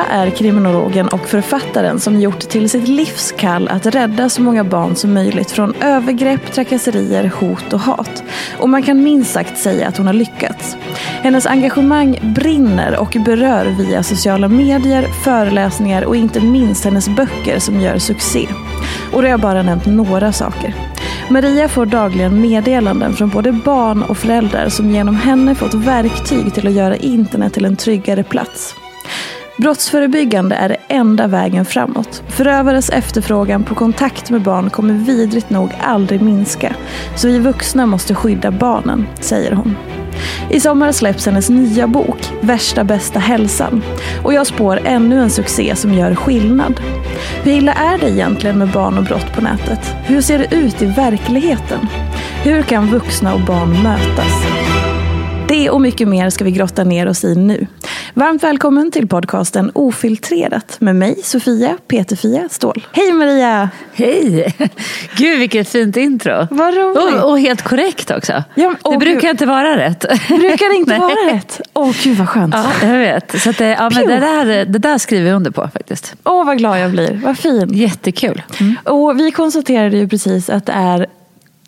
Maria 0.00 0.12
är 0.12 0.30
kriminologen 0.30 1.08
och 1.08 1.28
författaren 1.28 2.00
som 2.00 2.20
gjort 2.20 2.40
till 2.40 2.70
sitt 2.70 2.88
livskall 2.88 3.68
att 3.68 3.86
rädda 3.86 4.28
så 4.28 4.42
många 4.42 4.64
barn 4.64 4.96
som 4.96 5.14
möjligt 5.14 5.50
från 5.50 5.74
övergrepp, 5.74 6.52
trakasserier, 6.52 7.32
hot 7.40 7.72
och 7.72 7.80
hat. 7.80 8.22
Och 8.58 8.68
man 8.68 8.82
kan 8.82 9.02
minst 9.02 9.32
sagt 9.32 9.58
säga 9.58 9.88
att 9.88 9.96
hon 9.96 10.06
har 10.06 10.14
lyckats. 10.14 10.76
Hennes 11.22 11.46
engagemang 11.46 12.18
brinner 12.34 12.96
och 12.96 13.16
berör 13.24 13.64
via 13.64 14.02
sociala 14.02 14.48
medier, 14.48 15.06
föreläsningar 15.24 16.02
och 16.02 16.16
inte 16.16 16.40
minst 16.40 16.84
hennes 16.84 17.08
böcker 17.08 17.58
som 17.58 17.80
gör 17.80 17.98
succé. 17.98 18.48
Och 19.12 19.22
det 19.22 19.28
har 19.28 19.32
jag 19.32 19.40
bara 19.40 19.62
nämnt 19.62 19.86
några 19.86 20.32
saker. 20.32 20.74
Maria 21.30 21.68
får 21.68 21.86
dagligen 21.86 22.40
meddelanden 22.40 23.12
från 23.12 23.28
både 23.28 23.52
barn 23.52 24.02
och 24.02 24.18
föräldrar 24.18 24.68
som 24.68 24.90
genom 24.90 25.16
henne 25.16 25.54
fått 25.54 25.74
verktyg 25.74 26.54
till 26.54 26.66
att 26.66 26.74
göra 26.74 26.96
internet 26.96 27.52
till 27.52 27.64
en 27.64 27.76
tryggare 27.76 28.22
plats. 28.22 28.74
Brottsförebyggande 29.60 30.56
är 30.56 30.68
det 30.68 30.76
enda 30.88 31.26
vägen 31.26 31.64
framåt. 31.64 32.22
Förövares 32.28 32.90
efterfrågan 32.90 33.64
på 33.64 33.74
kontakt 33.74 34.30
med 34.30 34.42
barn 34.42 34.70
kommer 34.70 34.94
vidrigt 34.94 35.50
nog 35.50 35.70
aldrig 35.80 36.22
minska. 36.22 36.74
Så 37.16 37.28
vi 37.28 37.38
vuxna 37.38 37.86
måste 37.86 38.14
skydda 38.14 38.50
barnen, 38.50 39.06
säger 39.20 39.52
hon. 39.52 39.76
I 40.50 40.60
sommar 40.60 40.92
släpps 40.92 41.26
hennes 41.26 41.50
nya 41.50 41.86
bok, 41.86 42.32
Värsta 42.40 42.84
bästa 42.84 43.18
hälsan. 43.18 43.82
Och 44.22 44.34
jag 44.34 44.46
spår 44.46 44.80
ännu 44.84 45.22
en 45.22 45.30
succé 45.30 45.76
som 45.76 45.94
gör 45.94 46.14
skillnad. 46.14 46.80
Hur 47.42 47.52
illa 47.52 47.72
är 47.72 47.98
det 47.98 48.10
egentligen 48.10 48.58
med 48.58 48.68
barn 48.68 48.98
och 48.98 49.04
brott 49.04 49.32
på 49.34 49.40
nätet? 49.40 49.94
Hur 50.04 50.20
ser 50.20 50.38
det 50.38 50.54
ut 50.56 50.82
i 50.82 50.86
verkligheten? 50.86 51.80
Hur 52.42 52.62
kan 52.62 52.86
vuxna 52.86 53.34
och 53.34 53.40
barn 53.40 53.82
mötas? 53.82 54.59
Det 55.50 55.70
och 55.70 55.80
mycket 55.80 56.08
mer 56.08 56.30
ska 56.30 56.44
vi 56.44 56.50
grotta 56.50 56.84
ner 56.84 57.08
oss 57.08 57.24
i 57.24 57.34
nu. 57.34 57.66
Varmt 58.14 58.42
välkommen 58.42 58.90
till 58.90 59.08
podcasten 59.08 59.70
Ofiltrerat 59.74 60.76
med 60.80 60.96
mig, 60.96 61.16
Sofia 61.24 61.76
Peterfia 61.88 62.48
Ståhl. 62.48 62.86
Hej 62.92 63.12
Maria! 63.12 63.70
Hej! 63.94 64.54
Gud 65.16 65.38
vilket 65.38 65.68
fint 65.68 65.96
intro. 65.96 66.46
Vad 66.50 66.74
roligt. 66.74 67.22
Och, 67.22 67.30
och 67.30 67.40
helt 67.40 67.62
korrekt 67.62 68.10
också. 68.10 68.44
Ja, 68.54 68.74
det 68.90 68.96
brukar 68.98 69.20
gud. 69.20 69.30
inte 69.30 69.46
vara 69.46 69.76
rätt. 69.76 70.04
Brukar 70.28 70.76
inte 70.76 70.94
vara 70.98 71.34
rätt? 71.34 71.60
Åh 71.74 71.92
gud 72.02 72.16
vad 72.16 72.28
skönt. 72.28 72.54
Ja, 72.54 72.86
jag 72.88 72.98
vet. 72.98 73.40
Så 73.42 73.50
att, 73.50 73.58
det- 73.58 73.68
ja, 73.68 73.90
men 73.94 74.06
det, 74.06 74.18
där, 74.20 74.64
det 74.64 74.78
där 74.78 74.98
skriver 74.98 75.28
jag 75.28 75.36
under 75.36 75.50
på 75.50 75.68
faktiskt. 75.72 76.14
Åh 76.24 76.46
vad 76.46 76.58
glad 76.58 76.80
jag 76.80 76.90
blir, 76.90 77.20
vad 77.24 77.38
fin. 77.38 77.68
Jättekul. 77.74 78.42
Och 78.84 79.20
vi 79.20 79.30
konstaterade 79.30 79.96
ju 79.96 80.08
precis 80.08 80.50
att 80.50 80.66
det 80.66 80.72
är 80.72 81.06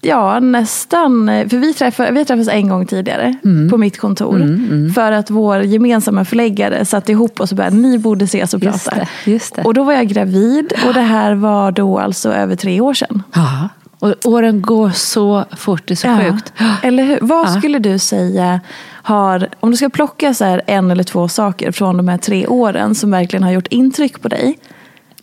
Ja, 0.04 0.40
nästan. 0.40 1.26
För 1.26 1.56
vi, 1.58 1.74
träffade, 1.74 2.10
vi 2.12 2.24
träffades 2.24 2.48
en 2.48 2.68
gång 2.68 2.86
tidigare 2.86 3.34
Mm. 3.44 3.70
på 3.70 3.76
mitt 3.76 3.98
kontor. 3.98 4.58
För 4.94 5.12
att 5.12 5.30
vår 5.30 5.60
gemensamma 5.62 6.24
förläggare 6.24 6.84
satte 6.84 7.12
ihop 7.12 7.40
oss 7.40 7.50
och 7.50 7.56
bara, 7.56 7.70
ni 7.70 7.98
borde 7.98 8.24
ses 8.24 8.54
och 8.54 8.62
Just 8.62 8.84
prata. 8.88 9.06
det, 9.24 9.30
just 9.30 9.54
det. 9.54 9.62
Och 9.62 9.74
då 9.74 9.84
var 9.84 9.92
jag 9.92 10.06
gravid 10.08 10.72
och 10.88 10.94
det 10.94 11.00
här 11.00 11.34
var 11.34 11.72
då 11.72 11.98
alltså 11.98 12.32
över 12.32 12.56
tre 12.56 12.80
år 12.80 12.94
sedan. 12.94 13.22
Ja. 13.34 13.68
Och 13.98 14.14
åren 14.24 14.62
går 14.62 14.90
så 14.90 15.44
fort, 15.56 15.82
det 15.86 15.94
är 15.94 15.96
så 15.96 16.16
sjukt. 16.32 16.52
Eller 16.82 17.04
hur? 17.04 17.18
Vad 17.22 17.46
Ja. 17.48 17.52
skulle 17.58 17.78
du 17.78 17.98
säga 17.98 18.60
har, 19.02 19.48
om 19.60 19.70
du 19.70 19.76
ska 19.76 19.88
plocka 19.88 20.34
så 20.34 20.44
här 20.44 20.62
en 20.66 20.90
eller 20.90 21.04
två 21.04 21.28
saker 21.28 21.72
från 21.72 21.96
de 21.96 22.08
här 22.08 22.18
tre 22.18 22.46
åren 22.46 22.94
som 22.94 23.10
verkligen 23.10 23.42
har 23.42 23.50
gjort 23.50 23.66
intryck 23.66 24.22
på 24.22 24.28
dig. 24.28 24.58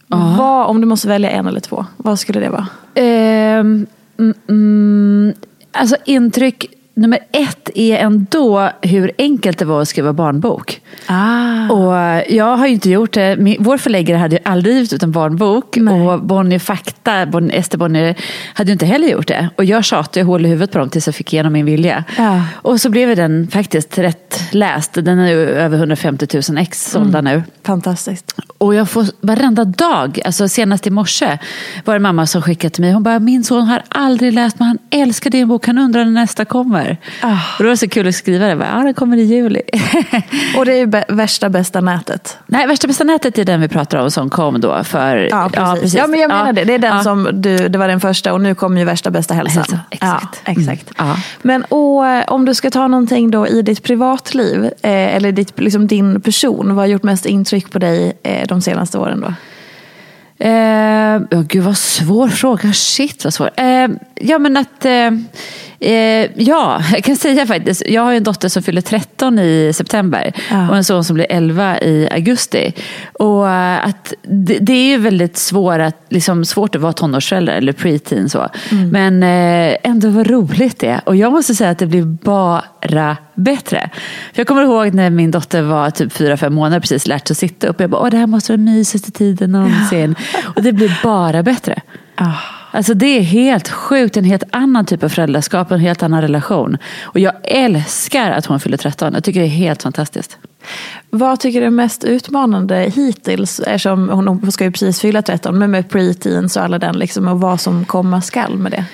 Vad, 0.08 0.68
om 0.68 0.82
du 0.82 0.88
måste 0.88 1.08
välja 1.08 1.30
en 1.30 1.48
eller 1.48 1.60
två, 1.60 1.86
vad 1.98 2.20
skulle 2.20 2.40
det 2.40 2.50
vara? 2.50 2.68
Ehm, 2.96 3.86
mm, 4.20 4.34
mm, 4.50 5.34
alltså 5.72 5.96
intryck 6.06 6.79
nummer 7.00 7.20
ett 7.32 7.70
är 7.76 7.98
ändå 7.98 8.70
hur 8.82 9.12
enkelt 9.18 9.58
det 9.58 9.66
var 9.66 9.82
att 9.82 9.88
skriva 9.88 10.14
barnbok. 10.14 10.82
Ah. 11.08 11.70
Och 11.70 12.24
jag 12.30 12.58
har 12.58 12.68
ju 12.68 12.74
inte 12.74 12.90
gjort 12.90 13.14
det. 13.14 13.56
Vår 13.60 13.78
förläggare 13.78 14.18
hade 14.18 14.36
ju 14.36 14.42
aldrig 14.46 14.76
givit 14.76 14.94
ut 14.94 15.04
en 15.04 15.12
barnbok. 15.12 15.78
Nej. 15.78 16.08
Och 16.08 16.24
Bonnier 16.24 16.60
Fakta, 16.60 17.22
Ester 17.52 17.78
Bonnier, 17.78 18.16
hade 18.54 18.70
ju 18.70 18.74
inte 18.74 18.86
heller 18.86 19.08
gjort 19.08 19.28
det. 19.28 19.50
Och 19.56 19.66
jag 19.66 19.86
tjatade 19.86 20.26
hål 20.26 20.46
i 20.46 20.50
huvudet 20.50 20.72
på 20.72 20.78
dem 20.78 20.90
tills 20.90 21.08
jag 21.08 21.16
fick 21.16 21.34
igenom 21.34 21.54
min 21.54 21.66
vilja. 21.66 22.04
Ja. 22.18 22.42
Och 22.54 22.82
så 22.82 22.90
blev 22.90 23.16
den 23.16 23.48
faktiskt 23.48 23.98
rätt 23.98 24.44
läst. 24.52 24.94
Den 24.94 25.20
är 25.20 25.30
ju 25.30 25.50
över 25.50 25.78
150 25.78 26.28
000 26.50 26.58
ex 26.58 26.92
sålda 26.92 27.22
nu. 27.22 27.44
Fantastiskt. 27.64 28.36
Och 28.58 28.76
jag 28.76 28.90
får 28.90 29.06
varenda 29.22 29.66
dag, 29.66 30.20
alltså 30.26 30.48
senast 30.48 30.88
i 30.88 30.90
morse 30.90 31.38
var 31.86 31.94
det 31.94 32.00
mamma 32.00 32.26
som 32.26 32.42
skickade 32.42 32.74
till 32.74 32.84
mig. 32.84 32.92
Hon 32.92 33.04
bara, 33.04 33.20
min 33.20 33.44
son 33.44 33.68
har 33.68 33.84
aldrig 33.90 34.34
läst 34.34 34.60
men 34.60 34.68
han 34.68 34.78
älskar 34.90 35.30
din 35.30 35.48
bok. 35.48 35.68
Han 35.68 35.78
undrar 35.78 36.06
när 36.06 36.12
nästa 36.12 36.46
kommer. 36.46 36.89
Ah. 37.22 37.38
Och 37.58 37.64
det 37.64 37.70
var 37.70 37.76
så 37.76 37.90
kul 37.90 38.08
att 38.08 38.16
skriva 38.16 38.46
det. 38.46 38.66
Ja, 38.74 38.84
den 38.84 38.94
kommer 38.94 39.18
i 39.18 39.22
juli. 39.24 39.62
Och 40.58 40.66
det 40.66 40.74
är 40.74 40.78
ju 40.78 41.16
värsta 41.16 41.50
bästa 41.50 41.82
nätet. 41.82 42.38
Nej, 42.48 42.68
Värsta 42.68 42.88
bästa 42.88 43.04
nätet 43.04 43.38
är 43.38 43.46
den 43.46 43.62
vi 43.62 43.68
pratar 43.68 43.98
om 43.98 44.12
som 44.12 44.30
kom 44.30 44.62
då 44.62 44.84
för... 44.84 45.28
Ja, 45.32 45.50
precis. 45.54 45.94
Ja, 45.94 46.08
men 46.08 46.20
jag 46.20 46.28
menar 46.28 46.46
Ja. 46.48 46.54
det. 46.54 46.64
Det 46.64 46.74
är 46.74 46.80
den 46.80 46.98
Ja. 46.98 47.04
som 47.04 47.30
du, 47.34 47.68
det 47.70 47.78
var 47.80 47.88
den 47.88 48.00
första 48.00 48.34
och 48.34 48.42
nu 48.42 48.56
kommer 48.56 48.80
ju 48.80 48.86
värsta 48.86 49.12
bästa 49.12 49.34
hälsan. 49.34 49.58
Hälsa, 49.58 49.80
exakt. 49.92 50.42
Ja, 50.46 50.52
exakt. 50.52 51.00
Mm. 51.00 51.10
Ja. 51.12 51.16
Men 51.42 51.64
och, 51.64 52.08
eh, 52.08 52.24
om 52.28 52.46
du 52.46 52.54
ska 52.54 52.72
ta 52.72 52.88
någonting 52.88 53.32
då 53.32 53.48
i 53.48 53.62
ditt 53.62 53.84
privatliv, 53.84 54.66
eh, 54.66 54.72
eller 55.16 55.32
ditt, 55.32 55.60
liksom 55.60 55.88
din 55.88 56.22
person, 56.22 56.68
vad 56.68 56.76
har 56.76 56.86
gjort 56.86 57.04
mest 57.04 57.26
intryck 57.26 57.72
på 57.72 57.80
dig 57.80 58.14
eh, 58.24 58.48
de 58.48 58.62
senaste 58.62 58.98
åren 58.98 59.22
då? 59.22 59.34
Eh, 60.46 61.18
oh, 61.40 61.44
gud 61.48 61.64
vad 61.64 61.78
svår 61.78 62.28
fråga. 62.28 62.74
Shit 62.74 63.24
vad 63.24 63.34
svår. 63.34 63.50
Eh, 63.56 63.88
ja, 64.16 64.40
men 64.40 64.58
att... 64.58 64.86
Eh, 64.86 65.12
Eh, 65.80 66.30
ja, 66.36 66.82
jag 66.94 67.04
kan 67.04 67.16
säga 67.16 67.46
faktiskt. 67.46 67.84
Jag 67.86 68.02
har 68.02 68.14
en 68.14 68.24
dotter 68.24 68.50
som 68.50 68.64
fyller 68.64 68.82
13 68.82 69.40
i 69.40 69.72
september 69.76 70.34
ja. 70.50 70.70
och 70.70 70.78
en 70.78 70.84
son 70.84 71.04
som 71.04 71.14
blir 71.14 71.28
11 71.30 71.80
i 71.80 72.10
augusti. 72.12 72.74
Och 73.14 73.50
eh, 73.50 73.88
att 73.88 74.14
det, 74.24 74.58
det 74.60 74.74
är 74.74 74.88
ju 74.88 74.98
väldigt 74.98 75.38
svår 75.38 75.80
att, 75.80 75.96
liksom, 76.10 76.46
svårt 76.46 76.76
att 76.76 76.82
vara 76.82 76.94
tonårsförälder 76.94 77.54
eller 77.54 77.74
preteen. 77.74 78.30
Så. 78.30 78.50
Mm. 78.72 78.90
Men 78.90 79.24
eh, 79.24 79.78
ändå 79.84 80.10
vad 80.10 80.28
roligt 80.28 80.80
det 80.80 80.88
är. 80.88 81.02
Och 81.06 81.16
jag 81.16 81.32
måste 81.32 81.56
säga 81.56 81.70
att 81.70 81.80
det 81.80 81.86
blir 81.86 82.04
bara 82.04 83.18
bättre. 83.34 83.90
För 84.34 84.40
jag 84.40 84.48
kommer 84.48 84.64
ihåg 84.64 84.94
när 84.94 85.10
min 85.10 85.32
dotter 85.32 85.62
var 85.62 85.90
typ 85.90 86.14
4-5 86.14 86.50
månader 86.50 86.80
precis 86.80 87.08
lärt 87.08 87.28
sig 87.28 87.34
att 87.34 87.38
sitta 87.38 87.68
upp. 87.68 87.80
Jag 87.80 87.90
bara, 87.90 88.02
Åh, 88.02 88.10
det 88.10 88.18
här 88.18 88.28
måste 88.28 88.52
vara 88.52 88.62
mysigaste 88.62 89.12
tiden 89.12 89.52
någonsin. 89.52 90.16
Ja. 90.34 90.40
Och 90.56 90.64
det 90.64 90.74
blir 90.74 91.00
bara 91.04 91.44
bättre. 91.44 91.82
Oh. 92.20 92.36
Alltså 92.72 92.94
det 92.94 93.18
är 93.18 93.22
helt 93.22 93.70
sjukt, 93.70 94.18
en 94.18 94.24
helt 94.24 94.44
annan 94.52 94.86
typ 94.86 95.04
av 95.04 95.10
föräldraskap, 95.10 95.72
en 95.72 95.80
helt 95.80 96.04
annan 96.04 96.22
relation. 96.22 96.78
Och 97.02 97.20
jag 97.20 97.34
älskar 97.44 98.32
att 98.32 98.46
hon 98.46 98.60
fyller 98.60 98.78
13, 98.78 99.14
jag 99.14 99.24
tycker 99.24 99.40
det 99.40 99.46
är 99.46 99.50
helt 99.50 99.84
fantastiskt. 99.84 100.38
Vad 101.10 101.40
tycker 101.40 101.62
du 101.62 101.68
är 101.68 101.72
mest 101.72 102.04
utmanande 102.04 102.76
hittills? 102.76 103.60
Eftersom 103.60 104.10
hon 104.10 104.52
ska 104.52 104.64
ju 104.64 104.72
precis 104.72 105.02
fylla 105.02 105.22
13, 105.22 105.60
men 105.60 105.72
med 105.72 105.90
preteens 105.90 106.58
och 106.58 106.64
alla 106.64 106.80
den, 106.80 106.96
liksom, 106.96 107.28
och 107.28 107.42
vad 107.42 107.62
som 107.62 107.86
komma 107.86 108.22
skall 108.22 108.58
med 108.58 108.72
det. 108.72 108.86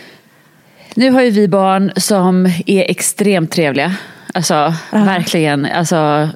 Nu 0.95 1.11
har 1.11 1.21
ju 1.21 1.29
vi 1.29 1.47
barn 1.47 1.91
som 1.95 2.45
är 2.65 2.91
extremt 2.91 3.51
trevliga. 3.51 3.95
Alltså 4.35 4.73
uh. 4.93 5.05
verkligen, 5.05 5.65
alltså, 5.65 6.29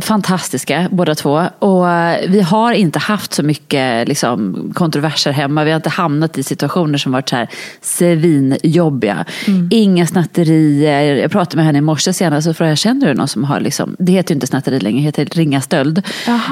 fantastiska 0.00 0.88
båda 0.90 1.14
två. 1.14 1.44
Och 1.58 1.90
eh, 1.90 2.30
vi 2.30 2.40
har 2.40 2.72
inte 2.72 2.98
haft 2.98 3.34
så 3.34 3.42
mycket 3.42 4.08
liksom, 4.08 4.72
kontroverser 4.74 5.32
hemma. 5.32 5.64
Vi 5.64 5.70
har 5.70 5.76
inte 5.76 5.88
hamnat 5.88 6.38
i 6.38 6.42
situationer 6.42 6.98
som 6.98 7.12
varit 7.12 7.28
så 7.28 7.36
här 7.36 7.48
svinjobbiga. 7.80 9.24
Mm. 9.46 9.68
Inga 9.72 10.06
snatterier. 10.06 11.14
Jag 11.14 11.30
pratade 11.30 11.56
med 11.56 11.64
henne 11.64 11.78
i 11.78 11.80
morse 11.80 12.12
senast 12.12 12.48
och 12.48 12.56
frågade, 12.56 12.76
känner 12.76 13.06
du 13.06 13.14
någon 13.14 13.28
som 13.28 13.44
har, 13.44 13.60
liksom, 13.60 13.96
det 13.98 14.12
heter 14.12 14.30
ju 14.30 14.34
inte 14.34 14.46
snatteri 14.46 14.80
längre, 14.80 15.10
det 15.10 15.22
heter 15.22 15.36
ringa 15.36 15.60
stöld. 15.60 16.02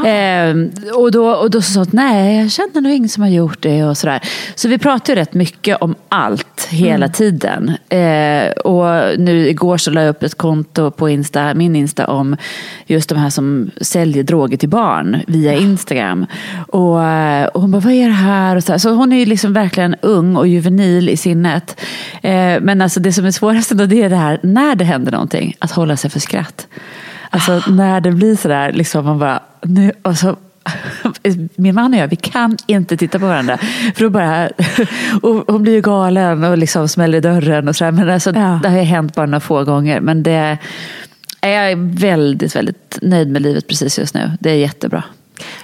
Eh, 0.06 0.54
och 0.94 1.10
då, 1.10 1.30
och 1.30 1.50
då 1.50 1.62
sa 1.62 1.80
hon, 1.80 1.88
nej 1.92 2.38
jag 2.40 2.50
känner 2.50 2.80
nog 2.80 2.92
ingen 2.92 3.08
som 3.08 3.22
har 3.22 3.30
gjort 3.30 3.62
det. 3.62 3.84
Och 3.84 3.98
så, 3.98 4.06
där. 4.06 4.20
så 4.54 4.68
vi 4.68 4.78
pratar 4.78 5.12
ju 5.12 5.20
rätt 5.20 5.34
mycket 5.34 5.76
om 5.80 5.94
allt 6.08 6.68
hela 6.70 7.06
mm. 7.06 7.12
tiden. 7.12 7.72
Eh, 7.88 8.50
och 8.50 9.18
nu 9.18 9.48
igår 9.48 9.78
så 9.78 9.90
la 9.90 10.00
jag 10.00 10.10
upp 10.10 10.22
ett 10.22 10.34
konto 10.34 10.61
konto 10.62 10.90
på 10.90 11.08
Insta, 11.08 11.54
min 11.54 11.76
Insta 11.76 12.06
om 12.06 12.36
just 12.86 13.08
de 13.08 13.18
här 13.18 13.30
som 13.30 13.70
säljer 13.80 14.22
droger 14.22 14.56
till 14.56 14.68
barn 14.68 15.22
via 15.26 15.54
Instagram. 15.54 16.26
Och, 16.68 16.96
och 17.54 17.60
hon 17.60 17.70
bara, 17.70 17.80
vad 17.80 17.92
är 17.92 18.06
det 18.06 18.14
här? 18.14 18.56
Och 18.56 18.64
så, 18.64 18.78
så 18.78 18.94
hon 18.94 19.12
är 19.12 19.16
ju 19.16 19.24
liksom 19.24 19.52
verkligen 19.52 19.94
ung 20.02 20.36
och 20.36 20.48
juvenil 20.48 21.08
i 21.08 21.16
sinnet. 21.16 21.80
Eh, 22.22 22.60
men 22.60 22.80
alltså 22.80 23.00
det 23.00 23.12
som 23.12 23.24
är 23.24 23.30
svårast 23.30 23.70
då 23.70 23.86
det 23.86 24.02
är 24.02 24.10
det 24.10 24.16
här 24.16 24.40
när 24.42 24.74
det 24.74 24.84
händer 24.84 25.12
någonting, 25.12 25.54
att 25.58 25.70
hålla 25.70 25.96
sig 25.96 26.10
för 26.10 26.20
skratt. 26.20 26.66
Alltså 27.30 27.52
ah. 27.52 27.70
när 27.70 28.00
det 28.00 28.10
blir 28.12 28.36
sådär, 28.36 28.72
liksom 28.72 29.04
man 29.04 29.18
bara, 29.18 29.40
nu, 29.62 29.92
och 30.02 30.16
så 30.16 30.36
min 31.56 31.74
man 31.74 31.94
och 31.94 32.00
jag, 32.00 32.08
vi 32.08 32.16
kan 32.16 32.56
inte 32.66 32.96
titta 32.96 33.18
på 33.18 33.26
varandra. 33.26 33.58
För 33.94 34.04
då 34.04 34.10
bara, 34.10 34.48
och 35.22 35.44
hon 35.52 35.62
blir 35.62 35.72
ju 35.72 35.80
galen 35.80 36.44
och 36.44 36.58
liksom 36.58 36.88
smäller 36.88 37.18
i 37.18 37.20
dörren 37.20 37.68
och 37.68 37.76
sådär. 37.76 37.92
Men 37.92 38.10
alltså, 38.10 38.30
ja. 38.30 38.60
det 38.62 38.68
har 38.68 38.78
ju 38.78 38.82
hänt 38.82 39.14
bara 39.14 39.26
några 39.26 39.40
få 39.40 39.64
gånger. 39.64 40.00
Men 40.00 40.22
det, 40.22 40.58
jag 41.40 41.70
är 41.70 41.98
väldigt, 41.98 42.56
väldigt 42.56 42.98
nöjd 43.02 43.30
med 43.30 43.42
livet 43.42 43.68
precis 43.68 43.98
just 43.98 44.14
nu. 44.14 44.30
Det 44.40 44.50
är 44.50 44.54
jättebra. 44.54 45.02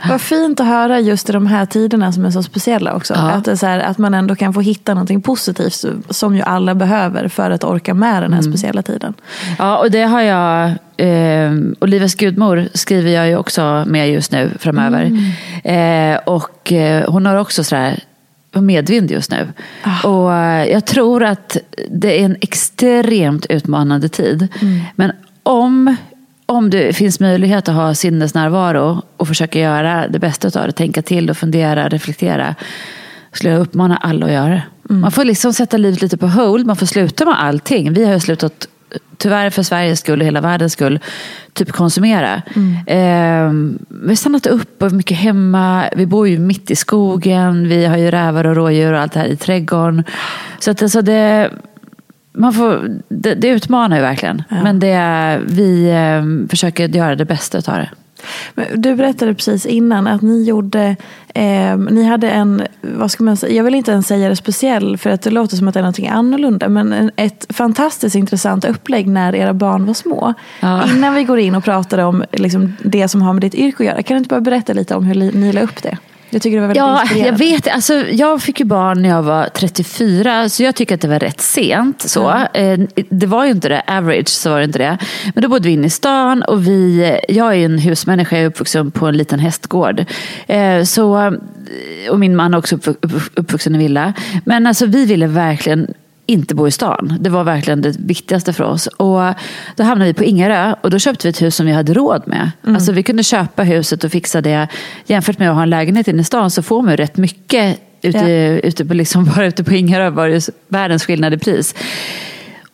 Vad 0.08 0.20
fint 0.20 0.60
att 0.60 0.66
höra 0.66 1.00
just 1.00 1.30
i 1.30 1.32
de 1.32 1.46
här 1.46 1.66
tiderna 1.66 2.12
som 2.12 2.24
är 2.24 2.30
så 2.30 2.42
speciella 2.42 2.94
också. 2.94 3.14
Ja. 3.14 3.30
Att, 3.30 3.44
det 3.44 3.50
är 3.50 3.56
så 3.56 3.66
här, 3.66 3.80
att 3.80 3.98
man 3.98 4.14
ändå 4.14 4.34
kan 4.34 4.54
få 4.54 4.60
hitta 4.60 4.94
någonting 4.94 5.22
positivt 5.22 5.84
som 6.10 6.36
ju 6.36 6.42
alla 6.42 6.74
behöver 6.74 7.28
för 7.28 7.50
att 7.50 7.64
orka 7.64 7.94
med 7.94 8.22
den 8.22 8.32
här 8.32 8.40
mm. 8.40 8.52
speciella 8.52 8.82
tiden. 8.82 9.14
Ja, 9.58 9.78
och 9.78 9.90
det 9.90 10.02
har 10.02 10.20
jag 10.20 10.72
eh, 10.96 11.52
Olivias 11.80 12.14
gudmor 12.14 12.68
skriver 12.74 13.10
jag 13.10 13.28
ju 13.28 13.36
också 13.36 13.84
med 13.86 14.10
just 14.10 14.32
nu 14.32 14.50
framöver. 14.58 15.02
Mm. 15.64 16.14
Eh, 16.14 16.18
och 16.18 16.72
eh, 16.72 17.10
hon 17.10 17.26
har 17.26 17.36
också 17.36 17.64
sådär 17.64 18.00
medvind 18.52 19.10
just 19.10 19.30
nu. 19.30 19.48
Ah. 19.82 20.08
Och 20.08 20.34
eh, 20.34 20.64
jag 20.64 20.86
tror 20.86 21.24
att 21.24 21.56
det 21.90 22.20
är 22.20 22.24
en 22.24 22.36
extremt 22.40 23.46
utmanande 23.46 24.08
tid. 24.08 24.48
Mm. 24.60 24.80
Men 24.94 25.12
om 25.42 25.96
om 26.52 26.70
det 26.70 26.96
finns 26.96 27.20
möjlighet 27.20 27.68
att 27.68 27.74
ha 27.74 27.94
sinnesnärvaro 27.94 29.02
och 29.16 29.28
försöka 29.28 29.58
göra 29.58 30.08
det 30.08 30.18
bästa 30.18 30.60
av 30.60 30.66
det, 30.66 30.72
tänka 30.72 31.02
till 31.02 31.30
och 31.30 31.36
fundera, 31.36 31.88
reflektera, 31.88 32.54
skulle 33.32 33.52
jag 33.52 33.60
uppmana 33.60 33.96
alla 33.96 34.26
att 34.26 34.32
göra 34.32 34.48
det. 34.48 34.62
Mm. 34.90 35.00
Man 35.00 35.12
får 35.12 35.24
liksom 35.24 35.52
sätta 35.52 35.76
livet 35.76 36.02
lite 36.02 36.16
på 36.16 36.26
hold, 36.26 36.66
man 36.66 36.76
får 36.76 36.86
sluta 36.86 37.24
med 37.24 37.42
allting. 37.42 37.92
Vi 37.92 38.04
har 38.04 38.12
ju 38.12 38.20
slutat, 38.20 38.68
tyvärr 39.16 39.50
för 39.50 39.62
Sveriges 39.62 40.00
skull 40.00 40.20
och 40.20 40.26
hela 40.26 40.40
världens 40.40 40.72
skull, 40.72 41.00
typ 41.52 41.72
konsumera. 41.72 42.42
Mm. 42.56 42.74
Eh, 42.86 43.78
vi 43.88 44.08
har 44.08 44.14
stannat 44.14 44.46
upp 44.46 44.82
och 44.82 44.92
mycket 44.92 45.16
hemma. 45.16 45.84
Vi 45.96 46.06
bor 46.06 46.28
ju 46.28 46.38
mitt 46.38 46.70
i 46.70 46.76
skogen. 46.76 47.68
Vi 47.68 47.84
har 47.84 47.96
ju 47.96 48.10
rävar 48.10 48.46
och 48.46 48.56
rådjur 48.56 48.92
och 48.92 49.00
allt 49.00 49.12
det 49.12 49.20
här 49.20 49.26
i 49.26 49.36
trädgården. 49.36 50.04
Så 50.58 50.70
att 50.70 50.82
alltså 50.82 51.02
det, 51.02 51.50
man 52.38 52.52
får, 52.52 53.00
det, 53.08 53.34
det 53.34 53.48
utmanar 53.48 53.96
ju 53.96 54.02
verkligen. 54.02 54.42
Ja. 54.48 54.62
Men 54.62 54.78
det, 54.78 55.40
vi 55.46 55.90
eh, 55.90 56.48
försöker 56.50 56.88
göra 56.88 57.16
det 57.16 57.24
bästa 57.24 57.58
av 57.58 57.78
det. 57.78 57.90
Du 58.74 58.94
berättade 58.94 59.34
precis 59.34 59.66
innan 59.66 60.06
att 60.06 60.22
ni 60.22 60.44
gjorde, 60.44 60.96
eh, 61.34 61.76
ni 61.76 62.04
hade 62.04 62.30
en, 62.30 62.62
vad 62.80 63.10
ska 63.10 63.24
man 63.24 63.36
säga, 63.36 63.52
jag 63.52 63.64
vill 63.64 63.74
inte 63.74 63.90
ens 63.90 64.06
säga 64.06 64.28
det 64.28 64.36
speciell 64.36 64.98
för 64.98 65.10
att 65.10 65.22
det 65.22 65.30
låter 65.30 65.56
som 65.56 65.68
att 65.68 65.74
det 65.74 65.80
är 65.80 65.82
någonting 65.82 66.08
annorlunda, 66.08 66.68
men 66.68 67.10
ett 67.16 67.46
fantastiskt 67.48 68.16
intressant 68.16 68.64
upplägg 68.64 69.08
när 69.08 69.34
era 69.34 69.54
barn 69.54 69.86
var 69.86 69.94
små. 69.94 70.34
Ja. 70.60 70.88
Innan 70.90 71.14
vi 71.14 71.24
går 71.24 71.38
in 71.38 71.54
och 71.54 71.64
pratar 71.64 71.98
om 71.98 72.24
liksom, 72.32 72.76
det 72.82 73.08
som 73.08 73.22
har 73.22 73.32
med 73.32 73.42
ditt 73.42 73.54
yrke 73.54 73.82
att 73.82 73.86
göra, 73.86 74.02
kan 74.02 74.14
du 74.14 74.18
inte 74.18 74.28
bara 74.28 74.40
berätta 74.40 74.72
lite 74.72 74.94
om 74.94 75.04
hur 75.04 75.14
ni 75.14 75.52
la 75.52 75.60
upp 75.60 75.82
det? 75.82 75.98
Jag 76.30 76.42
tycker 76.42 76.56
det 76.56 76.60
var 76.60 76.74
väldigt 76.74 77.16
ja, 77.16 77.26
Jag 77.26 77.38
vet, 77.38 77.68
alltså, 77.68 77.94
jag 77.94 78.42
fick 78.42 78.60
ju 78.60 78.66
barn 78.66 79.02
när 79.02 79.08
jag 79.08 79.22
var 79.22 79.48
34 79.48 80.48
så 80.48 80.62
jag 80.62 80.74
tycker 80.74 80.94
att 80.94 81.00
det 81.00 81.08
var 81.08 81.18
rätt 81.18 81.40
sent. 81.40 82.02
Så. 82.02 82.46
Mm. 82.54 82.88
Det 83.10 83.26
var 83.26 83.44
ju 83.44 83.50
inte 83.50 83.68
det, 83.68 83.82
average 83.86 84.28
så 84.28 84.50
var 84.50 84.58
det 84.58 84.64
inte 84.64 84.78
det. 84.78 84.98
Men 85.34 85.42
då 85.42 85.48
bodde 85.48 85.68
vi 85.68 85.74
inne 85.74 85.86
i 85.86 85.90
stan 85.90 86.42
och 86.42 86.66
vi, 86.66 87.18
jag 87.28 87.54
är 87.54 87.64
en 87.64 87.78
husmänniska, 87.78 88.36
jag 88.36 88.44
är 88.44 88.48
uppvuxen 88.48 88.90
på 88.90 89.06
en 89.06 89.16
liten 89.16 89.38
hästgård. 89.38 90.04
Eh, 90.46 90.84
så, 90.84 91.36
och 92.10 92.18
min 92.18 92.36
man 92.36 92.54
är 92.54 92.58
också 92.58 92.78
uppvuxen 93.34 93.74
i 93.74 93.78
villa. 93.78 94.12
Men 94.44 94.66
alltså 94.66 94.86
vi 94.86 95.06
ville 95.06 95.26
verkligen 95.26 95.94
inte 96.28 96.54
bo 96.54 96.68
i 96.68 96.70
stan. 96.70 97.14
Det 97.20 97.30
var 97.30 97.44
verkligen 97.44 97.82
det 97.82 97.96
viktigaste 97.98 98.52
för 98.52 98.64
oss. 98.64 98.86
Och 98.86 99.20
då 99.76 99.84
hamnade 99.84 100.04
vi 100.04 100.14
på 100.14 100.24
Ingarö 100.24 100.74
och 100.80 100.90
då 100.90 100.98
köpte 100.98 101.26
vi 101.26 101.30
ett 101.30 101.42
hus 101.42 101.56
som 101.56 101.66
vi 101.66 101.72
hade 101.72 101.94
råd 101.94 102.22
med. 102.26 102.50
Mm. 102.62 102.74
Alltså 102.74 102.92
vi 102.92 103.02
kunde 103.02 103.22
köpa 103.22 103.62
huset 103.62 104.04
och 104.04 104.12
fixa 104.12 104.40
det. 104.40 104.68
Jämfört 105.06 105.38
med 105.38 105.50
att 105.50 105.54
ha 105.54 105.62
en 105.62 105.70
lägenhet 105.70 106.08
inne 106.08 106.20
i 106.20 106.24
stan 106.24 106.50
så 106.50 106.62
får 106.62 106.82
man 106.82 106.96
rätt 106.96 107.16
mycket 107.16 107.80
ute, 108.02 108.18
ja. 108.18 108.58
ute 108.58 108.84
på, 108.84 108.94
liksom, 108.94 109.24
bara 109.36 109.46
ute 109.46 109.64
på 109.64 109.74
Ingarö 109.74 110.10
var 110.10 110.28
det 110.28 110.48
världens 110.68 111.04
skillnad 111.04 111.34
i 111.34 111.38
pris. 111.38 111.74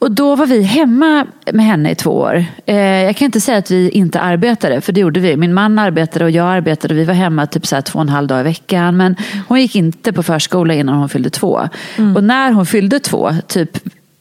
Och 0.04 0.10
då 0.10 0.36
var 0.36 0.46
vi 0.46 0.62
hemma 0.62 1.26
med 1.52 1.66
henne 1.66 1.90
i 1.90 1.94
två 1.94 2.10
år. 2.10 2.44
Eh, 2.66 2.76
jag 2.76 3.16
kan 3.16 3.26
inte 3.26 3.40
säga 3.40 3.58
att 3.58 3.70
vi 3.70 3.90
inte 3.90 4.20
arbetade, 4.20 4.81
för 4.81 4.93
det 4.93 5.00
gjorde 5.00 5.20
vi. 5.20 5.36
Min 5.36 5.55
man 5.55 5.79
arbetade 5.79 6.24
och 6.24 6.31
jag 6.31 6.46
arbetade. 6.46 6.94
Vi 6.94 7.05
var 7.05 7.14
hemma 7.14 7.46
typ 7.46 7.67
så 7.67 7.82
två 7.82 7.98
och 7.98 8.02
en 8.02 8.08
halv 8.08 8.29
dag 8.29 8.40
i 8.40 8.43
veckan. 8.43 8.96
Men 8.96 9.17
hon 9.48 9.60
gick 9.60 9.76
inte 9.76 10.12
på 10.12 10.22
förskola 10.22 10.74
innan 10.74 10.94
hon 10.94 11.08
fyllde 11.08 11.31
två. 11.31 11.69
Mm. 11.96 12.17
Och 12.17 12.24
när 12.24 12.52
hon 12.52 12.67
fyllde 12.67 13.00
två, 13.00 13.32
typ 13.46 13.70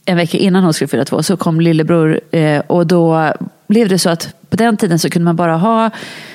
en 0.06 0.18
vecka 0.18 0.38
innan 0.38 0.64
hon 0.64 0.74
skulle 0.74 0.88
fylla 0.88 1.06
två, 1.06 1.24
så 1.24 1.38
kom 1.38 1.62
lillebror. 1.62 2.20
Eh, 2.32 2.60
och 2.60 2.88
då 2.88 3.34
blev 3.68 3.90
det 3.90 4.00
så 4.00 4.10
att 4.10 4.36
på 4.50 4.56
den 4.56 4.78
tiden 4.78 5.00
så 5.00 5.10
kunde 5.10 5.26
man 5.26 5.36
bara 5.36 5.58
ha 5.58 5.90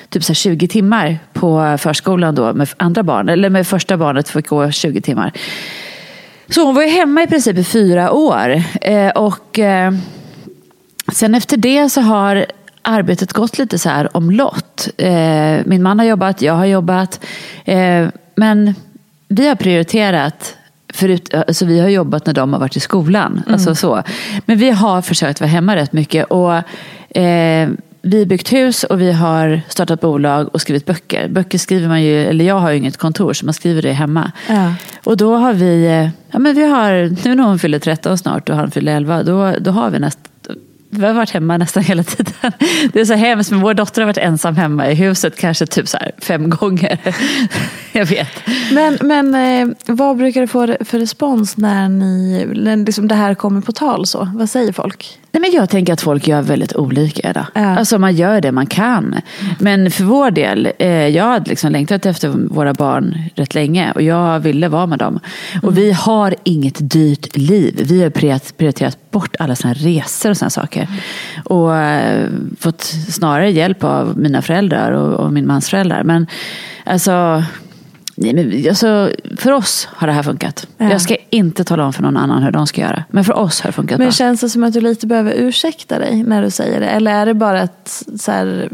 typ 0.09 0.23
så 0.23 0.33
20 0.33 0.67
timmar 0.67 1.19
på 1.33 1.77
förskolan 1.79 2.35
då 2.35 2.53
med 2.53 2.69
andra 2.77 3.03
barn. 3.03 3.29
Eller 3.29 3.49
med 3.49 3.67
första 3.67 3.97
barnet 3.97 4.29
fick 4.29 4.47
gå 4.47 4.71
20 4.71 5.01
timmar. 5.01 5.31
Så 6.49 6.65
hon 6.65 6.75
var 6.75 6.81
ju 6.81 6.89
hemma 6.89 7.23
i 7.23 7.27
princip 7.27 7.57
i 7.57 7.63
fyra 7.63 8.11
år. 8.11 8.63
Eh, 8.81 9.09
och 9.09 9.59
eh, 9.59 9.93
sen 11.13 11.35
efter 11.35 11.57
det 11.57 11.89
så 11.89 12.01
har 12.01 12.45
arbetet 12.81 13.33
gått 13.33 13.57
lite 13.57 13.79
så 13.79 13.89
här 13.89 14.17
omlott. 14.17 14.89
Eh, 14.97 15.57
min 15.65 15.83
man 15.83 15.99
har 15.99 16.05
jobbat, 16.05 16.41
jag 16.41 16.53
har 16.53 16.65
jobbat. 16.65 17.25
Eh, 17.65 18.07
men 18.35 18.75
vi 19.27 19.47
har 19.47 19.55
prioriterat 19.55 20.55
Förut, 20.93 21.33
alltså 21.33 21.65
vi 21.65 21.79
har 21.79 21.89
jobbat 21.89 22.25
när 22.25 22.33
de 22.33 22.53
har 22.53 22.59
varit 22.59 22.75
i 22.75 22.79
skolan. 22.79 23.31
Mm. 23.31 23.53
Alltså 23.53 23.75
så. 23.75 24.03
Men 24.45 24.57
vi 24.57 24.71
har 24.71 25.01
försökt 25.01 25.41
vara 25.41 25.49
hemma 25.49 25.75
rätt 25.75 25.93
mycket. 25.93 26.25
Och, 26.25 26.53
eh, 27.17 27.69
vi 28.01 28.19
har 28.19 28.25
byggt 28.25 28.53
hus 28.53 28.83
och 28.83 29.01
vi 29.01 29.11
har 29.11 29.61
startat 29.67 30.01
bolag 30.01 30.49
och 30.53 30.61
skrivit 30.61 30.85
böcker. 30.85 31.27
Böcker 31.27 31.57
skriver 31.57 31.87
man 31.87 32.03
ju, 32.03 32.21
eller 32.25 32.45
jag 32.45 32.59
har 32.59 32.71
ju 32.71 32.77
inget 32.77 32.97
kontor 32.97 33.33
så 33.33 33.45
man 33.45 33.53
skriver 33.53 33.81
det 33.81 33.91
hemma. 33.91 34.31
Ja. 34.49 34.73
Och 35.03 35.17
då 35.17 35.35
har 35.35 35.53
vi, 35.53 35.85
eh, 35.85 36.09
ja 36.31 36.39
men 36.39 36.55
vi 36.55 36.65
har, 36.65 37.23
nu 37.25 37.35
när 37.35 37.43
hon 37.43 37.59
fyller 37.59 37.79
13 37.79 38.17
snart 38.17 38.49
och 38.49 38.55
han 38.55 38.71
fyller 38.71 38.95
11, 38.95 39.23
då, 39.23 39.53
då 39.59 39.71
har 39.71 39.89
vi 39.89 39.99
nästan 39.99 40.28
vi 40.89 41.05
har 41.05 41.13
varit 41.13 41.29
hemma 41.29 41.57
nästan 41.57 41.83
hela 41.83 42.03
tiden. 42.03 42.51
Det 42.93 43.01
är 43.01 43.05
så 43.05 43.13
hemskt, 43.13 43.51
men 43.51 43.61
vår 43.61 43.73
dotter 43.73 44.01
har 44.01 44.07
varit 44.07 44.17
ensam 44.17 44.55
hemma 44.55 44.91
i 44.91 44.95
huset 44.95 45.35
kanske 45.39 45.65
typ 45.65 45.87
så 45.87 45.97
fem 46.21 46.49
gånger. 46.49 46.99
jag 47.91 48.05
vet. 48.05 48.29
Men, 48.71 48.97
men 49.01 49.35
eh, 49.35 49.75
vad 49.85 50.17
brukar 50.17 50.41
du 50.41 50.47
få 50.47 50.75
för 50.79 50.99
respons 50.99 51.57
när, 51.57 51.89
ni, 51.89 52.45
när 52.55 52.77
liksom 52.77 53.07
det 53.07 53.15
här 53.15 53.33
kommer 53.33 53.61
på 53.61 53.71
tal? 53.71 54.05
så? 54.05 54.29
Vad 54.35 54.49
säger 54.49 54.73
folk? 54.73 55.19
Nej, 55.31 55.41
men 55.41 55.51
jag 55.51 55.69
tänker 55.69 55.93
att 55.93 56.01
folk 56.01 56.27
gör 56.27 56.41
väldigt 56.41 56.75
olika 56.75 57.29
idag. 57.29 57.45
Ja. 57.53 57.77
Alltså 57.77 57.99
man 57.99 58.15
gör 58.15 58.41
det 58.41 58.51
man 58.51 58.65
kan. 58.65 59.15
Men 59.59 59.91
för 59.91 60.03
vår 60.03 60.31
del, 60.31 60.71
eh, 60.79 61.07
jag 61.07 61.23
hade 61.23 61.49
liksom 61.49 61.71
längtat 61.71 62.05
efter 62.05 62.29
våra 62.29 62.73
barn 62.73 63.17
rätt 63.35 63.55
länge 63.55 63.91
och 63.91 64.01
jag 64.01 64.39
ville 64.39 64.67
vara 64.67 64.85
med 64.85 64.99
dem. 64.99 65.19
Och 65.63 65.77
vi 65.77 65.91
har 65.91 66.35
inget 66.43 66.91
dyrt 66.91 67.37
liv. 67.37 67.81
Vi 67.89 68.03
har 68.03 68.09
prioriterat 68.09 69.08
bort 69.11 69.35
alla 69.39 69.55
här 69.63 69.73
resor 69.73 70.29
och 70.29 70.37
såna 70.37 70.49
saker. 70.49 70.87
Och 71.45 71.75
eh, 71.75 72.29
fått 72.59 72.83
snarare 73.09 73.51
hjälp 73.51 73.83
av 73.83 74.17
mina 74.17 74.41
föräldrar 74.41 74.91
och, 74.91 75.13
och 75.25 75.33
min 75.33 75.47
mans 75.47 75.69
föräldrar. 75.69 76.03
Men 76.03 76.27
alltså, 76.85 77.43
nej, 78.15 78.33
men, 78.33 78.69
alltså, 78.69 79.11
för 79.37 79.51
oss 79.51 79.87
har 79.91 80.07
det 80.07 80.13
här 80.13 80.23
funkat. 80.23 80.67
Ja. 80.77 80.91
Jag 80.91 81.01
ska 81.01 81.15
inte 81.29 81.63
tala 81.63 81.85
om 81.85 81.93
för 81.93 82.03
någon 82.03 82.17
annan 82.17 82.43
hur 82.43 82.51
de 82.51 82.67
ska 82.67 82.81
göra. 82.81 83.03
Men 83.09 83.23
för 83.23 83.33
oss 83.33 83.61
har 83.61 83.67
det 83.67 83.73
funkat 83.73 83.97
Men 83.97 84.07
bra. 84.07 84.11
känns 84.11 84.41
det 84.41 84.49
som 84.49 84.63
att 84.63 84.73
du 84.73 84.81
lite 84.81 85.07
behöver 85.07 85.33
ursäkta 85.33 85.99
dig 85.99 86.23
när 86.23 86.41
du 86.41 86.51
säger 86.51 86.79
det? 86.79 86.87
Eller 86.87 87.11
är 87.11 87.25
det 87.25 87.33
bara 87.33 87.61
ett 87.61 88.03
så 88.19 88.31
här... 88.31 88.69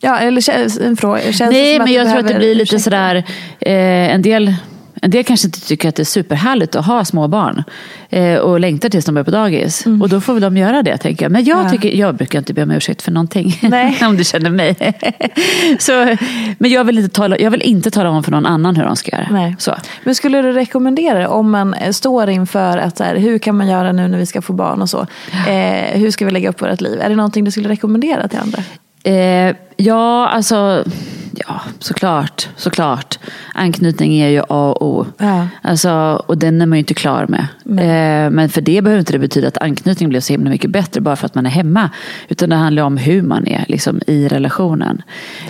Ja, 0.00 0.18
eller 0.18 0.80
en 0.82 0.96
fråga. 0.96 1.20
Känns 1.20 1.52
Nej, 1.52 1.78
men 1.78 1.92
jag 1.92 2.10
tror 2.10 2.18
att 2.18 2.28
det 2.28 2.34
blir 2.34 2.54
lite 2.54 2.62
ursäkta? 2.62 2.84
sådär, 2.84 3.16
eh, 3.60 4.14
en 4.14 4.22
del 4.22 4.54
en 5.02 5.10
del 5.10 5.24
kanske 5.24 5.46
inte 5.48 5.60
tycker 5.60 5.88
att 5.88 5.94
det 5.96 6.02
är 6.02 6.04
superhärligt 6.04 6.76
att 6.76 6.86
ha 6.86 7.04
små 7.04 7.28
barn 7.28 7.62
eh, 8.10 8.36
och 8.38 8.60
längtar 8.60 8.88
tills 8.88 9.04
de 9.04 9.16
är 9.16 9.22
på 9.22 9.30
dagis. 9.30 9.86
Och 10.02 10.08
då 10.08 10.20
får 10.20 10.32
väl 10.32 10.42
de 10.42 10.56
göra 10.56 10.82
det, 10.82 10.96
tänker 10.98 11.24
jag. 11.24 11.32
Men 11.32 11.44
jag, 11.44 11.58
Mm. 11.60 11.66
Ja. 11.66 11.70
tycker, 11.80 11.98
jag 11.98 12.14
brukar 12.14 12.38
inte 12.38 12.54
be 12.54 12.62
om 12.62 12.70
ursäkt 12.70 13.02
för 13.02 13.12
någonting, 13.12 13.60
om 14.08 14.16
du 14.16 14.24
känner 14.24 14.50
mig. 14.50 14.76
så, 15.78 16.16
men 16.58 16.70
jag 16.70 16.84
vill, 16.84 16.98
inte 16.98 17.14
tala, 17.16 17.38
jag 17.38 17.50
vill 17.50 17.62
inte 17.62 17.90
tala 17.90 18.10
om 18.10 18.22
för 18.24 18.30
någon 18.30 18.46
annan 18.46 18.76
hur 18.76 18.84
de 18.84 18.96
ska 18.96 19.16
göra. 19.16 19.28
Nej. 19.30 19.56
Så. 19.58 19.74
Men 20.04 20.14
skulle 20.14 20.42
du 20.42 20.52
rekommendera 20.52 21.28
om 21.28 21.50
man 21.50 21.74
eh, 21.74 21.90
står 21.90 22.30
inför 22.30 22.78
att 22.78 22.96
så 22.96 23.04
här, 23.04 23.16
hur 23.16 23.38
kan 23.38 23.56
man 23.56 23.68
göra 23.68 23.92
nu 23.92 24.08
när 24.08 24.18
vi 24.18 24.26
ska 24.26 24.42
få 24.42 24.52
barn 24.52 24.82
och 24.82 24.90
så? 24.90 25.06
Eh, 25.48 25.98
hur 26.00 26.10
ska 26.10 26.24
vi 26.24 26.30
lägga 26.30 26.48
upp 26.48 26.62
vårt 26.62 26.80
liv? 26.80 27.00
Är 27.00 27.08
det 27.08 27.16
någonting 27.16 27.44
du 27.44 27.50
skulle 27.50 27.68
rekommendera 27.68 28.28
till 28.28 28.38
andra? 28.38 28.62
Eh, 29.02 29.54
ja, 29.76 30.28
alltså, 30.28 30.84
ja, 31.32 31.60
såklart, 31.78 32.48
såklart. 32.56 33.18
Anknytning 33.54 34.18
är 34.18 34.28
ju 34.28 34.40
A 34.48 34.74
och 34.80 34.82
O. 34.82 35.06
Ja. 35.18 35.48
Alltså, 35.62 36.22
och 36.26 36.38
den 36.38 36.62
är 36.62 36.66
man 36.66 36.78
ju 36.78 36.80
inte 36.80 36.94
klar 36.94 37.26
med. 37.28 37.46
Eh, 37.64 38.30
men 38.30 38.48
för 38.48 38.60
det 38.60 38.82
behöver 38.82 39.00
inte 39.00 39.12
det 39.12 39.18
betyda 39.18 39.48
att 39.48 39.58
anknytning 39.58 40.08
blir 40.08 40.20
så 40.20 40.32
himla 40.32 40.50
mycket 40.50 40.70
bättre 40.70 41.00
bara 41.00 41.16
för 41.16 41.26
att 41.26 41.34
man 41.34 41.46
är 41.46 41.50
hemma. 41.50 41.90
Utan 42.28 42.48
det 42.48 42.56
handlar 42.56 42.82
om 42.82 42.96
hur 42.96 43.22
man 43.22 43.46
är 43.46 43.64
liksom, 43.68 44.00
i 44.06 44.28
relationen. 44.28 45.02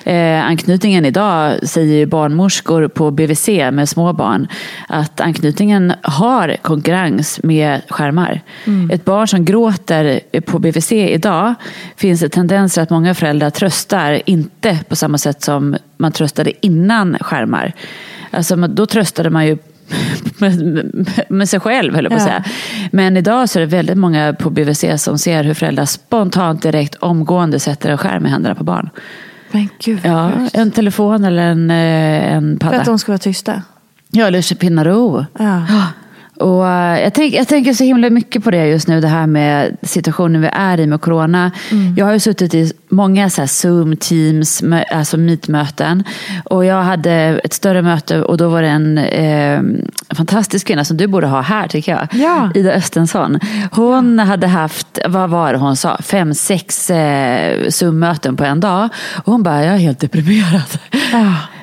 Eh, 0.05 0.45
anknytningen 0.45 1.05
idag 1.05 1.69
säger 1.69 1.97
ju 1.97 2.07
barnmorskor 2.07 2.89
på 2.89 3.11
BVC 3.11 3.49
med 3.49 3.89
små 3.89 4.13
barn 4.13 4.49
att 4.89 5.21
anknytningen 5.21 5.93
har 6.03 6.57
konkurrens 6.63 7.41
med 7.43 7.81
skärmar. 7.89 8.41
Ett 8.93 9.05
barn 9.05 9.29
som 9.29 9.45
gråter 9.45 10.21
på 10.41 10.59
BVC 10.59 10.93
idag 10.93 11.55
finns 11.97 12.21
det 12.21 12.29
tendenser 12.29 12.83
att 12.83 12.91
många 12.91 13.15
föräldrar 13.15 13.51
tröstar 13.51 14.23
inte 14.27 14.79
på 14.89 14.97
samma 14.97 15.19
sätt 15.19 15.43
som 15.43 15.70
man 15.97 16.13
tröstade 16.13 16.67
innan 16.67 17.17
skärmar. 17.21 17.73
Alltså, 18.31 18.57
då 18.57 18.87
tröstade 18.87 19.31
man 19.31 19.47
ju 19.47 19.59
med, 20.39 20.93
med, 21.29 21.49
sig 21.49 21.61
själv, 21.61 21.95
höll 21.95 22.05
jag 22.05 22.11
på 22.13 22.17
att 22.17 22.23
Ja. 22.23 22.27
säga. 22.29 22.45
Men 22.93 23.17
idag 23.17 23.49
så 23.49 23.59
är 23.59 23.61
det 23.61 23.67
väldigt 23.67 23.97
många 23.99 24.33
på 24.33 24.51
BVC 24.51 24.85
som 24.97 25.19
ser 25.19 25.45
hur 25.45 25.55
föräldrar 25.55 25.85
spontant, 25.85 26.63
direkt, 26.63 26.95
omgående 26.95 27.61
sätter 27.61 27.91
en 27.91 27.99
skärm 27.99 28.27
i 28.27 28.29
händerna 28.29 28.55
på 28.55 28.65
barn. 28.65 28.91
Men 29.53 29.69
gud 29.79 30.01
Ja, 30.03 30.31
en 30.53 30.71
telefon 30.71 31.25
eller 31.25 31.43
en, 31.43 31.71
eh, 31.71 32.33
en 32.35 32.59
För 32.61 32.67
att 32.67 32.73
padda. 32.73 32.85
de 32.85 32.99
ska 32.99 33.13
vara 33.13 33.19
tysta? 33.19 33.63
Ja, 34.11 34.27
eller 34.27 34.55
pinna 34.55 34.85
ro. 34.85 35.25
Ja. 35.39 35.63
Och 36.41 36.69
eh, 36.69 37.03
jag, 37.03 37.15
tänk, 37.15 37.35
jag 37.35 37.49
tänker 37.49 37.73
så 37.73 37.85
himla 37.85 38.11
mycket 38.11 38.45
på 38.45 38.51
det 38.51 38.67
just 38.67 38.89
nu, 38.89 39.01
det 39.01 39.09
här 39.09 39.27
med 39.27 39.77
situationen 39.83 40.41
vi 40.41 40.49
är 40.53 40.81
i 40.81 40.87
med 40.87 41.01
corona. 41.01 41.51
Jag 41.97 42.07
har 42.07 42.13
ju 42.13 42.21
suttit 42.21 42.55
i 42.55 42.73
många 42.89 43.31
så 43.31 43.47
Zoom, 43.47 43.97
Teams, 43.97 44.63
alltså 44.91 45.17
meetmöten. 45.17 46.05
Och 46.45 46.65
jag 46.65 46.83
hade 46.83 47.13
ett 47.45 47.53
större 47.53 47.83
möte 47.83 48.23
och 48.23 48.37
då 48.37 48.49
var 48.49 48.63
det 48.63 48.69
en 48.69 48.99
eh, 48.99 49.61
fantastisk 50.15 50.67
kvinna 50.67 50.85
som 50.85 50.97
du 50.97 51.07
borde 51.07 51.27
ha 51.27 51.41
här 51.41 51.69
tycker 51.69 51.93
jag. 51.93 52.09
Ja. 52.13 52.51
Ida 52.55 52.73
Östensson. 52.73 53.39
Hon 53.73 54.19
hade 54.19 54.47
haft, 54.47 54.99
vad 55.09 55.31
var 55.31 55.53
det 55.53 55.59
hon 55.59 55.77
sa, 55.77 55.99
fem, 56.03 56.35
sex 56.35 56.91
eh, 56.91 57.69
Zoom-möten 57.69 58.37
på 58.37 58.45
en 58.45 58.61
dag. 58.61 58.89
Och 59.25 59.33
hon 59.33 59.43
bara, 59.43 59.65
jag 59.65 59.75
är 59.75 59.79
helt 59.79 60.01
deprimerad. 60.01 60.79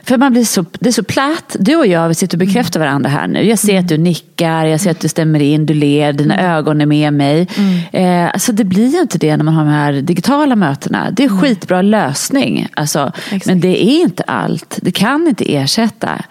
För 0.07 0.17
man 0.17 0.31
blir 0.31 0.45
så, 0.45 0.65
det 0.79 0.89
är 0.89 0.93
så 0.93 1.03
platt. 1.03 1.55
Du 1.59 1.75
och 1.75 1.87
jag 1.87 2.07
vi 2.07 2.15
sitter 2.15 2.37
och 2.37 2.39
bekräftar 2.39 2.79
varandra 2.79 3.09
här 3.09 3.27
nu. 3.27 3.43
Jag 3.43 3.59
ser 3.59 3.79
att 3.79 3.87
du 3.87 3.97
nickar, 3.97 4.65
jag 4.65 4.81
ser 4.81 4.91
att 4.91 4.99
du 4.99 5.07
stämmer 5.07 5.39
in, 5.39 5.65
du 5.65 5.73
ler, 5.73 6.13
dina 6.13 6.55
ögon 6.57 6.81
är 6.81 6.85
med 6.85 7.13
mig. 7.13 7.47
Eh, 7.91 8.25
alltså 8.25 8.51
det 8.51 8.63
blir 8.63 8.87
ju 8.87 9.01
inte 9.01 9.17
det 9.17 9.37
när 9.37 9.43
man 9.43 9.53
har 9.53 9.65
de 9.65 9.71
här 9.71 9.93
digitala 9.93 10.55
mötena. 10.55 11.11
Det 11.11 11.23
är 11.23 11.29
en 11.29 11.41
skitbra 11.41 11.81
lösning. 11.81 12.67
Alltså, 12.73 13.11
men 13.45 13.59
det 13.59 13.83
är 13.85 14.01
inte 14.01 14.23
allt. 14.23 14.79
Det 14.81 14.91
kan 14.91 15.27
inte 15.27 15.55
ersätta. 15.55 16.23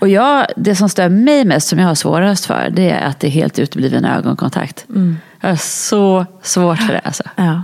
Och 0.00 0.08
jag, 0.08 0.46
det 0.56 0.76
som 0.76 0.88
stör 0.88 1.08
mig 1.08 1.44
mest, 1.44 1.68
som 1.68 1.78
jag 1.78 1.86
har 1.86 1.94
svårast 1.94 2.46
för, 2.46 2.70
det 2.72 2.90
är 2.90 3.06
att 3.06 3.20
det 3.20 3.26
är 3.26 3.30
helt 3.30 3.58
utebliven 3.58 4.04
ögonkontakt. 4.04 4.84
Jag 5.44 5.48
har 5.48 5.56
så 5.56 6.26
svårt 6.42 6.78
för 6.78 6.92
det. 6.92 6.98
Alltså. 6.98 7.22
Ja. 7.36 7.62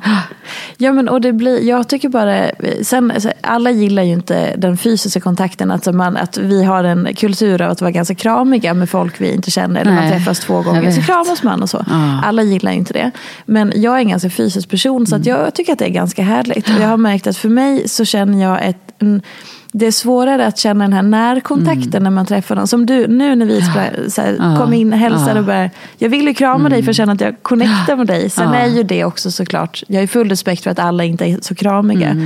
ja 0.77 0.93
men 0.93 1.09
och 1.09 1.21
det 1.21 1.33
blir, 1.33 1.63
jag 1.63 1.89
tycker 1.89 2.09
bara, 2.09 2.51
sen, 2.83 3.11
alltså, 3.11 3.33
alla 3.41 3.71
gillar 3.71 4.03
ju 4.03 4.13
inte 4.13 4.57
den 4.57 4.77
fysiska 4.77 5.21
kontakten, 5.21 5.71
alltså 5.71 5.93
man, 5.93 6.17
att 6.17 6.39
vi 6.39 6.65
har 6.65 6.85
en 6.85 7.09
kultur 7.17 7.63
av 7.63 7.71
att 7.71 7.81
vara 7.81 7.91
ganska 7.91 8.15
kramiga 8.15 8.75
med 8.75 8.91
folk 8.91 9.21
vi 9.21 9.35
inte 9.35 9.51
känner, 9.51 9.81
eller 9.81 9.93
man 9.93 10.11
träffas 10.11 10.41
två 10.41 10.55
jag 10.55 10.65
gånger 10.65 10.91
så 10.91 11.03
kramas 11.03 11.43
man 11.43 11.63
och 11.63 11.71
så. 11.71 11.85
Ja. 11.89 12.21
Alla 12.25 12.43
gillar 12.43 12.73
inte 12.73 12.93
det. 12.93 13.11
Men 13.47 13.73
jag 13.77 13.95
är 13.95 13.99
en 13.99 14.09
ganska 14.09 14.31
fysisk 14.31 14.69
person 14.71 15.07
så 15.07 15.17
att 15.17 15.27
Mm. 15.27 15.41
jag 15.41 15.55
tycker 15.55 15.73
att 15.73 15.79
det 15.79 15.85
är 15.85 15.91
ganska 15.91 16.23
härligt. 16.23 16.69
Och 16.69 16.83
jag 16.83 16.89
har 16.89 16.97
märkt 16.97 17.27
att 17.27 17.37
för 17.37 17.49
mig 17.49 17.89
så 17.89 18.05
känner 18.05 18.43
jag 18.43 18.69
ett 18.69 18.77
en, 18.99 19.23
det 19.73 19.87
är 19.87 19.91
svårare 19.93 20.47
att 20.47 20.59
känna 20.59 20.85
den 20.85 20.93
här 20.93 21.03
närkontakten 21.03 22.03
när 22.03 22.11
man 22.11 22.27
träffar 22.27 22.55
någon. 22.57 22.69
Som 22.69 22.87
du, 22.87 23.07
nu 23.09 23.35
när 23.35 23.47
vi 23.47 23.61
spra- 23.61 24.09
så 24.09 24.23
här, 24.23 24.29
Mm. 24.35 24.51
Ja. 24.51 24.57
kom 24.59 24.73
in 24.73 24.93
och 24.93 24.99
hälsade 24.99 25.25
Ja. 25.25 25.31
Mm. 25.31 25.41
och 25.43 25.47
började, 25.47 25.71
jag 25.99 26.09
vill 26.09 26.27
ju 26.27 26.35
krama 26.35 26.69
dig 26.69 26.83
för 26.83 26.91
att 26.91 26.97
känna 26.97 27.13
att 27.13 27.21
jag 27.21 27.43
connectar 27.43 27.97
med 27.97 28.07
dig. 28.07 28.31
Sen 28.31 28.49
Ja. 28.53 28.55
är 28.55 28.67
ju 28.69 28.83
det 28.83 29.05
också 29.05 29.31
såklart, 29.31 29.83
jag 29.89 30.01
har 30.03 30.07
full 30.07 30.29
respekt 30.29 30.63
för 30.63 30.71
att 30.71 30.79
alla 30.79 31.05
inte 31.05 31.25
är 31.25 31.39
så 31.43 31.55
kramiga. 31.55 32.17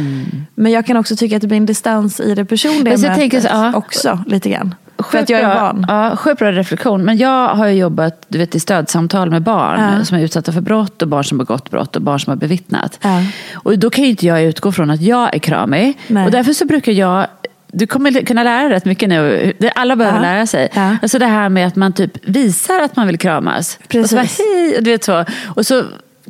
Men 0.55 0.73
jag 0.73 0.87
kan 0.87 0.97
också 0.97 1.17
tycka 1.17 1.37
att 1.37 1.43
det 1.43 1.49
blir 1.49 1.59
en 1.59 1.67
distans 1.67 2.21
i 2.21 2.35
det 2.35 2.45
personliga 2.45 2.95
Mm. 2.95 3.01
Mötet 3.01 3.17
tänker 3.19 3.41
så, 3.41 3.49
ja. 3.51 3.73
också 3.75 4.19
lite 4.27 4.51
grann. 4.51 4.75
För 5.02 5.11
Sjukt 5.18 5.23
att 5.23 5.30
jag 5.30 5.40
är 5.40 5.61
van. 5.61 5.85
Ja, 5.88 6.16
sjukt 6.16 6.38
bra 6.38 6.52
reflektion. 6.52 7.04
Men 7.04 7.16
jag 7.16 7.49
har 7.49 7.66
ju 7.66 7.75
jobbat 7.75 8.25
du 8.28 8.38
vet, 8.38 8.54
i 8.54 8.61
stödsamtal 8.61 9.30
med 9.30 9.42
barn 9.42 9.97
Ja. 9.99 10.04
som 10.04 10.16
är 10.18 10.23
utsatta 10.23 10.52
för 10.52 10.61
brott 10.61 11.02
och 11.02 11.09
barn 11.09 11.25
som 11.25 11.38
har 11.38 11.44
begått 11.47 11.71
brott 11.71 11.97
och 11.97 12.02
barn 12.02 12.21
som 12.21 12.30
har 12.30 12.37
bevittnat. 12.37 12.99
Ja. 13.02 13.23
Och 13.54 13.78
då 13.78 13.90
kan 13.90 14.04
ju 14.04 14.11
inte 14.11 14.26
jag 14.26 14.42
utgå 14.42 14.73
från 14.73 14.90
att 14.90 15.00
jag 15.02 15.35
är 15.35 15.38
kramig. 15.38 15.99
Nej. 16.06 16.25
Och 16.25 16.30
därför 16.30 16.52
så 16.52 16.64
brukar 16.66 16.92
jag 16.92 17.26
du 17.75 17.87
kommer 17.87 18.25
kunna 18.26 18.42
lära 18.42 18.62
dig 18.62 18.68
rätt 18.71 18.85
mycket 18.85 19.09
nu. 19.09 19.52
Alla 19.75 19.97
behöver 19.97 20.18
Ja. 20.18 20.23
lära 20.23 20.47
sig. 20.47 20.68
Ja. 20.75 20.97
Alltså 21.02 21.18
det 21.18 21.26
här 21.26 21.49
med 21.49 21.66
att 21.66 21.76
man 21.76 21.92
typ 21.92 22.28
visar 22.28 22.80
att 22.80 22.97
man 22.97 23.06
vill 23.06 23.18
kramas. 23.18 23.78
Precis. 23.88 24.04
Och 24.04 24.09
så, 24.11 24.16
bara, 24.16 24.44
hej, 24.47 24.78
du 24.80 24.90
vet 24.90 25.04
så. 25.04 25.25
Och 25.47 25.66
så 25.66 25.82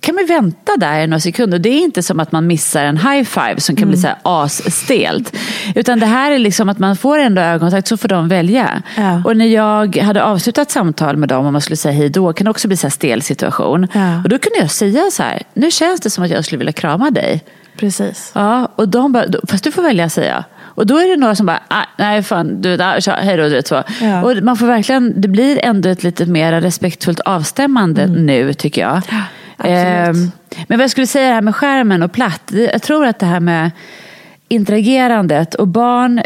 kan 0.02 0.14
man 0.14 0.26
vänta 0.26 0.72
där 0.76 1.00
i 1.00 1.06
några 1.06 1.20
sekunder. 1.20 1.58
Det 1.58 1.68
är 1.68 1.78
inte 1.82 2.02
som 2.02 2.20
att 2.20 2.32
man 2.32 2.46
missar 2.46 2.84
en 2.84 2.96
high 2.98 3.24
five 3.24 3.60
som 3.60 3.76
kan 3.76 3.88
bli 3.88 3.98
Mm. 3.98 4.02
så 4.02 4.06
här 4.08 4.16
asstelt. 4.22 5.36
Utan 5.74 6.00
det 6.00 6.06
här 6.06 6.30
är 6.30 6.38
liksom 6.38 6.68
att 6.68 6.78
man 6.78 6.96
får 6.96 7.18
ändå 7.18 7.40
ögonkontakt 7.42 7.88
så 7.88 7.96
får 7.96 8.08
de 8.08 8.28
välja. 8.28 8.82
Ja. 8.96 9.22
Och 9.24 9.36
när 9.36 9.46
jag 9.46 9.96
hade 9.96 10.22
avslutat 10.24 10.70
samtal 10.70 11.16
med 11.16 11.28
dem 11.28 11.46
och 11.46 11.52
man 11.52 11.60
skulle 11.62 11.76
säga 11.76 11.94
hej 11.94 12.08
då 12.08 12.32
kan 12.32 12.44
det 12.44 12.50
också 12.50 12.68
bli 12.68 12.76
så 12.76 12.86
här 12.86 12.90
stel 12.92 13.22
situation. 13.22 13.86
Ja. 13.92 14.16
Och 14.22 14.28
då 14.28 14.38
kunde 14.38 14.58
jag 14.58 14.70
säga 14.70 15.02
så 15.12 15.22
här, 15.22 15.42
nu 15.54 15.70
känns 15.70 16.00
det 16.00 16.10
som 16.10 16.24
att 16.24 16.30
jag 16.30 16.44
skulle 16.44 16.58
vilja 16.58 16.72
krama 16.72 17.10
dig. 17.10 17.44
Precis. 17.76 18.32
Ja, 18.34 18.68
och 18.76 18.88
de 18.88 19.12
bara, 19.12 19.24
fast 19.48 19.64
du 19.64 19.72
får 19.72 19.82
välja 19.82 20.08
säger 20.08 20.30
jag. 20.34 20.44
Och 20.74 20.86
då 20.86 20.96
är 20.98 21.08
det 21.08 21.16
några 21.16 21.34
som 21.34 21.46
bara, 21.46 21.60
"Ah, 21.68 21.84
nej 21.98 22.22
fan, 22.22 22.62
du 22.62 22.82
ah, 22.82 23.00
tja, 23.00 23.12
hej 23.22 23.36
då, 23.36 23.42
du 23.42 23.48
vet 23.48 23.66
så. 23.68 23.82
Ja. 24.00 24.22
Och 24.22 24.36
man 24.42 24.56
får 24.56 24.66
verkligen, 24.66 25.20
det 25.20 25.28
blir 25.28 25.58
ändå 25.64 25.88
ett 25.88 26.02
lite 26.02 26.26
mer 26.26 26.60
respektfullt 26.60 27.20
avstämmande 27.20 28.06
nu 28.06 28.54
tycker 28.54 28.80
jag. 28.80 29.00
Ehm, 29.64 30.30
men 30.68 30.78
vad 30.78 30.82
jag 30.84 30.90
skulle 30.90 31.06
säga 31.06 31.28
det 31.28 31.34
här 31.34 31.42
med 31.42 31.56
skärmen 31.56 32.02
och 32.02 32.12
platt. 32.12 32.52
Jag 32.72 32.82
tror 32.82 33.06
att 33.06 33.18
det 33.18 33.26
här 33.26 33.40
med 33.40 33.70
interagerandet 34.48 35.54
och 35.54 35.68
barn, 35.68 36.22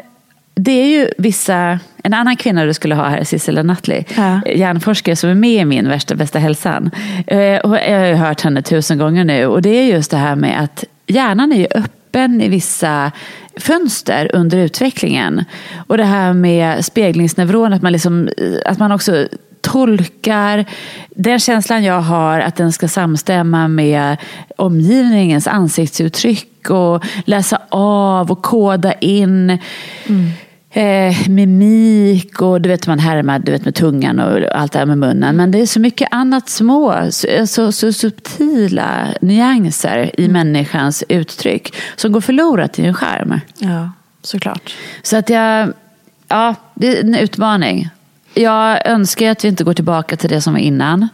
det 0.54 0.70
är 0.72 0.86
ju 0.86 1.08
vissa, 1.18 1.78
en 2.02 2.14
annan 2.14 2.36
kvinna 2.36 2.64
du 2.64 2.74
skulle 2.74 2.94
ha 2.94 3.08
här, 3.08 3.24
Sissela 3.24 3.62
Nattli, 3.62 4.04
Ja. 4.16 4.40
hjärnforskare 4.46 5.16
som 5.16 5.30
är 5.30 5.34
med 5.34 5.62
i 5.62 5.64
min 5.64 5.88
värsta 5.88 6.14
bästa 6.14 6.38
hälsan. 6.38 6.90
Eh, 7.26 7.58
och 7.58 7.76
jag 7.76 7.98
har 7.98 8.06
ju 8.06 8.14
hört 8.14 8.40
henne 8.40 8.62
tusen 8.62 8.98
gånger 8.98 9.24
nu 9.24 9.46
och 9.46 9.62
det 9.62 9.68
är 9.70 9.84
just 9.84 10.10
det 10.10 10.16
här 10.16 10.36
med 10.36 10.60
att 10.62 10.84
hjärnan 11.06 11.52
är 11.52 11.56
ju 11.56 11.66
öppen 11.74 12.40
i 12.40 12.48
vissa 12.48 13.12
fönster 13.60 14.30
under 14.34 14.58
utvecklingen. 14.58 15.44
Och 15.86 15.96
det 15.96 16.04
här 16.04 16.32
med 16.32 16.84
speglingsneuron, 16.84 17.72
att 17.72 17.82
man, 17.82 17.92
liksom, 17.92 18.28
eh, 18.38 18.70
att 18.72 18.78
man 18.78 18.92
också 18.92 19.26
tolkar 19.72 20.64
den 21.10 21.38
känslan 21.38 21.84
jag 21.84 22.00
har 22.00 22.40
att 22.40 22.56
den 22.56 22.72
ska 22.72 22.88
samstämma 22.88 23.68
med 23.68 24.16
omgivningens 24.56 25.46
ansiktsuttryck 25.46 26.70
och 26.70 27.04
läsa 27.24 27.60
av 27.70 28.30
och 28.30 28.42
koda 28.42 28.92
in. 28.92 29.58
eh, 30.76 31.28
mimik 31.28 32.42
och 32.42 32.60
du 32.60 32.68
vet 32.68 32.86
man 32.86 32.98
härmar 32.98 33.38
du 33.38 33.52
vet, 33.52 33.64
med 33.64 33.74
tungan 33.74 34.20
och 34.20 34.56
allt 34.60 34.72
det 34.72 34.78
här 34.78 34.86
med 34.86 34.98
munnen. 34.98 35.36
Men 35.36 35.50
det 35.50 35.60
är 35.60 35.66
så 35.66 35.80
mycket 35.80 36.08
annat 36.10 36.48
små, 36.48 36.94
så, 37.10 37.46
så, 37.46 37.72
så 37.72 37.92
subtila 37.92 39.08
nyanser 39.20 40.20
i 40.20 40.28
människans 40.28 41.04
uttryck 41.08 41.74
som 41.96 42.12
går 42.12 42.20
förlorat 42.20 42.78
i 42.78 42.86
en 42.86 42.94
skärm. 42.94 43.40
Ja, 43.58 43.90
såklart. 44.22 44.74
Så 45.02 45.16
att 45.16 45.30
jag, 45.30 45.72
ja, 46.28 46.54
det 46.74 46.98
är 46.98 47.04
en 47.04 47.14
utmaning. 47.14 47.88
Jag 48.38 48.86
önskar 48.86 49.30
att 49.30 49.44
vi 49.44 49.48
inte 49.48 49.64
går 49.64 49.74
tillbaka 49.74 50.16
till 50.16 50.30
det 50.30 50.40
som 50.40 50.52
var 50.52 50.60
innan. 50.60 51.08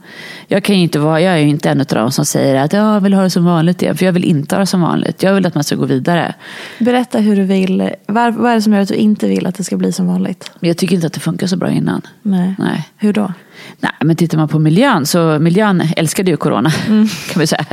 Jag, 0.46 0.64
kan 0.64 0.76
inte 0.76 0.98
vara, 0.98 1.20
jag 1.20 1.34
är 1.34 1.38
ju 1.38 1.48
inte 1.48 1.70
en 1.70 1.80
av 1.80 1.86
dem 1.86 2.12
som 2.12 2.24
säger 2.24 2.54
att 2.54 2.72
jag 2.72 3.00
vill 3.00 3.14
ha 3.14 3.22
det 3.22 3.30
som 3.30 3.44
vanligt 3.44 3.82
igen. 3.82 3.96
För 3.96 4.06
jag 4.06 4.12
vill 4.12 4.24
inte 4.24 4.54
ha 4.54 4.60
det 4.60 4.66
som 4.66 4.80
vanligt. 4.80 5.22
Jag 5.22 5.34
vill 5.34 5.46
att 5.46 5.54
man 5.54 5.64
ska 5.64 5.76
gå 5.76 5.84
vidare. 5.84 6.34
Berätta 6.78 7.18
hur 7.18 7.36
du 7.36 7.42
vill. 7.42 7.90
Var, 8.06 8.30
vad 8.30 8.50
är 8.50 8.54
det 8.54 8.62
som 8.62 8.72
gör 8.72 8.80
att 8.80 8.88
du 8.88 8.94
inte 8.94 9.28
vill 9.28 9.46
att 9.46 9.54
det 9.54 9.64
ska 9.64 9.76
bli 9.76 9.92
som 9.92 10.06
vanligt? 10.06 10.50
Jag 10.60 10.76
tycker 10.76 10.94
inte 10.94 11.06
att 11.06 11.12
det 11.12 11.20
funkar 11.20 11.46
så 11.46 11.56
bra 11.56 11.70
innan. 11.70 12.02
Nej. 12.22 12.54
Nej. 12.58 12.88
Hur 12.96 13.12
då? 13.12 13.32
Nej, 13.80 13.92
men 14.00 14.16
tittar 14.16 14.38
man 14.38 14.48
på 14.48 14.58
miljön 14.58 15.06
så 15.06 15.38
miljön 15.38 15.82
älskade 15.96 16.30
ju 16.30 16.36
corona. 16.36 16.70
kan 17.32 17.40
vi 17.40 17.46
säga. 17.46 17.66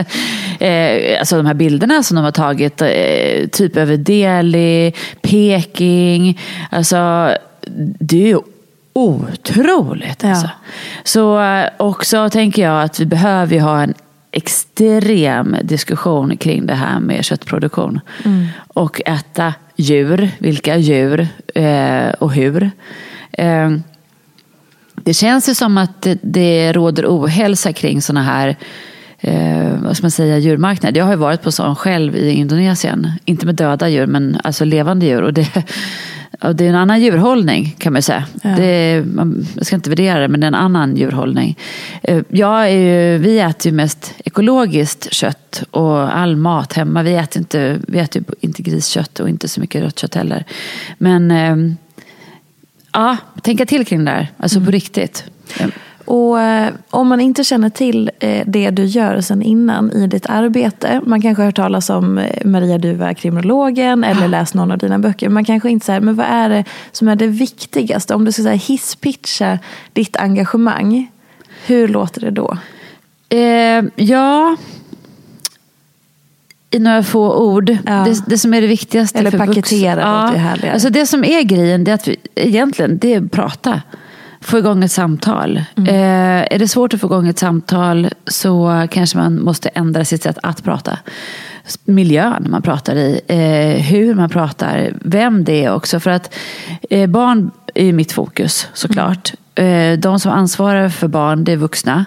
Eh, 0.59 1.19
alltså 1.19 1.37
de 1.37 1.45
här 1.45 1.53
bilderna 1.53 2.03
som 2.03 2.15
de 2.15 2.23
har 2.23 2.31
tagit, 2.31 2.81
eh, 2.81 3.47
typ 3.51 3.77
över 3.77 3.97
Delhi, 3.97 4.93
Peking. 5.21 6.39
Alltså 6.69 7.31
det 7.99 8.23
är 8.23 8.27
ju 8.27 8.39
otroligt. 8.99 10.23
Ja. 10.23 10.29
Alltså. 10.29 10.49
Så 11.03 11.41
eh, 11.41 11.69
också 11.77 12.29
tänker 12.29 12.61
jag 12.61 12.83
att 12.83 12.99
vi 12.99 13.05
behöver 13.05 13.59
ha 13.59 13.81
en 13.81 13.93
extrem 14.31 15.55
diskussion 15.63 16.37
kring 16.37 16.65
det 16.65 16.73
här 16.73 16.99
med 16.99 17.25
köttproduktion. 17.25 17.99
Och 18.67 19.01
äta 19.05 19.53
djur, 19.75 20.31
vilka 20.39 20.77
djur 20.77 21.27
eh, 21.55 22.09
och 22.09 22.33
hur. 22.33 22.71
Eh, 23.31 23.69
det 24.95 25.13
känns 25.13 25.49
ju 25.49 25.55
som 25.55 25.77
att 25.77 26.01
det, 26.01 26.17
det 26.21 26.73
råder 26.73 27.05
ohälsa 27.07 27.73
kring 27.73 28.01
sådana 28.01 28.23
här 28.23 28.55
eh, 29.19 29.81
vad 29.83 29.97
ska 29.97 30.03
man 30.03 30.11
säga, 30.11 30.37
djurmarknader. 30.37 30.99
Jag 30.99 31.05
har 31.05 31.13
ju 31.13 31.17
varit 31.17 31.41
på 31.41 31.51
sån 31.51 31.75
själv 31.75 32.15
i 32.15 32.31
Indonesien. 32.31 33.11
Inte 33.25 33.45
med 33.45 33.55
döda 33.55 33.89
djur, 33.89 34.07
men 34.07 34.37
alltså 34.43 34.65
levande 34.65 35.05
djur. 35.05 35.21
Och 35.21 35.33
det, 35.33 35.47
ja, 36.41 36.53
det 36.53 36.65
är 36.65 36.69
en 36.69 36.75
annan 36.75 37.01
djurhållning 37.01 37.75
kan 37.77 37.93
man 37.93 38.01
säga. 38.01 38.25
Ja. 38.43 38.49
Det 38.49 39.03
man, 39.05 39.47
jag 39.55 39.65
ska 39.65 39.75
inte 39.75 39.89
värdera 39.89 40.19
det, 40.19 40.27
men 40.27 40.39
det 40.39 40.45
är 40.45 40.47
en 40.47 40.55
annan 40.55 40.95
djurhållning. 40.95 41.57
Eh, 42.03 42.23
jag 42.29 42.73
ju, 42.73 43.17
vi 43.17 43.39
äter 43.39 43.71
ju 43.71 43.75
mest 43.75 44.13
ekologiskt 44.25 45.13
kött 45.13 45.63
och 45.71 46.17
all 46.17 46.35
mat 46.35 46.73
hemma. 46.73 47.03
Vi 47.03 47.15
äter, 47.15 47.39
inte, 47.39 47.79
vi 47.87 47.99
äter 47.99 48.23
inte 48.39 48.61
griskött 48.61 49.19
och 49.19 49.29
inte 49.29 49.47
så 49.47 49.61
mycket 49.61 49.83
rött 49.83 49.99
kött 49.99 50.15
heller. 50.15 50.45
Men 50.97 51.31
eh, 51.31 51.55
ja, 52.93 53.17
tänka 53.43 53.65
till 53.65 53.85
kring 53.85 54.05
det 54.05 54.11
där. 54.11 54.27
Alltså 54.37 54.61
på 54.61 54.71
riktigt. 54.71 55.23
Och 56.09 56.41
eh, 56.41 56.73
om 56.89 57.07
man 57.07 57.21
inte 57.21 57.43
känner 57.43 57.69
till 57.69 58.11
eh, 58.19 58.43
det 58.47 58.69
du 58.69 58.85
gör 58.85 59.21
sen 59.21 59.41
innan 59.41 59.91
i 59.91 60.07
ditt 60.07 60.25
arbete. 60.25 61.01
Man 61.05 61.21
kanske 61.21 61.41
har 61.41 61.45
hört 61.45 61.55
talas 61.55 61.89
om 61.89 62.17
eh, 62.17 62.45
Maria 62.45 62.77
Duva, 62.77 63.13
kriminologen 63.13 64.03
eller 64.03 64.27
läst 64.27 64.53
någon 64.53 64.71
av 64.71 64.77
dina 64.77 64.99
böcker. 64.99 65.29
Man 65.29 65.45
kanske 65.45 65.69
inte 65.69 65.85
säger, 65.85 66.01
men 66.01 66.15
vad 66.15 66.25
är 66.25 66.49
det 66.49 66.63
som 66.91 67.07
är 67.07 67.15
det 67.15 67.27
viktigaste? 67.27 68.15
Om 68.15 68.25
du 68.25 68.31
ska 68.31 68.43
säga 68.43 68.55
hisspitcha 68.55 69.59
ditt 69.93 70.17
engagemang. 70.17 71.11
Hur 71.65 71.87
låter 71.87 72.21
det 72.21 72.31
då? 72.31 72.57
Eh, 73.29 73.83
ja, 73.95 74.55
i 76.71 76.79
några 76.79 77.03
få 77.03 77.35
ord. 77.35 77.77
Ja. 77.85 77.91
Det, 77.91 78.23
det 78.27 78.37
som 78.37 78.53
är 78.53 78.61
det 78.61 78.67
viktigaste 78.67 79.19
Eller 79.19 79.31
för 79.31 79.37
paketera 79.37 79.95
vuxna. 79.95 80.21
låter 80.21 80.33
ju 80.33 80.39
härligare. 80.43 80.73
Alltså 80.73 80.89
det 80.89 81.05
som 81.05 81.23
är 81.23 81.41
grejen, 81.41 81.83
det 81.83 81.91
är 81.91 81.95
att 81.95 82.07
vi, 82.07 82.15
egentligen, 82.35 82.97
det 82.97 83.13
är 83.13 83.21
prata. 83.21 83.81
Få 84.41 84.57
igång 84.57 84.83
ett 84.83 84.91
samtal. 84.91 85.63
Mm. 85.77 85.89
Eh, 85.89 86.47
är 86.55 86.59
det 86.59 86.67
svårt 86.67 86.93
att 86.93 87.01
få 87.01 87.07
igång 87.07 87.27
ett 87.27 87.39
samtal 87.39 88.09
så 88.27 88.87
kanske 88.91 89.17
man 89.17 89.43
måste 89.43 89.69
ändra 89.69 90.05
sitt 90.05 90.23
sätt 90.23 90.37
att 90.43 90.63
prata. 90.63 90.99
Miljön 91.85 92.47
man 92.49 92.61
pratar 92.61 92.95
i, 92.95 93.21
eh, 93.27 93.85
hur 93.85 94.15
man 94.15 94.29
pratar, 94.29 94.93
vem 95.01 95.43
det 95.43 95.65
är 95.65 95.73
också. 95.73 95.99
För 95.99 96.11
att 96.11 96.35
eh, 96.89 97.09
barn 97.09 97.51
är 97.75 97.85
ju 97.85 97.93
mitt 97.93 98.11
fokus 98.11 98.67
såklart. 98.73 99.33
Eh, 99.33 99.39
De 99.99 100.19
som 100.19 100.31
ansvarar 100.31 100.89
för 100.89 101.07
barn, 101.07 101.43
det 101.43 101.51
är 101.51 101.57
vuxna. 101.57 102.05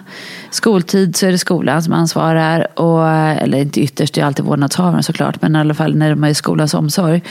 Skoltid 0.49 1.15
så 1.15 1.25
är 1.25 1.31
det 1.31 1.37
skolan 1.37 1.83
som 1.83 1.93
ansvarar. 1.93 2.79
Och, 2.79 3.09
eller 3.09 3.57
inte 3.57 3.81
ytterst, 3.81 4.13
det 4.13 4.21
är 4.21 4.25
alltid 4.25 4.45
vårdnadshavaren 4.45 5.03
såklart. 5.03 5.41
Men 5.41 5.55
i 5.55 5.59
alla 5.59 5.73
fall 5.73 5.95
när 5.95 6.09
de 6.09 6.23
är 6.23 6.29
i 6.29 6.33
skolans 6.33 6.73
omsorg. 6.73 7.21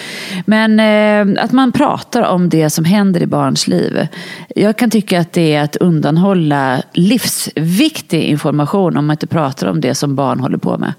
Men 0.46 0.80
eh, 0.80 1.44
att 1.44 1.52
man 1.52 1.72
pratar 1.72 2.22
om 2.22 2.48
det 2.48 2.70
som 2.70 2.84
händer 2.84 3.22
i 3.22 3.26
barns 3.26 3.68
liv. 3.68 4.08
Jag 4.56 4.78
kan 4.78 4.90
tycka 4.90 5.20
att 5.20 5.32
det 5.32 5.54
är 5.54 5.62
att 5.62 5.76
undanhålla 5.76 6.82
livsviktig 6.92 8.22
information 8.22 8.96
om 8.96 9.06
man 9.06 9.14
inte 9.14 9.26
pratar 9.26 9.66
om 9.66 9.80
det 9.80 9.94
som 9.94 10.14
barn 10.16 10.40
håller 10.40 10.58
på 10.58 10.78
med. 10.78 10.92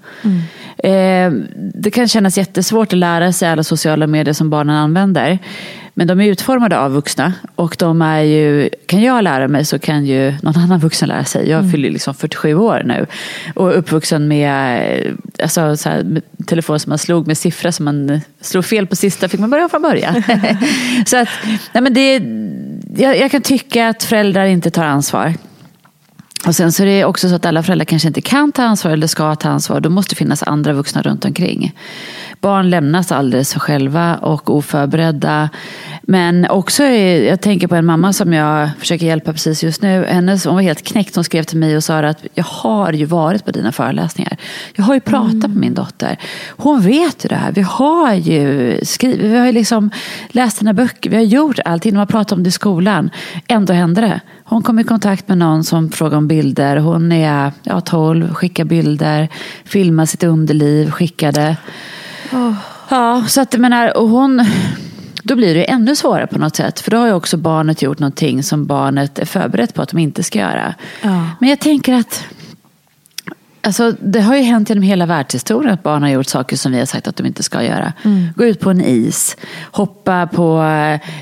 Eh, 0.78 1.32
det 1.74 1.90
kan 1.90 2.08
kännas 2.08 2.38
jättesvårt 2.38 2.92
att 2.92 2.98
lära 2.98 3.32
sig 3.32 3.48
alla 3.48 3.64
sociala 3.64 4.06
medier 4.06 4.34
som 4.34 4.50
barnen 4.50 4.76
använder. 4.76 5.38
Men 5.94 6.06
de 6.06 6.20
är 6.20 6.24
utformade 6.24 6.78
av 6.78 6.92
vuxna 6.92 7.32
och 7.54 7.76
de 7.78 8.02
är 8.02 8.20
ju, 8.20 8.70
kan 8.86 9.02
jag 9.02 9.24
lära 9.24 9.48
mig 9.48 9.64
så 9.64 9.78
kan 9.78 10.06
ju 10.06 10.34
någon 10.42 10.56
annan 10.56 10.80
vuxen 10.80 11.08
lära 11.08 11.24
sig. 11.24 11.48
Jag 11.48 11.70
fyller 11.70 11.90
liksom 11.90 12.14
47 12.14 12.54
år 12.54 12.82
nu 12.84 13.06
och 13.54 13.70
är 13.70 13.74
uppvuxen 13.74 14.28
med, 14.28 15.16
alltså, 15.42 15.76
så 15.76 15.88
här, 15.88 16.02
med 16.02 16.22
telefon 16.46 16.80
som 16.80 16.90
man 16.90 16.98
slog 16.98 17.26
med 17.26 17.38
siffror 17.38 17.70
som 17.70 17.84
man 17.84 18.20
slog 18.40 18.64
fel 18.64 18.86
på 18.86 18.96
sista 18.96 19.28
fick 19.28 19.40
man 19.40 19.50
börja 19.50 19.68
från 19.68 19.82
början. 19.82 20.22
så 21.06 21.16
att, 21.16 21.28
nej 21.72 21.82
men 21.82 21.94
det, 21.94 22.22
jag, 23.02 23.18
jag 23.18 23.30
kan 23.30 23.42
tycka 23.42 23.88
att 23.88 24.02
föräldrar 24.02 24.44
inte 24.44 24.70
tar 24.70 24.84
ansvar. 24.84 25.34
Och 26.46 26.54
sen 26.54 26.72
så 26.72 26.82
är 26.82 26.86
det 26.86 27.04
också 27.04 27.28
så 27.28 27.34
att 27.34 27.46
alla 27.46 27.62
föräldrar 27.62 27.84
kanske 27.84 28.08
inte 28.08 28.20
kan 28.20 28.52
ta 28.52 28.62
ansvar 28.62 28.90
eller 28.92 29.06
ska 29.06 29.34
ta 29.34 29.48
ansvar. 29.48 29.80
Då 29.80 29.90
måste 29.90 30.14
det 30.14 30.16
finnas 30.18 30.42
andra 30.42 30.72
vuxna 30.72 31.02
runt 31.02 31.24
omkring. 31.24 31.74
Barn 32.40 32.70
lämnas 32.70 33.12
alldeles 33.12 33.52
för 33.52 33.60
själva 33.60 34.16
och 34.16 34.56
oförberedda. 34.56 35.48
Men 36.02 36.46
också, 36.50 36.82
är- 36.82 37.28
jag 37.28 37.40
tänker 37.40 37.66
på 37.68 37.74
en 37.74 37.84
mamma 37.86 38.12
som 38.12 38.32
jag 38.32 38.70
försöker 38.78 39.06
hjälpa 39.06 39.32
precis 39.32 39.62
just 39.64 39.82
nu. 39.82 40.04
Hennes, 40.08 40.44
hon 40.44 40.54
var 40.54 40.62
helt 40.62 40.82
knäckt. 40.84 41.14
Hon 41.14 41.24
skrev 41.24 41.42
till 41.42 41.58
mig 41.58 41.76
och 41.76 41.84
sa 41.84 41.98
att 41.98 42.24
jag 42.34 42.44
har 42.44 42.92
ju 42.92 43.04
varit 43.04 43.44
på 43.44 43.50
dina 43.50 43.72
föreläsningar. 43.72 44.36
Jag 44.74 44.84
har 44.84 44.94
ju 44.94 45.00
pratat 45.00 45.34
med 45.50 45.56
min 45.56 45.74
dotter. 45.74 46.18
Hon 46.48 46.80
vet 46.80 47.24
ju 47.24 47.28
det 47.28 47.34
här. 47.36 47.52
Vi 47.52 47.62
har 47.62 48.14
ju 48.14 48.78
skrivit, 48.82 49.20
vi 49.20 49.38
har 49.38 49.46
ju 49.46 49.52
liksom 49.52 49.90
läst 50.28 50.58
dina 50.58 50.72
böcker. 50.72 51.10
Vi 51.10 51.16
har 51.16 51.22
gjort 51.24 51.58
allting. 51.64 51.92
De 51.92 51.98
har 51.98 52.06
pratat 52.06 52.32
om 52.32 52.42
det 52.42 52.48
i 52.48 52.52
skolan. 52.52 53.10
Ändå 53.48 53.72
hände 53.72 54.00
det. 54.00 54.20
Hon 54.46 54.62
kom 54.62 54.78
i 54.78 54.84
kontakt 54.84 55.28
med 55.28 55.38
någon 55.38 55.64
som 55.64 55.90
frågade 55.90 56.16
om 56.16 56.28
bilder. 56.34 56.76
Hon 56.76 57.12
är 57.12 57.52
ja, 57.62 57.80
12, 57.80 58.34
skickar 58.34 58.64
bilder, 58.64 59.28
filmar 59.64 60.06
sitt 60.06 60.22
underliv, 60.22 60.90
skickade. 60.90 61.56
Ja, 62.88 63.24
så 63.28 63.40
att 63.40 63.58
menar, 63.58 63.96
och 63.96 64.08
hon, 64.08 64.46
då 65.22 65.36
blir 65.36 65.54
det 65.54 65.64
ännu 65.64 65.96
svårare 65.96 66.26
på 66.26 66.38
något 66.38 66.56
sätt. 66.56 66.80
För 66.80 66.90
då 66.90 66.96
har 66.96 67.06
ju 67.06 67.12
också 67.12 67.36
barnet 67.36 67.82
gjort 67.82 67.98
någonting 67.98 68.42
som 68.42 68.66
barnet 68.66 69.18
är 69.18 69.26
förberett 69.26 69.74
på 69.74 69.82
att 69.82 69.88
de 69.88 69.98
inte 69.98 70.22
ska 70.22 70.38
göra. 70.38 70.74
Ja. 71.02 71.30
Men 71.40 71.48
jag 71.48 71.60
tänker 71.60 71.94
att 71.94 72.24
Alltså, 73.64 73.92
det 74.00 74.20
har 74.20 74.36
ju 74.36 74.42
hänt 74.42 74.68
genom 74.68 74.82
hela 74.82 75.06
världshistorien 75.06 75.72
att 75.74 75.82
barn 75.82 76.02
har 76.02 76.10
gjort 76.10 76.26
saker 76.26 76.56
som 76.56 76.72
vi 76.72 76.78
har 76.78 76.86
sagt 76.86 77.08
att 77.08 77.16
de 77.16 77.26
inte 77.26 77.42
ska 77.42 77.62
göra. 77.62 77.92
Gå 78.36 78.44
ut 78.44 78.60
på 78.60 78.70
en 78.70 78.80
is, 78.80 79.36
hoppa 79.70 80.26
på, 80.26 80.62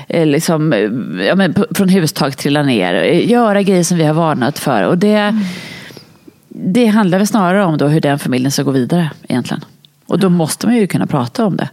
eh, 0.07 0.25
liksom, 0.25 0.73
eh, 0.73 0.79
ja, 1.25 1.35
men, 1.35 1.53
på, 1.53 1.65
från 1.75 1.89
hustak, 1.89 2.35
trilla 2.35 2.63
ner. 2.63 2.93
eh, 2.93 3.29
Göra 3.31 3.61
grejer 3.61 3.83
som 3.83 3.97
vi 3.97 4.03
har 4.03 4.13
varnat 4.13 4.59
för. 4.59 4.83
Och 4.83 4.97
det, 4.97 5.39
det 6.49 6.85
handlar 6.85 7.17
väl 7.17 7.27
snarare 7.27 7.63
om 7.65 7.77
då 7.77 7.87
hur 7.87 8.01
den 8.01 8.19
familjen 8.19 8.51
ska 8.51 8.63
gå 8.63 8.71
vidare 8.71 9.11
egentligen. 9.27 9.65
Och 10.05 10.19
då 10.19 10.29
måste 10.29 10.67
man 10.67 10.75
ju 10.75 10.87
kunna 10.87 11.07
prata 11.07 11.45
om 11.45 11.57
det. 11.57 11.69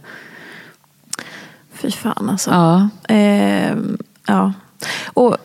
Fy 1.73 1.91
fan 1.91 2.29
alltså. 2.29 2.49
Ja. 2.49 2.89
Ehm, 3.07 3.97
ja. 4.27 4.53
Och 5.05 5.37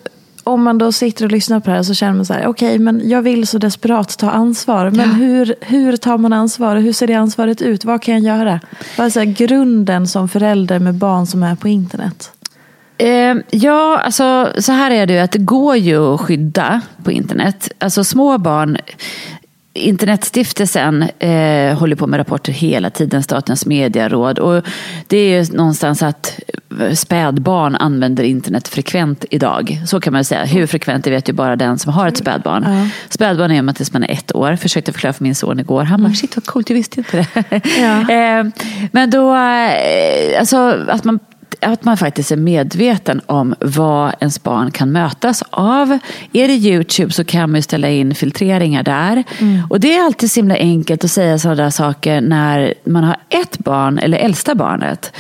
om 0.46 0.62
man 0.62 0.78
då 0.78 0.92
sitter 0.92 1.24
och 1.24 1.30
lyssnar 1.32 1.60
på 1.60 1.70
det 1.70 1.76
här 1.76 1.82
så 1.82 1.94
känner 1.94 2.12
man 2.14 2.26
så 2.26 2.32
här, 2.32 2.46
okej 2.46 2.78
men 2.78 3.08
jag 3.08 3.22
vill 3.22 3.46
så 3.46 3.58
desperat 3.58 4.18
ta 4.18 4.30
ansvar. 4.30 4.90
Men 4.90 5.08
Ja. 5.08 5.14
hur, 5.14 5.54
hur 5.60 5.96
tar 5.96 6.18
man 6.18 6.32
ansvar? 6.32 6.76
Hur 6.76 6.92
ser 6.92 7.06
det 7.06 7.14
ansvaret 7.14 7.62
ut? 7.62 7.84
Vad 7.84 8.02
kan 8.02 8.22
jag 8.22 8.38
göra? 8.38 8.60
Vad 8.98 9.06
är 9.06 9.10
så 9.10 9.18
här, 9.18 9.26
grunden 9.26 10.06
som 10.06 10.28
förälder 10.28 10.78
med 10.78 10.94
barn 10.94 11.26
som 11.26 11.42
är 11.42 11.54
på 11.56 11.68
internet? 11.68 12.30
Eh, 12.98 13.34
ja, 13.50 13.98
alltså 14.04 14.48
så 14.58 14.72
här 14.72 14.90
är 14.90 15.06
det 15.06 15.12
ju 15.12 15.18
att 15.18 15.32
det 15.32 15.38
går 15.38 15.76
ju 15.76 16.14
att 16.14 16.20
skydda 16.20 16.80
på 17.04 17.12
internet. 17.12 17.70
Alltså 17.78 18.04
små 18.04 18.38
barn, 18.38 18.76
Internetstiftelsen 19.76 21.02
eh, 21.02 21.78
håller 21.78 21.96
på 21.96 22.06
med 22.06 22.18
rapporter 22.18 22.52
hela 22.52 22.90
tiden, 22.90 23.22
Statens 23.22 23.66
medieråd. 23.66 24.38
Och 24.38 24.64
det 25.06 25.16
är 25.16 25.44
ju 25.44 25.56
någonstans 25.56 26.02
att 26.02 26.40
spädbarn 26.94 27.76
använder 27.76 28.24
internet 28.24 28.68
frekvent 28.68 29.24
idag. 29.30 29.80
Så 29.86 30.00
kan 30.00 30.12
man 30.12 30.24
säga. 30.24 30.44
Hur 30.44 30.66
frekvent 30.66 31.04
det 31.04 31.10
vet 31.10 31.28
ju 31.28 31.32
bara 31.32 31.56
den 31.56 31.78
som 31.78 31.92
har 31.92 32.08
ett 32.08 32.16
spädbarn. 32.16 32.64
Ja. 32.66 32.88
Spädbarn 33.08 33.50
är 33.50 33.62
man 33.62 33.74
tills 33.74 33.92
man 33.92 34.02
är 34.04 34.10
ett 34.12 34.34
år. 34.34 34.56
Försökte 34.56 34.92
förklara 34.92 35.12
för 35.12 35.24
min 35.24 35.34
son 35.34 35.60
igår. 35.60 35.84
Han 35.84 36.02
bara, 36.02 36.12
shit 36.12 36.36
vad 36.36 36.46
coolt, 36.46 36.70
jag 36.70 36.76
visste 36.76 37.00
inte 37.00 37.16
det. 37.16 37.60
Ja. 37.80 37.96
Eh, 38.16 38.46
Men 38.92 39.10
då, 39.10 39.34
eh, 39.34 40.38
alltså 40.40 40.84
att 40.88 41.04
man 41.04 41.18
att 41.60 41.84
man 41.84 41.96
faktiskt 41.96 42.32
är 42.32 42.36
medveten 42.36 43.20
om 43.26 43.54
vad 43.60 44.12
ens 44.20 44.42
barn 44.42 44.70
kan 44.70 44.92
mötas 44.92 45.42
av. 45.50 45.98
Är 46.32 46.48
det 46.48 46.54
YouTube 46.54 47.12
så 47.12 47.24
kan 47.24 47.50
man 47.50 47.58
ju 47.58 47.62
ställa 47.62 47.90
in 47.90 48.14
filtreringar 48.14 48.82
där. 48.82 49.24
Mm. 49.38 49.62
Och 49.70 49.80
det 49.80 49.96
är 49.96 50.04
alltid 50.04 50.30
så 50.30 50.40
himla 50.40 50.54
enkelt 50.56 51.04
att 51.04 51.10
säga 51.10 51.38
sådana 51.38 51.70
saker 51.70 52.20
när 52.20 52.74
man 52.84 53.04
har 53.04 53.16
ett 53.28 53.58
barn 53.58 53.98
eller 53.98 54.18
äldsta 54.18 54.54
barnet. 54.54 55.12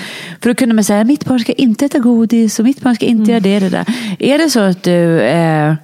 För 0.42 0.48
då 0.50 0.54
kunde 0.54 0.74
man 0.74 0.84
säga, 0.84 1.04
mitt 1.04 1.24
barn 1.24 1.40
ska 1.40 1.52
inte 1.52 1.84
äta 1.84 1.98
godis 1.98 2.58
och 2.58 2.64
mitt 2.64 2.80
barn 2.80 2.94
ska 2.94 3.06
inte 3.06 3.32
mm. 3.32 3.44
göra 3.44 3.60
det, 3.60 3.68
det 3.68 3.68
där. 3.68 3.86
Är 4.18 4.38
det 4.38 4.50
så 4.50 4.60
att 4.60 4.82
du 4.82 5.20
eh, 5.20 5.74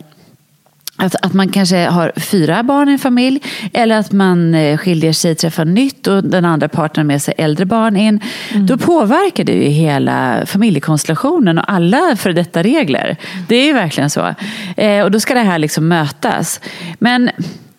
att, 0.96 1.14
att 1.24 1.32
man 1.32 1.48
kanske 1.48 1.86
har 1.86 2.12
fyra 2.16 2.62
barn 2.62 2.88
i 2.88 2.92
en 2.92 2.98
familj 2.98 3.40
eller 3.72 3.98
att 3.98 4.12
man 4.12 4.54
eh, 4.54 4.78
skiljer 4.78 5.12
sig, 5.12 5.34
träffar 5.34 5.64
nytt 5.64 6.06
och 6.06 6.24
den 6.24 6.44
andra 6.44 6.68
partnern 6.68 7.06
med 7.06 7.22
sig 7.22 7.34
äldre 7.38 7.66
barn 7.66 7.96
in. 7.96 8.20
Mm. 8.52 8.66
Då 8.66 8.78
påverkar 8.78 9.44
det 9.44 9.52
ju 9.52 9.68
hela 9.68 10.46
familjekonstellationen 10.46 11.58
och 11.58 11.72
alla 11.72 12.16
för 12.16 12.32
detta 12.32 12.62
regler. 12.62 13.16
Det 13.48 13.56
är 13.56 13.64
ju 13.64 13.72
verkligen 13.72 14.10
så. 14.10 14.34
Eh, 14.76 15.04
och 15.04 15.10
då 15.10 15.20
ska 15.20 15.34
det 15.34 15.40
här 15.40 15.58
liksom 15.58 15.88
mötas. 15.88 16.60
Men 16.98 17.30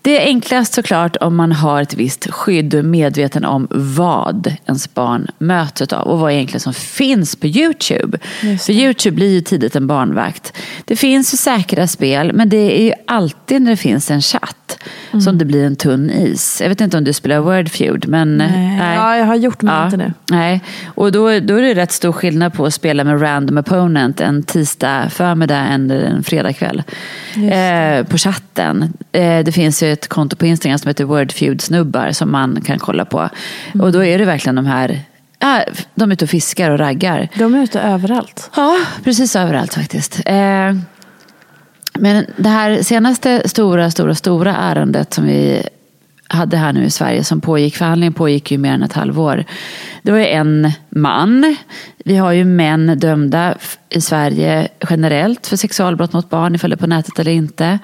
det 0.04 0.22
är 0.22 0.26
enklast 0.26 0.74
såklart 0.74 1.18
om 1.22 1.36
man 1.36 1.52
har 1.52 1.82
ett 1.82 1.94
visst 1.94 2.32
skydd 2.32 2.74
och 2.74 2.80
är 2.80 2.84
medveten 2.84 3.46
om 3.46 3.68
vad 3.72 4.56
ens 4.66 4.94
barn 4.94 5.28
möts 5.38 5.82
av 5.82 6.08
och 6.08 6.20
vad 6.20 6.32
egentligen 6.32 6.60
som 6.60 6.74
finns 6.74 7.36
på 7.36 7.48
YouTube. 7.48 8.18
För 8.66 8.72
YouTube 8.74 9.16
blir 9.16 9.30
ju 9.30 9.42
tidigt 9.42 9.76
en 9.76 9.88
barnvakt. 9.88 10.54
Det 10.86 10.96
finns 10.96 11.34
ju 11.34 11.38
säkra 11.38 11.88
spel 11.88 12.34
men 12.34 12.50
det 12.50 12.80
är 12.80 12.84
ju 12.84 12.94
alltid 13.08 13.62
när 13.62 13.72
det 13.72 13.78
finns 13.78 14.12
en 14.12 14.22
chatt 14.22 14.63
mm. 15.12 15.22
som 15.22 15.38
det 15.38 15.46
blir 15.46 15.66
en 15.66 15.76
tunn 15.76 16.10
is. 16.10 16.62
Jag 16.62 16.70
vet 16.70 16.82
inte 16.82 16.98
om 16.98 17.04
du 17.04 17.14
spelar 17.14 17.40
Wordfeud 17.40 18.08
men... 18.08 18.38
Nej. 18.38 18.78
nej. 18.78 18.96
Ja, 18.96 19.18
jag 19.18 19.26
har 19.26 19.36
gjort 19.36 19.62
men 19.62 19.76
ja, 19.76 19.86
inte 19.86 19.98
nu. 19.98 20.14
Nej. 20.32 20.62
Och 20.86 21.12
då, 21.12 21.40
då 21.40 21.56
är 21.56 21.62
det 21.62 21.74
rätt 21.74 21.92
stor 21.92 22.12
skillnad 22.12 22.54
på 22.54 22.66
att 22.66 22.74
spela 22.74 23.04
med 23.04 23.22
random 23.22 23.58
opponent 23.58 24.22
en 24.22 24.44
tisdag 24.44 25.10
förmiddag 25.10 25.68
eller 25.68 26.02
en 26.04 26.24
fredagkväll. 26.24 26.84
Eh, 27.36 28.08
på 28.08 28.18
chatten. 28.18 28.94
Eh, 29.12 29.44
det 29.44 29.52
finns 29.52 29.84
ju 29.84 29.94
ett 29.94 30.08
konto 30.08 30.36
på 30.36 30.46
Instagram 30.46 30.80
som 30.80 30.88
heter 30.88 31.04
Wordfeud 31.04 31.62
snubbar 31.62 32.12
som 32.12 32.32
man 32.32 32.62
kan 32.66 32.80
kolla 32.80 33.06
på. 33.06 33.30
Mm. 33.74 33.86
Och 33.86 33.92
då 33.92 34.04
är 34.04 34.20
det 34.20 34.26
verkligen 34.26 34.56
de 34.56 34.66
här 34.66 35.02
Ja, 35.44 35.64
de 35.96 36.10
är 36.10 36.14
ute 36.14 36.26
och 36.26 36.30
fiskar 36.30 36.72
och 36.72 36.80
raggar. 36.80 37.30
De 37.36 37.56
är 37.56 37.64
ute 37.64 37.82
överallt. 37.82 38.52
Ja, 38.56 38.78
precis 39.04 39.36
överallt 39.36 39.74
faktiskt. 39.74 40.22
Eh, 40.26 40.74
men 42.00 42.26
det 42.38 42.50
här 42.50 42.82
senaste 42.82 43.50
stora, 43.50 43.92
stora, 43.92 44.16
stora 44.16 44.56
ärendet 44.56 45.14
som 45.14 45.26
vi 45.26 45.64
hade 46.28 46.58
här 46.58 46.74
nu 46.74 46.84
i 46.84 46.90
Sverige 46.90 47.24
som 47.24 47.42
pågick, 47.42 47.76
förhandlingen 47.76 48.14
pågick 48.14 48.52
ju 48.52 48.58
mer 48.58 48.74
än 48.74 48.84
ett 48.84 48.94
halvår. 48.94 49.46
Det 50.02 50.12
var 50.12 50.20
ju 50.20 50.28
en 50.28 50.72
man. 50.90 51.56
Vi 52.06 52.16
har 52.16 52.32
ju 52.32 52.46
män 52.46 53.00
dömda 53.00 53.56
i 53.90 54.02
Sverige 54.02 54.68
generellt 54.90 55.48
för 55.48 55.58
sexualbrott 55.58 56.14
mot 56.14 56.30
barn, 56.30 56.56
ifall 56.56 56.70
det 56.70 56.74
är 56.74 56.78
på 56.78 56.88
nätet 56.88 57.20
eller 57.20 57.32
inte. 57.32 57.80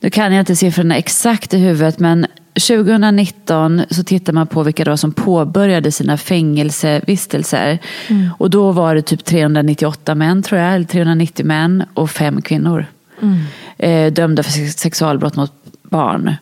Nu 0.00 0.10
kan 0.10 0.32
jag 0.32 0.42
inte 0.42 0.56
siffrorna 0.56 0.96
exakt 0.96 1.54
i 1.54 1.58
huvudet 1.58 1.98
men 1.98 2.26
2019 2.68 3.82
så 3.90 4.04
tittar 4.04 4.32
man 4.32 4.46
på 4.46 4.62
vilka 4.62 4.84
då 4.84 4.96
som 4.96 5.12
påbörjade 5.12 5.92
sina 5.92 6.16
fängelsevistelser. 6.16 7.78
Mm. 8.08 8.30
Och 8.38 8.50
då 8.50 8.72
var 8.72 8.94
det 8.94 9.02
typ 9.02 9.24
398 9.24 10.14
män 10.14 10.42
tror 10.42 10.60
jag, 10.60 10.74
eller 10.74 10.86
390 10.86 11.46
män 11.46 11.84
och 11.94 12.10
fem 12.10 12.42
kvinnor. 12.42 12.86
Mm. 13.22 13.38
Eh, 13.78 14.12
dömda 14.12 14.42
för 14.42 14.50
sexualbrott 14.70 15.36
mot 15.36 15.52
barn. 15.82 16.34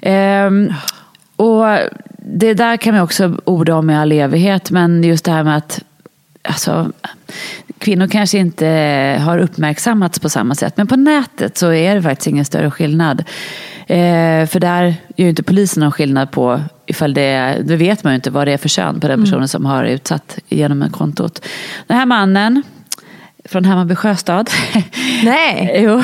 Eh, 0.00 0.76
och 1.36 1.78
det 2.16 2.54
där 2.54 2.76
kan 2.76 2.94
man 2.94 3.02
också 3.02 3.36
orda 3.44 3.74
om 3.74 3.90
i 3.90 3.96
all 3.96 4.12
evighet 4.12 4.70
men 4.70 5.04
just 5.04 5.24
det 5.24 5.32
här 5.32 5.44
med 5.44 5.56
att 5.56 5.80
alltså, 6.42 6.92
kvinnor 7.78 8.06
kanske 8.06 8.38
inte 8.38 8.66
har 9.20 9.38
uppmärksammats 9.38 10.18
på 10.18 10.28
samma 10.28 10.54
sätt. 10.54 10.76
Men 10.76 10.86
på 10.86 10.96
nätet 10.96 11.58
så 11.58 11.72
är 11.72 11.94
det 11.94 12.02
faktiskt 12.02 12.26
ingen 12.26 12.44
större 12.44 12.70
skillnad. 12.70 13.24
Eh, 13.86 14.46
för 14.46 14.60
där 14.60 14.84
gör 15.16 15.24
ju 15.24 15.28
inte 15.28 15.42
polisen 15.42 15.80
någon 15.80 15.92
skillnad 15.92 16.30
på 16.30 16.60
ifall 16.86 17.14
det 17.14 17.22
är, 17.22 17.62
då 17.62 17.76
vet 17.76 18.04
man 18.04 18.12
ju 18.12 18.14
inte 18.14 18.30
vad 18.30 18.46
det 18.46 18.52
är 18.52 18.58
för 18.58 18.68
kön 18.68 19.00
på 19.00 19.06
den 19.06 19.14
mm. 19.14 19.24
personen 19.24 19.38
mm. 19.38 19.48
som 19.48 19.66
har 19.66 19.84
utsatt 19.84 20.38
genom 20.48 20.90
kontot. 20.90 21.46
Den 21.86 21.96
här 21.96 22.06
mannen 22.06 22.62
från 23.44 23.64
Hammarby 23.64 23.94
sjöstad. 23.94 24.50
Nej! 25.24 25.72
jo. 25.84 26.02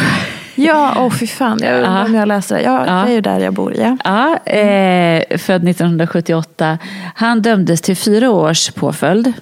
Ja, 0.55 0.95
åh 0.97 1.07
oh, 1.07 1.11
fy 1.11 1.27
fan. 1.27 1.59
Jag 1.63 1.77
undrar 1.77 2.05
om 2.05 2.15
jag 2.15 2.29
läser 2.29 2.55
det. 2.57 2.63
Ja, 2.63 2.87
ja, 2.87 2.93
det 2.93 3.11
är 3.11 3.15
ju 3.15 3.21
där 3.21 3.41
jag 3.41 3.55
bor. 3.55 3.75
Ja, 3.77 3.97
ja 4.05 4.53
eh, 4.53 5.39
född 5.39 5.69
1978. 5.69 6.79
Han 7.15 7.43
dömdes 7.43 7.81
till 7.81 7.97
fyra 7.97 8.31
års 8.31 8.71
påföljd 8.71 9.33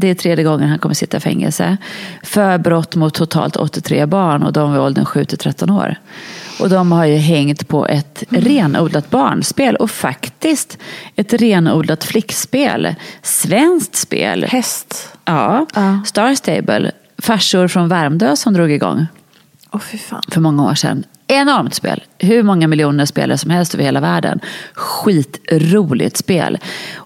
det 0.00 0.10
är 0.10 0.14
tredje 0.14 0.44
gången 0.44 0.68
han 0.68 0.78
kommer 0.78 0.94
sitta 0.94 1.16
i 1.16 1.20
fängelse. 1.20 1.76
För 2.22 2.58
brott 2.58 2.94
mot 2.94 3.14
totalt 3.14 3.56
83 3.56 4.06
barn 4.06 4.42
och 4.42 4.52
de 4.52 4.70
var 4.70 4.76
i 4.76 4.80
åldern 4.80 5.04
7 5.04 5.24
till 5.24 5.38
13 5.38 5.70
år. 5.70 5.94
Och 6.60 6.68
de 6.68 6.92
har 6.92 7.04
ju 7.04 7.16
hängt 7.16 7.68
på 7.68 7.86
ett 7.86 8.24
renodlat 8.28 9.10
barnspel 9.10 9.76
och 9.76 9.90
faktiskt 9.90 10.78
ett 11.16 11.32
renodlat 11.32 12.04
flickspel. 12.04 12.94
Svenskt 13.22 13.96
spel. 13.96 14.44
Häst. 14.44 15.16
Ja, 15.24 15.66
ja. 15.74 16.00
Star 16.06 16.34
Stable. 16.34 16.92
Farsor 17.18 17.68
från 17.68 17.88
Värmdö 17.88 18.36
som 18.36 18.54
drog 18.54 18.72
igång. 18.72 19.06
Oh, 19.72 19.80
för 20.28 20.40
många 20.40 20.64
år 20.64 20.74
sedan 20.74 21.04
enormt 21.28 21.74
spel. 21.74 22.02
Hur 22.18 22.42
många 22.42 22.68
miljoner 22.68 23.06
spelare 23.06 23.38
som 23.38 23.50
helst 23.50 23.74
över 23.74 23.84
hela 23.84 24.00
världen. 24.00 24.40
Skitroligt 24.74 26.16
spel. 26.16 26.58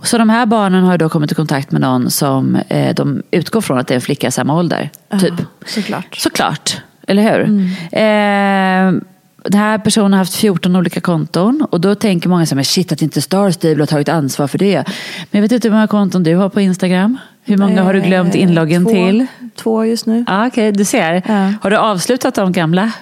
Så 0.03 0.19
de 0.19 0.31
här 0.31 0.47
barnen 0.47 0.85
har 0.85 0.99
då 0.99 1.09
kommit 1.09 1.33
i 1.33 1.35
kontakt 1.35 1.71
med 1.71 1.81
någon 1.81 2.11
som 2.11 2.57
eh, 2.69 2.95
de 2.95 3.23
utgår 3.31 3.61
från 3.61 3.79
att 3.79 3.87
det 3.87 3.95
är 3.95 3.97
en 3.97 4.01
flicka 4.01 4.27
i 4.27 4.31
samma 4.31 4.57
ålder. 4.57 4.91
Typ. 5.21 5.35
Ja, 5.39 5.45
såklart. 5.67 6.17
Såklart. 6.17 6.77
Eller 7.07 7.23
hur? 7.23 7.41
Mm. 7.41 8.97
Eh, 8.97 9.03
den 9.45 9.61
här 9.61 9.79
personen 9.79 10.13
har 10.13 10.19
haft 10.19 10.35
14 10.35 10.77
olika 10.77 11.01
konton 11.01 11.67
och 11.71 11.81
då 11.81 11.95
tänker 11.95 12.29
många 12.29 12.47
så 12.47 12.55
här, 12.55 12.63
shit 12.63 12.93
att 12.93 13.03
inte 13.03 13.23
Star 13.23 13.51
Stable 13.51 13.83
har 13.83 13.87
tagit 13.87 14.09
ansvar 14.09 14.47
för 14.47 14.59
det. 14.59 14.85
Men 15.31 15.39
jag 15.39 15.43
vet 15.43 15.53
inte 15.53 15.69
hur 15.69 15.73
många 15.75 15.87
konton 15.87 16.23
du 16.23 16.35
har 16.35 16.49
på 16.49 16.61
Instagram? 16.61 17.19
Hur 17.45 17.57
många 17.57 17.79
eh, 17.79 17.85
har 17.85 17.95
du 17.95 18.01
glömt 18.01 18.35
inloggen 18.35 18.85
två, 18.85 18.91
till? 18.91 19.27
Två 19.57 19.85
just 19.85 20.07
nu. 20.07 20.25
Ah, 20.27 20.47
Okej, 20.47 20.69
okay, 20.69 20.73
du 20.73 20.85
ser. 20.85 21.23
Ja. 21.27 21.53
Har 21.63 21.71
du 21.71 21.77
avslutat 21.77 22.35
de 22.35 22.53
gamla? 22.53 22.93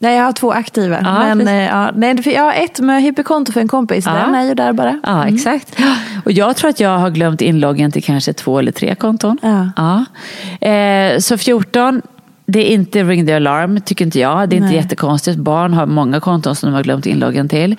Nej, 0.00 0.16
jag 0.16 0.24
har 0.24 0.32
två 0.32 0.52
aktiva. 0.52 1.00
Ja, 1.02 1.34
men, 1.34 1.48
eh, 1.48 1.54
ja, 1.54 1.90
nej, 1.94 2.22
jag 2.24 2.42
har 2.42 2.52
ett 2.52 2.80
med 2.80 3.02
hyperkonto 3.02 3.52
för 3.52 3.60
en 3.60 3.68
kompis. 3.68 4.06
Ja. 4.06 4.12
Den 4.12 4.34
är 4.34 4.44
ju 4.44 4.54
där 4.54 4.72
bara. 4.72 5.00
Ja, 5.02 5.22
mm. 5.22 5.34
exakt. 5.34 5.76
Och 6.24 6.32
jag 6.32 6.56
tror 6.56 6.70
att 6.70 6.80
jag 6.80 6.98
har 6.98 7.10
glömt 7.10 7.40
inloggen 7.40 7.92
till 7.92 8.02
kanske 8.02 8.32
två 8.32 8.58
eller 8.58 8.72
tre 8.72 8.94
konton. 8.94 9.38
Ja. 9.42 9.70
ja. 9.76 10.68
Eh, 10.68 11.18
så 11.18 11.38
14, 11.38 12.02
det 12.46 12.70
är 12.70 12.74
inte 12.74 13.02
ring 13.04 13.26
the 13.26 13.32
alarm, 13.32 13.80
tycker 13.80 14.04
inte 14.04 14.18
jag. 14.18 14.48
Det 14.48 14.56
är 14.56 14.60
nej. 14.60 14.68
inte 14.68 14.82
jättekonstigt. 14.82 15.38
Barn 15.38 15.74
har 15.74 15.86
många 15.86 16.20
konton 16.20 16.56
som 16.56 16.70
de 16.70 16.74
har 16.74 16.82
glömt 16.82 17.06
inloggen 17.06 17.48
till. 17.48 17.76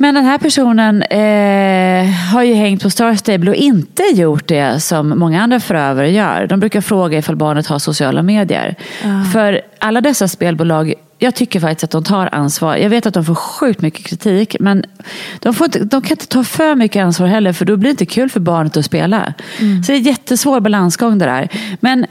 Men 0.00 0.14
den 0.14 0.24
här 0.24 0.38
personen 0.38 1.02
eh, 1.02 2.10
har 2.32 2.42
ju 2.42 2.54
hängt 2.54 2.82
på 2.82 2.90
Star 2.90 3.14
Stable 3.14 3.50
och 3.50 3.56
inte 3.56 4.02
gjort 4.02 4.48
det 4.48 4.80
som 4.80 5.18
många 5.18 5.42
andra 5.42 5.60
förövare 5.60 6.10
gör. 6.10 6.46
De 6.46 6.60
brukar 6.60 6.80
fråga 6.80 7.18
ifall 7.18 7.36
barnet 7.36 7.66
har 7.66 7.78
sociala 7.78 8.22
medier. 8.22 8.74
Uh. 9.04 9.30
För 9.30 9.60
alla 9.78 10.00
dessa 10.00 10.28
spelbolag, 10.28 10.94
jag 11.18 11.34
tycker 11.34 11.60
faktiskt 11.60 11.84
att 11.84 11.90
de 11.90 12.04
tar 12.04 12.34
ansvar. 12.34 12.76
Jag 12.76 12.90
vet 12.90 13.06
att 13.06 13.14
de 13.14 13.24
får 13.24 13.34
sjukt 13.34 13.80
mycket 13.80 14.06
kritik, 14.06 14.56
men 14.60 14.84
de, 15.38 15.54
får 15.54 15.64
inte, 15.64 15.78
de 15.78 16.02
kan 16.02 16.10
inte 16.10 16.26
ta 16.26 16.44
för 16.44 16.74
mycket 16.74 17.04
ansvar 17.04 17.26
heller, 17.26 17.52
för 17.52 17.64
då 17.64 17.76
blir 17.76 17.88
det 17.88 17.90
inte 17.90 18.06
kul 18.06 18.30
för 18.30 18.40
barnet 18.40 18.76
att 18.76 18.84
spela. 18.84 19.34
Mm. 19.60 19.82
Så 19.82 19.92
det 19.92 19.96
är 19.96 19.98
en 19.98 20.04
jättesvår 20.04 20.60
balansgång 20.60 21.18
det 21.18 21.24
där. 21.24 21.48
Men 21.80 22.06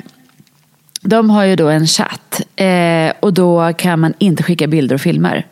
de 1.01 1.29
har 1.29 1.43
ju 1.43 1.55
då 1.55 1.69
en 1.69 1.87
chatt 1.87 2.41
eh, 2.55 3.13
och 3.19 3.33
då 3.33 3.73
kan 3.73 3.99
man 3.99 4.13
inte 4.17 4.43
skicka 4.43 4.67
bilder 4.67 4.95
och 4.95 5.01
filmer. 5.01 5.45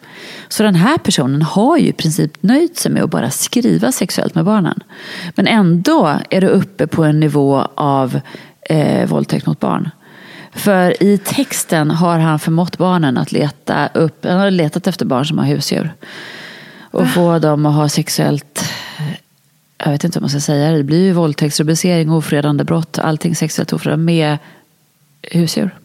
Så 0.48 0.64
den 0.64 0.76
här 0.76 0.98
personen 0.98 1.42
har 1.42 1.78
ju 1.78 1.88
i 1.88 1.94
princip 1.94 2.44
nöjt 2.44 2.78
sig 2.78 2.92
med 2.92 3.04
att 3.04 3.10
bara 3.10 3.30
skriva 3.30 3.92
sexuellt 3.92 4.36
med 4.36 4.46
barnen. 4.46 4.84
Men 5.36 5.48
ändå 5.48 6.20
är 6.30 6.42
det 6.42 6.50
uppe 6.50 6.88
på 6.88 7.04
en 7.04 7.20
nivå 7.20 7.68
av 7.76 8.20
eh, 8.70 9.10
våldtäkt 9.10 9.46
mot 9.46 9.60
barn. 9.60 9.90
För 10.56 11.04
i 11.04 11.18
texten 11.18 11.92
har 11.92 12.20
han 12.20 12.40
förmått 12.40 12.78
barnen 12.78 13.18
att 13.18 13.32
leta 13.32 13.88
upp, 13.94 14.26
han 14.26 14.40
har 14.40 14.52
letat 14.52 14.88
efter 14.88 15.06
barn 15.06 15.26
som 15.26 15.38
har 15.38 15.46
husdjur. 15.46 15.94
Och 16.82 17.08
få 17.08 17.40
dem 17.40 17.66
att 17.66 17.76
ha 17.76 17.90
sexuellt, 17.90 18.70
jag 19.78 19.92
vet 19.92 20.04
inte 20.04 20.20
vad 20.20 20.24
man 20.24 20.30
ska 20.30 20.40
säga, 20.40 20.72
det 20.72 20.84
blir 20.84 21.04
ju 21.04 21.12
våldtäktsrubricering, 21.12 22.12
ofredande 22.12 22.64
brott, 22.64 23.00
allting 23.00 23.36
sexuellt 23.36 23.74
ofredande 23.74 24.04
med 24.04 24.38
husdjur. 25.32 25.76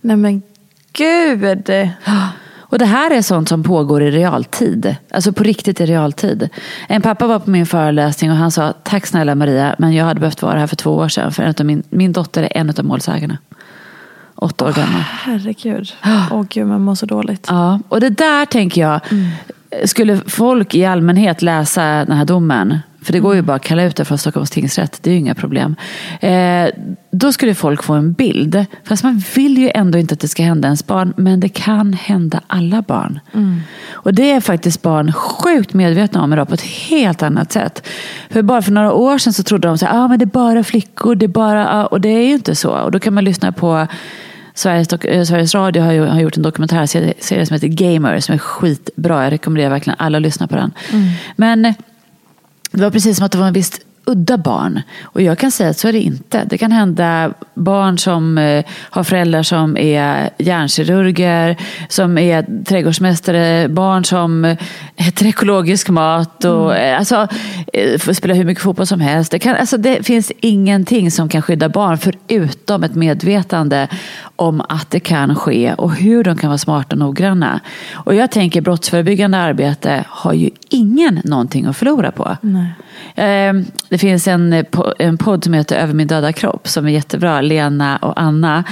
Nej 0.00 0.16
men 0.16 0.42
gud! 0.92 1.66
Och 2.70 2.78
det 2.78 2.84
här 2.84 3.10
är 3.10 3.22
sånt 3.22 3.48
som 3.48 3.62
pågår 3.62 4.02
i 4.02 4.10
realtid. 4.10 4.96
Alltså 5.10 5.32
på 5.32 5.42
riktigt 5.42 5.80
i 5.80 5.86
realtid. 5.86 6.48
En 6.88 7.02
pappa 7.02 7.26
var 7.26 7.38
på 7.38 7.50
min 7.50 7.66
föreläsning 7.66 8.30
och 8.30 8.36
han 8.36 8.50
sa 8.50 8.72
Tack 8.82 9.06
snälla 9.06 9.34
Maria, 9.34 9.74
men 9.78 9.94
jag 9.94 10.04
hade 10.04 10.20
behövt 10.20 10.42
vara 10.42 10.58
här 10.58 10.66
för 10.66 10.76
två 10.76 10.94
år 10.94 11.08
sedan. 11.08 11.32
För 11.32 11.42
en 11.42 11.54
av 11.58 11.66
min, 11.66 11.82
min 11.90 12.12
dotter 12.12 12.42
är 12.42 12.56
en 12.56 12.70
av 12.70 12.84
målsägarna. 12.84 13.38
Åtta 14.34 14.64
år 14.64 14.70
oh, 14.70 14.76
gammal. 14.76 15.00
Herregud. 15.00 15.92
Åh 16.04 16.34
oh, 16.34 16.46
gud, 16.50 16.66
man 16.66 16.80
mår 16.80 16.94
så 16.94 17.06
dåligt. 17.06 17.46
Ja, 17.48 17.80
och 17.88 18.00
det 18.00 18.10
där 18.10 18.46
tänker 18.46 18.80
jag. 18.80 19.00
Mm. 19.10 19.28
Skulle 19.84 20.16
folk 20.16 20.74
i 20.74 20.84
allmänhet 20.84 21.42
läsa 21.42 21.82
den 21.82 22.16
här 22.16 22.24
domen 22.24 22.78
för 23.02 23.12
det 23.12 23.20
går 23.20 23.34
ju 23.34 23.42
bara 23.42 23.56
att 23.56 23.62
kalla 23.64 23.82
ut 23.84 23.96
det 23.96 24.04
från 24.04 24.18
Stockholms 24.18 24.50
tingsrätt, 24.50 24.98
det 25.02 25.10
är 25.10 25.12
ju 25.12 25.18
inga 25.20 25.34
problem. 25.34 25.76
Eh, 26.20 26.66
då 27.10 27.32
skulle 27.32 27.54
folk 27.54 27.82
få 27.82 27.92
en 27.94 28.12
bild. 28.12 28.64
Fast 28.84 29.02
man 29.02 29.22
vill 29.34 29.58
ju 29.58 29.70
ändå 29.74 29.98
inte 29.98 30.14
att 30.14 30.20
det 30.20 30.28
ska 30.28 30.42
hända 30.42 30.68
ens 30.68 30.86
barn, 30.86 31.12
men 31.16 31.40
det 31.40 31.48
kan 31.48 31.92
hända 31.92 32.40
alla 32.46 32.82
barn. 32.82 33.20
Och 33.92 34.14
det 34.14 34.30
är 34.30 34.40
faktiskt 34.40 34.82
barn 34.82 35.12
sjukt 35.12 35.74
medvetna 35.74 36.22
om 36.22 36.32
idag 36.32 36.48
på 36.48 36.54
ett 36.54 36.62
helt 36.62 37.22
annat 37.22 37.52
sätt. 37.52 37.86
För 38.30 38.42
bara 38.42 38.62
för 38.62 38.72
några 38.72 38.92
år 38.92 39.18
sedan 39.18 39.32
så 39.32 39.42
trodde 39.42 39.68
de 39.68 39.74
att 39.74 39.82
ah, 39.82 40.08
men 40.08 40.18
det 40.18 40.24
är 40.24 40.26
bara 40.26 40.64
flickor, 40.64 41.14
det 41.14 41.26
är 41.26 41.28
bara, 41.28 41.86
och 41.86 42.00
det 42.00 42.08
är 42.08 42.26
ju 42.26 42.34
inte 42.34 42.54
så. 42.54 42.70
Och 42.70 42.90
då 42.90 42.98
kan 42.98 43.14
man 43.14 43.24
lyssna 43.24 43.52
på 43.52 43.86
Sveriges, 44.54 44.88
dok- 44.88 45.24
Sveriges 45.26 45.54
Radio 45.54 45.82
har, 45.82 45.92
ju, 45.92 46.04
har 46.04 46.20
gjort 46.20 46.36
en 46.36 46.42
dokumentärserie 46.42 47.14
som 47.46 47.54
heter 47.54 47.68
Gamer 47.68 48.20
som 48.20 48.34
är 48.34 48.38
skitbra. 48.38 49.24
Jag 49.24 49.32
rekommenderar 49.32 49.70
verkligen 49.70 49.96
alla 49.98 50.18
att 50.18 50.22
lyssna 50.22 50.46
på 50.46 50.56
den. 50.56 50.72
Men 51.36 51.74
det 52.70 52.82
var 52.82 52.90
precis 52.90 53.16
som 53.16 53.26
att 53.26 53.32
det 53.32 53.38
var 53.38 53.46
en 53.46 53.52
viss 53.52 53.80
udda 54.04 54.38
barn. 54.38 54.80
Och 55.02 55.22
jag 55.22 55.38
kan 55.38 55.50
säga 55.50 55.70
att 55.70 55.78
så 55.78 55.88
är 55.88 55.92
det 55.92 56.00
inte. 56.00 56.44
Det 56.44 56.58
kan 56.58 56.72
hända 56.72 57.32
barn 57.54 57.98
som 57.98 58.38
eh, 58.38 58.64
har 58.90 59.04
föräldrar 59.04 59.42
som 59.42 59.76
är 59.76 60.30
hjärnkirurger, 60.38 61.56
som 61.88 62.18
är 62.18 62.64
trädgårdsmästare, 62.64 63.68
barn 63.68 64.04
som 64.04 64.44
eh, 64.44 64.58
äter 64.96 65.26
ekologisk 65.26 65.88
mat 65.88 66.44
och 66.44 66.74
alltså, 66.74 67.28
eh, 67.72 67.98
får 67.98 68.12
spela 68.12 68.34
hur 68.34 68.44
mycket 68.44 68.62
fotboll 68.62 68.86
som 68.86 69.00
helst. 69.00 69.32
Det, 69.32 69.38
kan, 69.38 69.56
alltså, 69.56 69.76
det 69.76 70.06
finns 70.06 70.32
ingenting 70.40 71.10
som 71.10 71.28
kan 71.28 71.42
skydda 71.42 71.68
barn 71.68 71.98
förutom 71.98 72.84
ett 72.84 72.94
medvetande 72.94 73.88
om 74.40 74.62
att 74.68 74.90
det 74.90 75.00
kan 75.00 75.34
ske 75.34 75.74
och 75.74 75.94
hur 75.94 76.24
de 76.24 76.36
kan 76.36 76.48
vara 76.50 76.58
smarta 76.58 76.94
och 76.94 76.98
noggranna. 76.98 77.60
Och 77.92 78.14
jag 78.14 78.30
tänker 78.30 78.60
brottsförebyggande 78.60 79.38
arbete 79.38 80.04
har 80.08 80.32
ju 80.32 80.50
ingen 80.68 81.20
någonting 81.24 81.66
att 81.66 81.76
förlora 81.76 82.12
på. 82.12 82.36
Eh, 83.14 83.52
Det 83.88 83.98
finns 83.98 84.28
en, 84.28 84.52
eh, 84.52 84.64
en 84.98 85.18
podd 85.18 85.44
som 85.44 85.52
heter 85.54 85.76
Över 85.76 85.94
min 85.94 86.06
döda 86.06 86.32
kropp 86.32 86.68
som 86.68 86.86
är 86.86 86.90
jättebra, 86.90 87.40
Lena 87.40 87.96
och 87.96 88.20
Anna. 88.20 88.64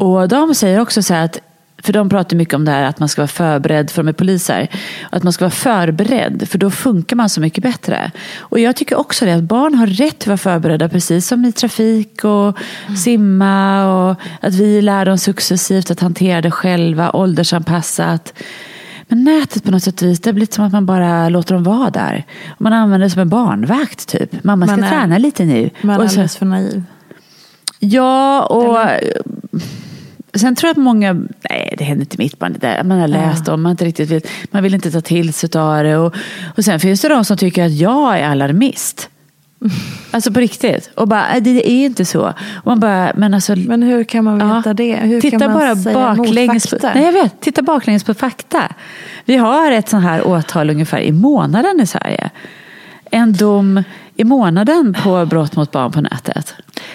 Och 0.00 0.28
de 0.28 0.54
säger 0.54 0.80
också 0.80 1.02
så 1.02 1.14
här 1.14 1.24
att 1.24 1.38
för 1.86 1.92
de 1.92 2.08
pratar 2.08 2.36
mycket 2.36 2.54
om 2.54 2.64
det 2.64 2.70
här 2.70 2.82
att 2.84 2.98
man 3.00 3.08
ska 3.08 3.22
vara 3.22 3.28
förberedd, 3.28 3.90
för 3.90 4.02
de 4.02 4.08
är 4.08 4.12
poliser. 4.12 4.68
Att 5.10 5.22
man 5.22 5.32
ska 5.32 5.44
vara 5.44 5.50
förberedd, 5.50 6.48
för 6.48 6.58
då 6.58 6.70
funkar 6.70 7.16
man 7.16 7.28
så 7.28 7.40
mycket 7.40 7.62
bättre. 7.64 8.10
Och 8.38 8.58
jag 8.60 8.76
tycker 8.76 8.96
också 8.98 9.24
det, 9.24 9.32
att 9.34 9.42
barn 9.42 9.74
har 9.74 9.86
rätt 9.86 10.20
att 10.20 10.26
vara 10.26 10.36
förberedda, 10.38 10.88
precis 10.88 11.26
som 11.28 11.44
i 11.44 11.52
trafik 11.52 12.24
och 12.24 12.56
simma. 12.98 13.84
Och 13.86 14.16
att 14.40 14.54
vi 14.54 14.82
lär 14.82 15.04
dem 15.06 15.18
successivt 15.18 15.90
att 15.90 16.00
hantera 16.00 16.40
det 16.40 16.50
själva, 16.50 17.10
åldersanpassat. 17.12 18.32
Men 19.08 19.24
nätet 19.24 19.64
på 19.64 19.70
något 19.70 19.82
sätt 19.82 20.02
vis, 20.02 20.20
det 20.20 20.28
har 20.30 20.32
blivit 20.34 20.52
som 20.54 20.64
att 20.64 20.72
man 20.72 20.86
bara 20.86 21.28
låter 21.28 21.54
dem 21.54 21.64
vara 21.64 21.90
där. 21.90 22.24
Man 22.58 22.72
använder 22.72 23.06
det 23.06 23.10
som 23.10 23.20
en 23.22 23.28
barnvakt 23.28 24.08
typ. 24.08 24.44
Mamma 24.44 24.66
ska 24.66 24.76
Man 24.76 24.84
är- 24.84 24.88
träna 24.90 25.18
lite 25.18 25.44
nu. 25.44 25.70
Man 25.82 25.90
är 25.94 25.96
så- 25.98 26.02
alldeles 26.12 26.36
för 26.36 26.46
naiv. 26.46 26.82
Ja, 27.78 28.42
och 28.42 28.78
sen 30.40 30.56
tror 30.56 30.68
jag 30.68 30.72
att 30.72 30.82
många, 30.82 31.12
nej 31.50 31.74
det 31.78 31.84
händer 31.84 32.02
inte 32.04 32.16
mitt 32.18 32.38
barn, 32.38 32.52
det 32.52 32.58
där 32.58 32.84
man 32.84 32.98
har 33.00 33.08
läst 33.08 33.48
om, 33.48 33.62
man 33.62 33.70
inte 33.70 33.84
riktigt 33.84 34.10
vet, 34.10 34.26
man 34.50 34.62
vill 34.62 34.74
inte 34.74 34.90
ta 34.90 35.00
till 35.00 35.32
sig 35.32 35.50
av 35.54 35.84
det. 35.84 35.96
Och, 35.96 36.14
och 36.56 36.64
sen 36.64 36.80
finns 36.80 37.00
det 37.00 37.08
de 37.08 37.24
som 37.24 37.36
tycker 37.36 37.66
att 37.66 37.72
jag 37.72 38.18
är 38.18 38.24
alarmist. 38.28 39.08
Alltså 40.10 40.32
på 40.32 40.40
riktigt. 40.40 40.90
Och 40.94 41.08
bara, 41.08 41.24
"Nej, 41.32 41.40
det 41.40 41.70
är 41.70 41.86
inte 41.86 42.04
så. 42.04 42.22
Och 42.26 42.66
man 42.66 42.80
bara, 42.80 43.12
men 43.16 43.34
alltså. 43.34 43.56
Men 43.56 43.82
hur 43.82 44.04
kan 44.04 44.24
man 44.24 44.40
Ja. 44.40 44.56
veta 44.56 44.74
det? 44.74 44.96
Hur 44.96 45.20
titta 45.20 45.48
bara 45.48 45.74
baklänges 45.74 46.66
på, 46.70 46.76
nej, 46.94 47.04
jag 47.04 47.12
vet, 47.12 47.40
titta 47.40 47.62
baklänges 47.62 48.04
på 48.04 48.14
fakta. 48.14 48.62
Vi 49.24 49.36
har 49.36 49.72
ett 49.72 49.88
sånt 49.88 50.04
här 50.04 50.26
åtal 50.26 50.70
ungefär 50.70 51.00
i 51.00 51.12
månaden 51.12 51.80
i 51.80 51.86
Sverige. 51.86 52.30
En 53.10 53.32
dom 53.32 53.82
i 54.16 54.24
månaden 54.24 54.94
på 55.02 55.26
brott 55.26 55.56
mot 55.56 55.70
barn 55.72 55.92
på 55.92 56.00
nätet. 56.00 56.54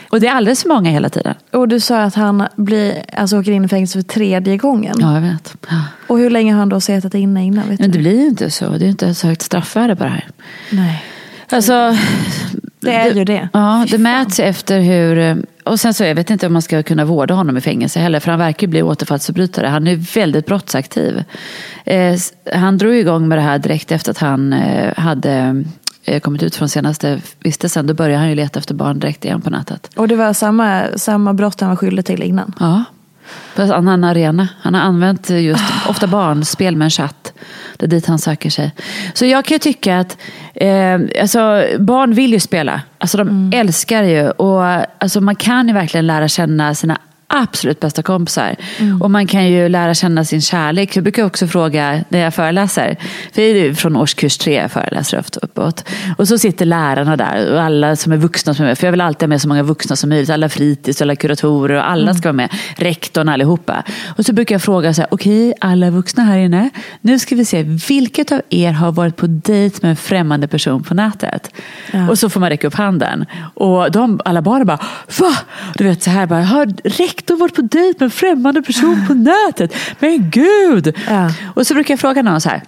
Och 0.09 0.19
det 0.19 0.27
är 0.27 0.31
alldeles 0.33 0.61
för 0.61 0.69
många 0.69 0.89
hela 0.91 1.09
tiden. 1.09 1.35
Och 1.51 1.67
du 1.67 1.79
sa 1.79 2.01
att 2.01 2.15
han 2.15 2.47
blir, 2.55 3.03
alltså, 3.17 3.39
åker 3.39 3.51
in 3.51 3.65
i 3.65 3.67
fängelse 3.67 3.97
för 4.01 4.07
tredje 4.07 4.57
gången. 4.57 4.95
Ja, 4.99 5.13
jag 5.13 5.21
vet. 5.21 5.55
Ja. 5.69 5.83
Och 6.07 6.17
hur 6.17 6.29
länge 6.29 6.53
har 6.53 6.59
han 6.59 6.69
då 6.69 6.81
suttit 6.81 7.13
inne 7.13 7.45
innan? 7.45 7.69
Vet 7.69 7.79
Men 7.79 7.91
du? 7.91 7.97
det 7.97 8.03
blir 8.03 8.21
ju 8.21 8.27
inte 8.27 8.51
så. 8.51 8.69
Det 8.69 8.85
är 8.85 8.89
inte 8.89 9.13
så 9.15 9.27
högt 9.27 9.41
straffvärde 9.41 9.95
på 9.95 10.03
det 10.03 10.09
här. 10.09 10.25
Nej. 10.69 11.03
Alltså, 11.49 11.97
Det 12.79 12.93
är 12.93 13.13
ju 13.13 13.25
det. 13.25 13.49
Ja, 13.53 13.85
det 13.89 13.97
mäts 13.97 14.39
efter 14.39 14.79
hur... 14.79 15.37
Och 15.63 15.79
sen 15.79 15.93
så, 15.93 16.03
jag 16.03 16.15
vet 16.15 16.29
inte 16.29 16.47
om 16.47 16.53
man 16.53 16.61
ska 16.61 16.83
kunna 16.83 17.05
vårda 17.05 17.33
honom 17.33 17.57
i 17.57 17.61
fängelse 17.61 17.99
heller, 17.99 18.19
för 18.19 18.31
han 18.31 18.39
verkar 18.39 18.67
ju 18.67 18.71
bli 18.71 18.81
återfallsförbrytare. 18.83 19.67
Han 19.67 19.87
är 19.87 19.95
väldigt 19.95 20.45
brottsaktiv. 20.45 21.23
Eh, 21.85 22.15
han 22.53 22.77
drog 22.77 22.95
igång 22.95 23.27
med 23.27 23.37
det 23.37 23.41
här 23.41 23.59
direkt 23.59 23.91
efter 23.91 24.11
att 24.11 24.17
han 24.17 24.53
eh, 24.53 24.93
hade 24.97 25.63
kommit 26.21 26.43
ut 26.43 26.55
från 26.55 26.69
senaste 26.69 27.21
vistelsen. 27.39 27.87
Då 27.87 27.93
började 27.93 28.17
han 28.17 28.29
ju 28.29 28.35
leta 28.35 28.59
efter 28.59 28.73
barn 28.73 28.99
direkt 28.99 29.25
igen 29.25 29.41
på 29.41 29.49
nätet. 29.49 29.89
Och 29.95 30.07
det 30.07 30.15
var 30.15 30.33
samma, 30.33 30.83
samma 30.95 31.33
brott 31.33 31.61
han 31.61 31.69
var 31.69 31.75
skyldig 31.75 32.05
till 32.05 32.23
innan? 32.23 32.53
Ja, 32.59 32.83
på 33.55 33.61
en 33.61 33.71
annan 33.71 34.03
arena. 34.03 34.47
Han 34.61 34.73
har 34.73 34.81
använt 34.81 35.29
just 35.29 35.63
ofta 35.87 36.07
barnspel 36.07 36.75
med 36.75 36.85
en 36.85 36.89
chatt. 36.89 37.33
Det 37.77 37.85
är 37.85 37.89
dit 37.89 38.05
han 38.05 38.19
söker 38.19 38.49
sig. 38.49 38.71
Så 39.13 39.25
jag 39.25 39.45
kan 39.45 39.55
ju 39.55 39.59
tycka 39.59 39.99
att 39.99 40.17
eh, 40.53 40.99
alltså, 41.21 41.65
barn 41.79 42.13
vill 42.13 42.33
ju 42.33 42.39
spela. 42.39 42.81
Alltså, 42.97 43.17
de 43.17 43.51
älskar 43.55 44.03
ju. 44.03 44.29
Och, 44.29 44.63
alltså, 44.97 45.21
man 45.21 45.35
kan 45.35 45.67
ju 45.67 45.73
verkligen 45.73 46.07
lära 46.07 46.27
känna 46.27 46.75
sina 46.75 46.97
absolut 47.33 47.79
bästa 47.79 48.03
kompisar. 48.03 48.55
Och 49.01 49.11
man 49.11 49.27
kan 49.27 49.47
ju 49.47 49.69
lära 49.69 49.93
känna 49.93 50.25
sin 50.25 50.41
kärlek. 50.41 50.95
Jag 50.95 51.03
brukar 51.03 51.23
också 51.23 51.47
fråga 51.47 52.03
när 52.09 52.19
jag 52.19 52.33
föreläser. 52.33 52.97
För 53.33 53.41
det 53.41 53.47
är 53.47 53.73
från 53.73 53.95
årskurs 53.95 54.37
tre 54.37 54.53
jag 54.53 54.71
föreläser 54.71 55.23
uppåt. 55.41 55.85
Och 56.17 56.27
så 56.27 56.37
sitter 56.37 56.65
lärarna 56.65 57.17
där 57.17 57.53
och 57.53 57.61
alla 57.61 57.95
som 57.95 58.11
är 58.11 58.17
vuxna 58.17 58.53
som 58.53 58.65
är 58.65 58.69
med. 58.69 58.77
För 58.77 58.87
jag 58.87 58.91
vill 58.91 59.01
alltid 59.01 59.21
ha 59.21 59.27
med 59.27 59.41
så 59.41 59.47
många 59.47 59.63
vuxna 59.63 59.95
som 59.95 60.09
möjligt. 60.09 60.29
Alla 60.29 60.49
fritids, 60.49 61.01
alla 61.01 61.15
kuratorer 61.15 61.75
och 61.75 61.89
alla 61.89 62.13
ska 62.13 62.27
vara 62.29 62.33
med. 62.33 62.49
Rektorn 62.77 63.29
allihopa. 63.29 63.83
Och 64.17 64.25
så 64.25 64.33
brukar 64.33 64.55
jag 64.55 64.61
fråga 64.61 64.93
så 64.93 65.01
här. 65.01 65.07
Okej, 65.13 65.53
alla 65.61 65.89
vuxna 65.89 66.23
här 66.23 66.37
inne. 66.37 66.69
Nu 67.01 67.19
ska 67.19 67.35
vi 67.35 67.45
se. 67.45 67.63
Vilket 67.63 68.31
av 68.31 68.41
er 68.49 68.71
har 68.71 68.91
varit 68.91 69.15
på 69.15 69.27
dejt 69.27 69.79
med 69.81 69.89
en 69.89 69.95
främmande 69.95 70.47
person 70.47 70.83
på 70.83 70.93
nätet? 70.93 71.51
Och 72.09 72.19
så 72.19 72.29
får 72.29 72.39
man 72.39 72.49
räcka 72.49 72.67
upp 72.67 72.75
handen. 72.75 73.25
Och 73.53 73.91
de, 73.91 74.19
alla 74.25 74.41
barnen 74.41 74.67
bara, 74.67 74.79
va? 75.19 75.33
Du 75.75 75.83
vet 75.83 76.03
så 76.03 76.09
här 76.09 76.27
bara, 76.27 76.41
har 77.29 77.37
rektorn 77.37 77.39
varit 77.39 77.55
på 77.55 77.61
dejt 77.61 77.99
med 77.99 78.05
en 78.05 78.11
främmande 78.11 78.61
person 78.61 79.07
på 79.07 79.13
nätet? 79.47 79.73
Men 79.99 80.29
gud! 80.29 80.95
Ja. 81.07 81.31
Och 81.55 81.67
så 81.67 81.73
brukar 81.73 81.93
jag 81.93 81.99
fråga 81.99 82.21
någon 82.21 82.41
så 82.41 82.49
här. 82.49 82.61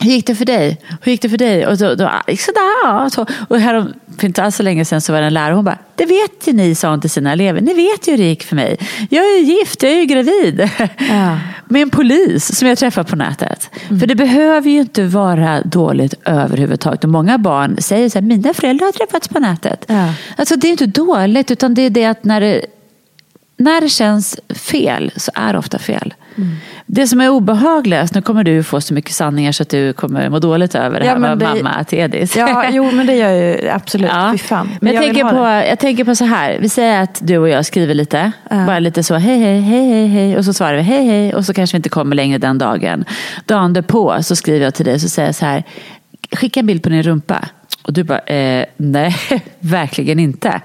Hur 0.00 0.10
gick 0.10 0.26
det 0.26 0.34
för 0.34 0.44
dig? 0.44 0.80
Hur 1.02 1.12
gick 1.12 1.22
det 1.22 1.28
för 1.28 1.36
dig? 1.36 1.66
Och 1.66 1.78
då, 1.78 1.94
då 1.94 2.10
gick 2.28 2.40
sådär. 2.40 3.08
Så. 3.08 3.26
Och 3.48 3.60
här, 3.60 3.86
för 4.18 4.26
inte 4.26 4.42
alls 4.42 4.56
så 4.56 4.62
länge 4.62 4.84
sedan 4.84 5.00
så 5.00 5.12
var 5.12 5.20
det 5.20 5.26
en 5.26 5.34
lärare 5.34 5.54
hon 5.54 5.64
bara, 5.64 5.78
det 5.94 6.04
vet 6.04 6.48
ju 6.48 6.52
ni, 6.52 6.74
sa 6.74 6.90
hon 6.90 7.00
till 7.00 7.10
sina 7.10 7.32
elever. 7.32 7.60
Ni 7.60 7.74
vet 7.74 8.08
ju 8.08 8.12
hur 8.12 8.18
det 8.18 8.28
gick 8.28 8.42
för 8.42 8.56
mig. 8.56 8.78
Jag 9.10 9.24
är 9.24 9.38
ju 9.38 9.44
gift, 9.44 9.82
jag 9.82 9.92
är 9.92 9.96
ju 9.96 10.04
gravid. 10.04 10.70
Ja. 11.10 11.38
Med 11.68 11.82
en 11.82 11.90
polis 11.90 12.58
som 12.58 12.68
jag 12.68 12.78
träffar 12.78 13.02
på 13.02 13.16
nätet. 13.16 13.70
För 14.00 14.06
det 14.06 14.14
behöver 14.14 14.70
ju 14.70 14.80
inte 14.80 15.04
vara 15.04 15.62
dåligt 15.62 16.14
överhuvudtaget. 16.24 17.04
Och 17.04 17.10
många 17.10 17.38
barn 17.38 17.76
säger 17.78 18.08
så 18.08 18.18
här, 18.18 18.26
mina 18.26 18.54
föräldrar 18.54 18.86
har 18.86 18.92
träffats 18.92 19.28
på 19.28 19.38
nätet. 19.38 19.84
Ja. 19.86 20.14
Alltså 20.36 20.56
det 20.56 20.68
är 20.68 20.70
inte 20.70 20.86
dåligt, 20.86 21.50
utan 21.50 21.74
det 21.74 21.82
är 21.82 21.90
det 21.90 22.04
att 22.04 22.24
när 22.24 22.40
det, 22.40 22.64
när 23.56 23.80
det 23.80 23.88
känns 23.88 24.36
fel 24.54 25.12
så 25.16 25.30
är 25.34 25.52
det 25.52 25.58
ofta 25.58 25.78
fel. 25.78 26.14
Det 26.86 27.06
som 27.06 27.20
är 27.20 27.28
obehagligast, 27.28 28.14
nu 28.14 28.22
kommer 28.22 28.44
du 28.44 28.62
få 28.62 28.80
så 28.80 28.94
mycket 28.94 29.12
sanningar 29.12 29.52
så 29.52 29.62
att 29.62 29.68
du 29.68 29.92
kommer 29.92 30.28
må 30.28 30.38
dåligt 30.38 30.74
över 30.74 31.00
det 31.00 31.06
Ja, 31.06 31.12
här 31.12 31.18
med 31.18 31.38
det- 31.38 31.44
mamma 31.62 31.84
till 31.84 31.98
Edis. 31.98 32.36
Ja, 32.36 32.64
jo 32.70 32.90
men 32.92 33.06
det 33.06 33.14
gör 33.14 33.30
jag 33.30 33.62
ju 33.62 33.68
absolut. 33.68 34.10
Ja. 34.14 34.28
Fy 34.32 34.38
fan. 34.38 34.70
Men 34.80 34.94
jag, 34.94 35.00
vill 35.00 35.14
tänker 35.14 35.30
på, 35.30 35.44
det. 35.44 35.66
jag 35.68 35.78
tänker 35.78 36.04
på 36.04 36.14
så 36.14 36.24
här. 36.24 36.58
Vi 36.60 36.68
säger 36.68 37.02
att 37.02 37.18
du 37.22 37.38
och 37.38 37.48
jag 37.48 37.66
skriver 37.66 37.94
lite. 37.94 38.32
Ja. 38.50 38.66
Bara 38.66 38.78
lite 38.78 39.02
så 39.02 39.14
hej, 39.14 39.38
hej, 39.38 39.60
hej, 39.60 39.88
hej, 39.90 40.06
hej. 40.08 40.36
Och 40.38 40.44
så 40.44 40.52
svarar 40.52 40.74
vi 40.76 40.82
hej, 40.82 41.06
hej. 41.06 41.34
Och 41.34 41.44
så 41.44 41.54
kanske 41.54 41.74
vi 41.74 41.76
inte 41.76 41.88
kommer 41.88 42.16
längre 42.16 42.38
den 42.38 42.58
dagen. 42.58 43.04
Dagen 43.46 43.72
därpå 43.72 44.22
så 44.22 44.36
skriver 44.36 44.64
jag 44.64 44.74
till 44.74 44.84
dig 44.84 44.94
och 44.94 45.00
säger 45.00 45.28
jag 45.28 45.34
så 45.34 45.46
här. 45.46 45.62
Skicka 46.32 46.60
en 46.60 46.66
bild 46.66 46.82
på 46.82 46.88
din 46.88 47.02
rumpa. 47.02 47.48
Och 47.82 47.92
du 47.92 48.02
bara, 48.02 48.18
eh, 48.18 48.64
nej, 48.76 49.16
verkligen 49.60 50.18
inte. 50.18 50.60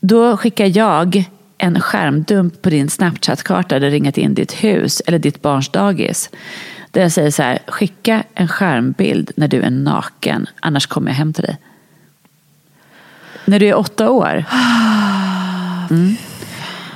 Då 0.00 0.36
skickar 0.36 0.76
jag 0.78 1.24
en 1.58 1.80
skärmdump 1.80 2.62
på 2.62 2.70
din 2.70 2.90
Snapchat-karta 2.90 3.78
där 3.78 3.90
ringat 3.90 4.18
in 4.18 4.34
ditt 4.34 4.52
hus 4.52 5.02
eller 5.06 5.18
ditt 5.18 5.42
barns 5.42 5.68
dagis. 5.68 6.30
Där 6.90 7.02
jag 7.02 7.12
säger 7.12 7.30
så 7.30 7.42
här, 7.42 7.58
skicka 7.66 8.24
en 8.34 8.48
skärmbild 8.48 9.30
när 9.36 9.48
du 9.48 9.62
är 9.62 9.70
naken, 9.70 10.46
annars 10.60 10.86
kommer 10.86 11.10
jag 11.10 11.16
hem 11.16 11.32
till 11.32 11.44
dig. 11.44 11.58
När 13.44 13.60
du 13.60 13.66
är 13.68 13.74
åtta 13.74 14.10
år. 14.10 14.44
Mm. 15.90 16.16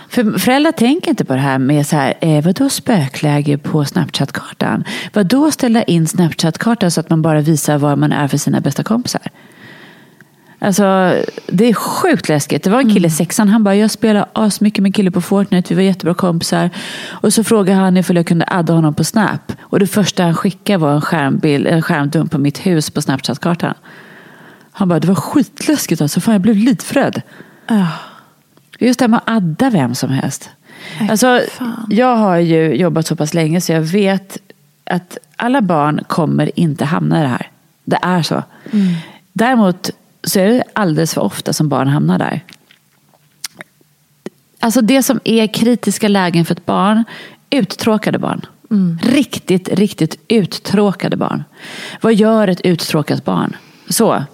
För 0.08 0.38
föräldrar 0.38 0.72
tänker 0.72 1.10
inte 1.10 1.24
på 1.24 1.32
det 1.32 1.40
här 1.40 1.58
med 1.58 1.86
så 1.86 1.96
här, 1.96 2.14
eh, 2.20 2.44
vadå 2.44 2.68
spökläge 2.68 3.58
på 3.58 3.84
Snapchat-kartan? 3.84 4.84
Vadå 5.12 5.50
ställa 5.50 5.82
in 5.82 6.06
Snapchat-kartan 6.06 6.90
så 6.90 7.00
att 7.00 7.10
man 7.10 7.22
bara 7.22 7.40
visar 7.40 7.78
vad 7.78 7.98
man 7.98 8.12
är 8.12 8.28
för 8.28 8.38
sina 8.38 8.60
bästa 8.60 8.82
kompisar? 8.82 9.22
Alltså, 10.62 11.14
det 11.46 11.64
är 11.64 11.74
sjukt 11.74 12.28
läskigt. 12.28 12.64
Det 12.64 12.70
var 12.70 12.80
en 12.80 12.94
kille 12.94 13.08
i 13.08 13.10
sexan, 13.10 13.48
han 13.48 13.64
bara, 13.64 13.74
jag 13.74 13.90
spelar 13.90 14.26
asmycket 14.32 14.82
med 14.82 14.88
en 14.88 14.92
kille 14.92 15.10
på 15.10 15.20
Fortnite, 15.20 15.68
vi 15.68 15.74
var 15.74 15.82
jättebra 15.82 16.14
kompisar. 16.14 16.70
Och 17.08 17.32
så 17.32 17.44
frågade 17.44 17.78
han 17.78 17.96
ifall 17.96 18.16
jag 18.16 18.26
kunde 18.26 18.44
adda 18.48 18.72
honom 18.72 18.94
på 18.94 19.04
Snap. 19.04 19.52
Och 19.60 19.78
det 19.78 19.86
första 19.86 20.22
han 20.22 20.34
skickade 20.34 20.78
var 20.78 20.92
en 20.94 21.00
skärmbild, 21.00 21.66
en 21.66 21.82
skärmdump 21.82 22.30
på 22.30 22.38
mitt 22.38 22.66
hus 22.66 22.90
på 22.90 23.00
Snapchat-kartan. 23.00 23.74
Han 24.72 24.88
bara, 24.88 25.00
det 25.00 25.08
var 25.08 25.14
skitläskigt 25.14 26.00
alltså. 26.00 26.20
Fan, 26.20 26.32
jag 26.34 26.40
blev 26.40 26.56
livrädd. 26.56 27.22
Ja. 27.66 27.86
Just 28.78 28.98
det 28.98 29.02
här 29.02 29.08
med 29.08 29.18
att 29.18 29.36
adda 29.36 29.70
vem 29.70 29.94
som 29.94 30.10
helst. 30.10 30.50
Alltså, 31.10 31.40
jag 31.88 32.16
har 32.16 32.36
ju 32.36 32.74
jobbat 32.74 33.06
så 33.06 33.16
pass 33.16 33.34
länge 33.34 33.60
så 33.60 33.72
jag 33.72 33.80
vet 33.80 34.38
att 34.84 35.18
alla 35.36 35.60
barn 35.60 36.00
kommer 36.06 36.58
inte 36.58 36.84
hamna 36.84 37.18
i 37.18 37.22
det 37.22 37.28
här. 37.28 37.48
Det 37.84 37.98
är 38.02 38.22
så. 38.22 38.42
Däremot 39.32 39.90
så 40.22 40.40
är 40.40 40.46
det 40.46 40.64
alldeles 40.72 41.14
för 41.14 41.20
ofta 41.20 41.52
som 41.52 41.68
barn 41.68 41.88
hamnar 41.88 42.18
där. 42.18 42.44
Alltså 44.60 44.80
det 44.80 45.02
som 45.02 45.20
är 45.24 45.46
kritiska 45.46 46.08
lägen 46.08 46.44
för 46.44 46.54
ett 46.54 46.66
barn, 46.66 47.04
uttråkade 47.50 48.18
barn. 48.18 48.46
Riktigt, 49.02 49.68
riktigt 49.68 50.18
uttråkade 50.28 51.16
barn. 51.16 51.44
Vad 52.00 52.14
gör 52.14 52.48
ett 52.48 52.60
uttråkat 52.60 53.24
barn? 53.24 53.56
Så. 53.88 54.24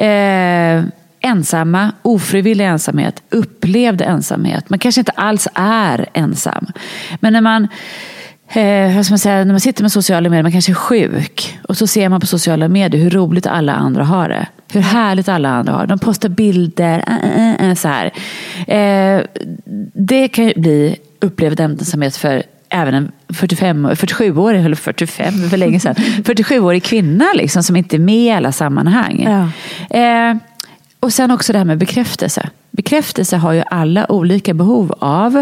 Eh, 0.00 0.84
ensamma, 1.20 1.92
ofrivillig 2.02 2.64
ensamhet, 2.66 3.22
upplevd 3.30 4.02
ensamhet. 4.02 4.70
Man 4.70 4.78
kanske 4.78 5.00
inte 5.00 5.12
alls 5.12 5.48
är 5.54 6.08
ensam. 6.12 6.66
Men 7.20 7.32
när 7.32 7.40
man, 7.40 7.68
eh, 8.56 8.94
man, 8.94 9.18
säga, 9.18 9.44
när 9.44 9.52
man 9.52 9.60
sitter 9.60 9.82
med 9.82 9.92
sociala 9.92 10.28
medier, 10.30 10.42
man 10.42 10.52
kanske 10.52 10.72
är 10.72 10.74
sjuk. 10.74 11.58
Och 11.62 11.76
så 11.76 11.86
ser 11.86 12.08
man 12.08 12.20
på 12.20 12.26
sociala 12.26 12.68
medier 12.68 13.02
hur 13.02 13.10
roligt 13.10 13.46
alla 13.46 13.72
andra 13.72 14.04
har 14.04 14.28
det. 14.28 14.46
Hur 14.72 14.80
härligt 14.80 15.28
alla 15.28 15.48
andra 15.48 15.72
har 15.72 15.80
det. 15.80 15.86
De 15.86 15.98
postar 15.98 16.28
bilder, 16.28 17.04
äh, 17.06 17.54
äh, 17.54 17.68
äh, 17.68 17.74
så 17.74 17.88
här. 17.88 18.12
Eh, 18.66 19.22
det 19.94 20.28
kan 20.28 20.44
ju 20.44 20.52
bli 20.56 20.96
upplevd 21.20 21.60
ensamhet 21.60 22.16
för 22.16 22.42
även 22.68 22.94
en 22.94 23.12
45, 23.28 23.86
47-årig, 23.86 24.64
eller 24.64 24.76
45 24.76 25.32
för 25.50 25.56
länge 25.56 25.80
sedan, 25.80 25.94
47-årig 26.24 26.82
kvinna 26.82 27.24
liksom, 27.34 27.62
som 27.62 27.76
inte 27.76 27.96
är 27.96 28.00
med 28.00 28.26
i 28.26 28.30
alla 28.30 28.52
sammanhang. 28.52 29.22
Ja. 29.22 29.98
Eh, 29.98 30.36
och 31.00 31.12
sen 31.12 31.30
också 31.30 31.52
det 31.52 31.58
här 31.58 31.64
med 31.64 31.78
bekräftelse. 31.78 32.48
Bekräftelse 32.76 33.36
har 33.36 33.52
ju 33.52 33.62
alla 33.70 34.12
olika 34.12 34.54
behov 34.54 34.94
av. 34.98 35.36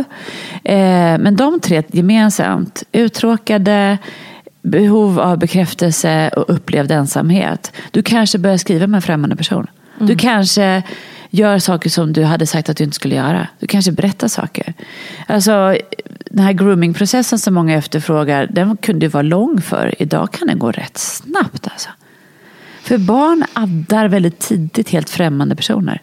Eh, 0.64 1.18
men 1.18 1.36
de 1.36 1.60
tre 1.60 1.82
gemensamt, 1.92 2.82
uttråkade, 2.92 3.98
behov 4.62 5.20
av 5.20 5.38
bekräftelse 5.38 6.30
och 6.36 6.54
upplevd 6.54 6.92
ensamhet. 6.92 7.72
Du 7.90 8.02
kanske 8.02 8.38
börjar 8.38 8.56
skriva 8.56 8.86
med 8.86 8.98
en 8.98 9.02
främmande 9.02 9.36
person. 9.36 9.66
Du 9.98 10.16
kanske 10.16 10.82
gör 11.30 11.58
saker 11.58 11.90
som 11.90 12.12
du 12.12 12.24
hade 12.24 12.46
sagt 12.46 12.68
att 12.68 12.76
du 12.76 12.84
inte 12.84 12.96
skulle 12.96 13.14
göra. 13.14 13.46
Du 13.58 13.66
kanske 13.66 13.92
berättar 13.92 14.28
saker. 14.28 14.74
Alltså, 15.26 15.76
den 16.30 16.44
här 16.44 16.52
groomingprocessen 16.52 17.38
som 17.38 17.54
många 17.54 17.74
efterfrågar, 17.76 18.46
den 18.50 18.76
kunde 18.76 19.06
ju 19.06 19.10
vara 19.10 19.22
lång 19.22 19.60
för. 19.60 19.94
Idag 19.98 20.32
kan 20.32 20.48
den 20.48 20.58
gå 20.58 20.70
rätt 20.70 20.98
snabbt. 20.98 21.68
Alltså. 21.68 21.88
För 22.82 22.98
barn 22.98 23.44
addar 23.52 24.08
väldigt 24.08 24.38
tidigt 24.38 24.88
helt 24.88 25.10
främmande 25.10 25.56
personer. 25.56 26.02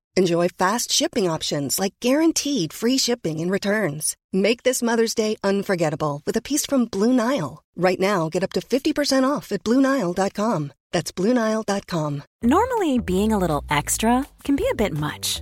Enjoy 0.17 0.49
fast 0.49 0.91
shipping 0.91 1.29
options 1.29 1.79
like 1.79 1.93
guaranteed 2.01 2.73
free 2.73 2.97
shipping 2.97 3.39
and 3.39 3.49
returns. 3.49 4.17
Make 4.33 4.63
this 4.63 4.81
Mother's 4.81 5.15
Day 5.15 5.37
unforgettable 5.43 6.21
with 6.25 6.35
a 6.35 6.41
piece 6.41 6.65
from 6.65 6.85
Blue 6.85 7.13
Nile. 7.13 7.63
Right 7.77 7.99
now, 7.99 8.27
get 8.29 8.43
up 8.43 8.51
to 8.53 8.61
50% 8.61 9.29
off 9.29 9.51
at 9.51 9.63
BlueNile.com. 9.63 10.73
That's 10.91 11.11
BlueNile.com. 11.13 12.23
Normally, 12.43 12.99
being 12.99 13.31
a 13.31 13.37
little 13.37 13.63
extra 13.69 14.25
can 14.43 14.55
be 14.57 14.67
a 14.69 14.75
bit 14.75 14.91
much, 14.97 15.41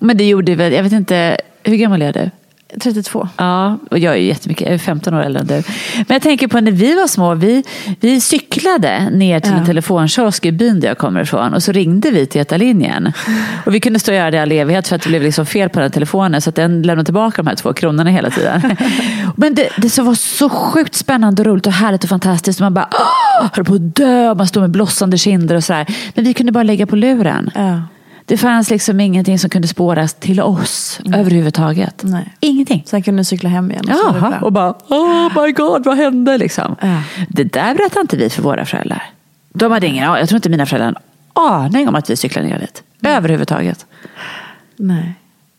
Men 0.00 0.16
det 0.16 0.24
gjorde 0.24 0.54
väl, 0.54 0.72
jag 0.72 0.82
vet 0.82 0.92
inte, 0.92 1.36
hur 1.62 1.76
gammal 1.76 2.02
är 2.02 2.12
du? 2.12 2.30
32. 2.80 3.28
Ja, 3.36 3.78
och 3.90 3.98
jag 3.98 4.14
är 4.14 4.18
ju 4.18 4.26
jättemycket, 4.26 4.66
jag 4.66 4.74
är 4.74 4.78
15 4.78 5.14
år 5.14 5.22
äldre 5.22 5.40
än 5.40 5.46
du. 5.46 5.62
Men 5.94 6.06
jag 6.08 6.22
tänker 6.22 6.48
på 6.48 6.60
när 6.60 6.72
vi 6.72 6.94
var 6.94 7.06
små, 7.06 7.34
vi, 7.34 7.64
vi 8.00 8.20
cyklade 8.20 9.10
ner 9.10 9.40
till 9.40 9.52
en 9.52 9.66
telefonkiosk 9.66 10.46
i 10.46 10.52
byn 10.52 10.80
där 10.80 10.88
jag 10.88 10.98
kommer 10.98 11.20
ifrån 11.20 11.54
och 11.54 11.62
så 11.62 11.72
ringde 11.72 12.10
vi 12.10 12.26
till 12.26 12.40
Etalinjen. 12.40 13.12
Och 13.66 13.74
vi 13.74 13.80
kunde 13.80 13.98
stå 13.98 14.12
och 14.12 14.16
göra 14.16 14.30
det 14.30 14.36
i 14.36 14.40
all 14.40 14.52
evighet 14.52 14.88
för 14.88 14.96
att 14.96 15.02
det 15.02 15.08
blev 15.08 15.22
liksom 15.22 15.46
fel 15.46 15.68
på 15.68 15.80
den 15.80 15.90
telefonen 15.90 16.40
så 16.40 16.50
att 16.50 16.56
den 16.56 16.82
lämnade 16.82 17.04
tillbaka 17.04 17.42
de 17.42 17.48
här 17.48 17.56
två 17.56 17.72
kronorna 17.72 18.10
hela 18.10 18.30
tiden. 18.30 18.76
Men 19.36 19.54
det, 19.54 19.68
det 19.76 19.90
så 19.90 20.02
var 20.02 20.14
så 20.14 20.48
sjukt 20.48 20.94
spännande 20.94 21.42
och 21.42 21.46
roligt 21.46 21.66
och 21.66 21.72
härligt 21.72 22.04
och 22.04 22.10
fantastiskt. 22.10 22.60
Och 22.60 22.64
man 22.64 22.74
bara 22.74 22.88
Åh! 22.92 23.48
höll 23.52 23.64
på 23.64 23.74
att 23.74 23.96
dö 23.96 24.34
man 24.34 24.46
stod 24.46 24.60
med 24.60 24.70
blossande 24.70 25.18
kinder 25.18 25.54
och 25.54 25.64
sådär. 25.64 25.86
Men 26.14 26.24
vi 26.24 26.34
kunde 26.34 26.52
bara 26.52 26.64
lägga 26.64 26.86
på 26.86 26.96
luren. 26.96 27.50
Ja. 27.54 27.82
Det 28.28 28.36
fanns 28.36 28.70
liksom 28.70 29.00
ingenting 29.00 29.38
som 29.38 29.50
kunde 29.50 29.68
spåras 29.68 30.14
till 30.14 30.40
oss 30.40 31.00
överhuvudtaget. 31.14 32.02
Nej. 32.04 32.34
Ingenting. 32.40 32.82
Sen 32.86 33.02
kunde 33.02 33.20
ni 33.20 33.24
cykla 33.24 33.48
hem 33.48 33.70
igen. 33.70 33.84
Och 33.84 33.90
Jaha, 33.90 34.38
och 34.40 34.52
bara 34.52 34.70
oh 34.88 35.42
my 35.42 35.52
god, 35.52 35.84
vad 35.84 35.96
hände 35.96 36.38
liksom? 36.38 36.76
Ja. 36.80 37.02
Det 37.28 37.44
där 37.44 37.74
berättade 37.74 38.00
inte 38.00 38.16
vi 38.16 38.30
för 38.30 38.42
våra 38.42 38.66
föräldrar. 38.66 39.02
De 39.52 39.72
hade 39.72 39.86
ingen. 39.86 40.04
Jag 40.04 40.28
tror 40.28 40.36
inte 40.36 40.48
mina 40.48 40.66
föräldrar 40.66 40.86
hade 40.86 41.56
en 41.56 41.64
aning 41.64 41.88
om 41.88 41.94
att 41.94 42.10
vi 42.10 42.16
cyklade 42.16 42.48
ner 42.48 42.58
dit. 42.58 42.82
Överhuvudtaget. 43.02 43.86
Nej. 44.76 45.14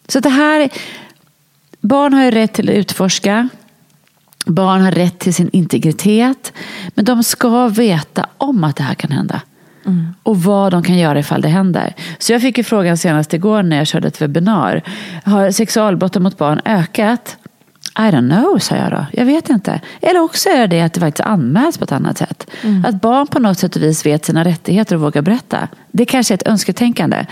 Så 0.08 0.20
det 0.20 0.30
här, 0.30 0.70
barn 1.82 2.14
har 2.14 2.24
ju 2.24 2.32
rätt 2.32 2.54
till 2.54 2.70
att 2.70 2.76
utforska. 2.76 3.50
Barn 4.46 4.82
har 4.82 4.92
rätt 4.92 5.20
till 5.20 5.34
sin 5.34 5.50
integritet. 5.54 6.54
Men 6.96 7.06
de 7.06 7.24
ska 7.24 7.68
veta 7.68 8.26
om 8.38 8.64
att 8.64 8.76
det 8.76 8.84
här 8.84 8.96
kan 8.96 9.12
hända. 9.12 9.42
Och 10.24 10.44
vad 10.44 10.72
de 10.72 10.84
kan 10.84 10.98
göra 10.98 11.20
ifall 11.20 11.42
det 11.42 11.48
händer. 11.48 11.94
Så 12.20 12.34
jag 12.34 12.42
fick 12.42 12.58
ju 12.58 12.64
frågan 12.64 12.98
senast 12.98 13.34
igår 13.34 13.64
när 13.64 13.78
jag 13.78 13.88
körde 13.88 14.08
ett 14.08 14.22
webbinar. 14.22 14.82
Har 15.24 15.52
sexualbrotten 15.52 16.24
mot 16.24 16.38
barn 16.38 16.62
ökat? 16.66 17.38
I 17.98 18.02
don't 18.02 18.30
know, 18.30 18.60
sa 18.60 18.76
jag 18.76 18.92
då. 18.92 19.06
Jag 19.12 19.26
vet 19.26 19.50
inte. 19.50 19.82
Eller 20.02 20.20
också 20.20 20.50
är 20.50 20.68
det 20.68 20.82
att 20.82 20.94
det 20.94 21.00
faktiskt 21.00 21.28
anmäls 21.28 21.78
på 21.78 21.84
ett 21.84 21.92
annat 21.92 22.18
sätt. 22.18 22.48
Att 22.86 23.02
barn 23.02 23.28
på 23.28 23.40
något 23.40 23.58
sätt 23.58 23.76
och 23.76 23.82
vis 23.82 24.06
vet 24.06 24.26
sina 24.26 24.44
rättigheter 24.44 24.96
och 24.96 25.02
vågar 25.02 25.22
berätta. 25.22 25.68
Det 25.92 26.06
kanske 26.06 26.34
är 26.34 26.36
ett 26.36 26.48
önsketänkande. 26.48 27.26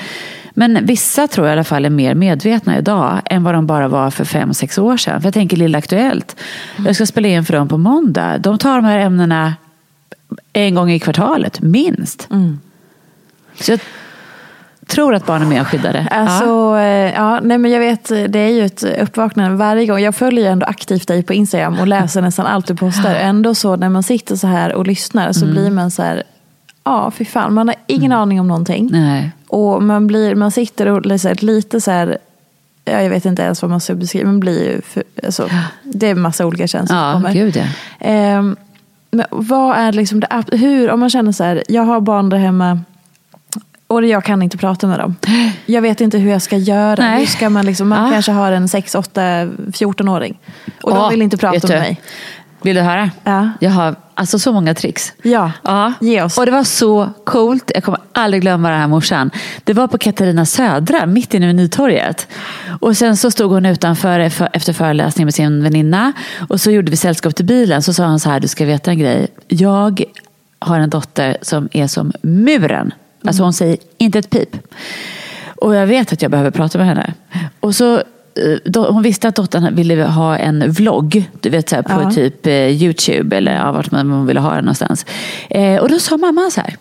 Men 0.53 0.85
vissa 0.85 1.27
tror 1.27 1.47
jag 1.47 1.51
i 1.51 1.55
alla 1.55 1.63
fall 1.63 1.85
är 1.85 1.89
mer 1.89 2.15
medvetna 2.15 2.77
idag 2.77 3.21
än 3.25 3.43
vad 3.43 3.53
de 3.53 3.67
bara 3.67 3.87
var 3.87 4.11
för 4.11 4.25
fem, 4.25 4.53
sex 4.53 4.77
år 4.77 4.97
sedan. 4.97 5.21
För 5.21 5.27
jag 5.27 5.33
tänker 5.33 5.57
Lilla 5.57 5.77
Aktuellt. 5.77 6.35
Jag 6.85 6.95
ska 6.95 7.05
spela 7.05 7.27
in 7.27 7.45
för 7.45 7.53
dem 7.53 7.67
på 7.67 7.77
måndag. 7.77 8.37
De 8.37 8.57
tar 8.57 8.75
de 8.75 8.85
här 8.85 8.99
ämnena 8.99 9.53
en 10.53 10.75
gång 10.75 10.91
i 10.91 10.99
kvartalet, 10.99 11.61
minst. 11.61 12.27
Så 13.61 13.71
jag 13.71 13.79
tror 14.87 15.15
att 15.15 15.25
barn 15.25 15.41
är 15.41 15.45
mer 15.45 15.63
skyddade. 15.63 16.07
Alltså, 16.11 16.45
ja. 16.45 16.81
ja. 16.81 17.11
ja, 17.15 17.39
nej 17.43 17.57
men 17.57 17.71
jag 17.71 17.79
vet, 17.79 18.07
det 18.07 18.39
är 18.39 18.49
ju 18.49 18.65
ett 18.65 18.83
uppvaknande 18.83 19.57
varje 19.57 19.85
gång. 19.85 19.99
Jag 19.99 20.15
följer 20.15 20.43
ju 20.43 20.51
ändå 20.51 20.65
aktivt 20.65 21.07
dig 21.07 21.23
på 21.23 21.33
Instagram 21.33 21.79
och 21.79 21.87
läser 21.87 22.21
nästan 22.21 22.45
allt 22.45 22.67
du 22.67 22.75
postar. 22.75 23.15
Ändå 23.15 23.55
så 23.55 23.75
när 23.75 23.89
man 23.89 24.03
sitter 24.03 24.35
så 24.35 24.47
här 24.47 24.73
och 24.73 24.87
lyssnar 24.87 25.31
så 25.33 25.45
blir 25.45 25.71
man 25.71 25.91
så 25.91 26.01
här, 26.03 26.23
ja 26.83 27.11
fy 27.11 27.25
fan, 27.25 27.53
man 27.53 27.67
har 27.67 27.75
ingen 27.87 28.11
aning 28.11 28.39
om 28.39 28.47
någonting. 28.47 28.89
Nej. 28.91 29.31
Och 29.47 29.83
man, 29.83 30.07
blir, 30.07 30.35
man 30.35 30.51
sitter 30.51 30.85
och 30.87 31.05
läser 31.05 31.35
lite 31.35 31.81
så 31.81 31.91
här, 31.91 32.17
ja, 32.85 33.01
jag 33.01 33.09
vet 33.09 33.25
inte 33.25 33.41
ens 33.41 33.61
vad 33.61 33.71
man 33.71 33.79
ska 33.81 33.95
beskriva, 33.95 34.25
man 34.25 34.39
blir 34.39 34.63
ju, 34.63 34.81
för, 34.81 35.03
alltså, 35.25 35.49
det 35.83 36.09
är 36.09 36.15
massa 36.15 36.45
olika 36.45 36.67
känslor 36.67 36.97
som 36.97 37.05
Ja, 37.07 37.13
kommer. 37.13 37.33
gud 37.33 37.55
ja. 37.57 37.63
Ehm, 37.99 38.55
men 39.17 39.25
vad 39.31 39.77
är 39.77 39.91
liksom 39.91 40.19
det, 40.19 40.43
hur, 40.51 40.89
om 40.91 40.99
man 40.99 41.09
känner 41.09 41.31
så 41.31 41.43
här, 41.43 41.63
jag 41.67 41.83
har 41.83 41.99
barn 42.01 42.29
där 42.29 42.37
hemma 42.37 42.79
och 43.87 44.05
jag 44.05 44.23
kan 44.23 44.41
inte 44.41 44.57
prata 44.57 44.87
med 44.87 44.99
dem. 44.99 45.15
Jag 45.65 45.81
vet 45.81 46.01
inte 46.01 46.17
hur 46.17 46.31
jag 46.31 46.41
ska 46.41 46.57
göra. 46.57 46.95
Nej. 47.03 47.19
Hur 47.19 47.25
ska 47.25 47.49
man 47.49 47.65
liksom, 47.65 47.87
man 47.89 48.05
Ja. 48.05 48.11
kanske 48.11 48.31
har 48.31 48.51
en 48.51 48.67
6, 48.67 48.95
8, 48.95 49.21
14-åring. 49.71 50.39
Och 50.81 50.91
de 50.91 50.97
Ja, 50.99 51.09
vill 51.09 51.21
inte 51.21 51.37
prata 51.37 51.67
med 51.67 51.79
mig. 51.79 52.01
Vill 52.61 52.75
du 52.75 52.81
höra? 52.81 53.11
Ja. 53.23 53.49
Jag 53.59 53.71
har 53.71 53.95
alltså 54.17 54.39
så 54.39 54.53
många 54.53 54.73
tricks. 54.73 55.13
Ja, 55.21 55.51
Ja. 55.63 55.93
ge 56.01 56.21
oss. 56.21 56.37
Och 56.37 56.45
det 56.45 56.51
var 56.51 56.63
så 56.63 57.09
coolt. 57.23 57.71
Jag 57.75 57.83
kommer 57.83 57.99
aldrig 58.11 58.41
glömma 58.41 58.69
det 58.69 58.75
här 58.75 58.87
morsan. 58.87 59.31
Det 59.63 59.73
var 59.73 59.87
på 59.87 59.97
Katarina 59.97 60.45
Södra, 60.45 61.05
mitt 61.05 61.33
inne 61.33 61.47
vid 61.47 61.55
Nytorget. 61.55 62.27
Och 62.81 62.97
sen 62.97 63.17
så 63.17 63.31
stod 63.31 63.51
hon 63.51 63.65
utanför 63.65 64.29
för- 64.29 64.49
efter 64.53 64.73
föreläsningen 64.73 65.25
med 65.25 65.33
sin 65.33 65.63
väninna. 65.63 66.13
Och 66.49 66.61
så 66.61 66.71
gjorde 66.71 66.91
vi 66.91 66.97
sällskap 66.97 67.35
till 67.35 67.45
bilen. 67.45 67.81
Så 67.83 67.93
sa 67.93 68.05
hon 68.07 68.19
så 68.19 68.29
här, 68.29 68.39
du 68.39 68.47
ska 68.47 68.65
veta 68.65 68.91
en 68.91 68.99
grej. 68.99 69.27
Jag 69.47 70.03
har 70.59 70.79
en 70.79 70.89
dotter 70.89 71.37
som 71.41 71.69
är 71.71 71.87
som 71.87 72.11
muren. 72.21 72.93
Alltså 73.27 73.43
hon 73.43 73.53
säger 73.53 73.77
inte 73.97 74.19
ett 74.19 74.29
pip. 74.29 74.57
Och 75.55 75.75
jag 75.75 75.87
vet 75.87 76.13
att 76.13 76.21
jag 76.21 76.31
behöver 76.31 76.51
prata 76.51 76.77
med 76.77 76.87
henne. 76.87 77.13
Och 77.59 77.75
så 77.75 78.03
hon 78.75 79.03
visste 79.03 79.27
att 79.27 79.35
dottern 79.35 79.75
ville 79.75 80.03
ha 80.03 80.37
en 80.37 80.71
vlogg, 80.71 81.29
du 81.41 81.49
vet 81.49 81.69
så 81.69 81.75
här, 81.75 81.83
på 81.83 82.01
Ja. 82.01 82.11
typ 82.11 82.47
eh, 82.47 82.53
Youtube 82.53 83.37
eller 83.37 83.55
ja, 83.55 83.71
vart 83.71 83.91
man 83.91 84.25
ville 84.25 84.39
ha 84.39 84.55
den 84.55 84.63
någonstans. 84.65 85.05
Eh, 85.49 85.75
och 85.81 85.89
då 85.89 85.99
sa 85.99 86.17
mamma 86.17 86.49
så 86.51 86.61
här, 86.61 86.75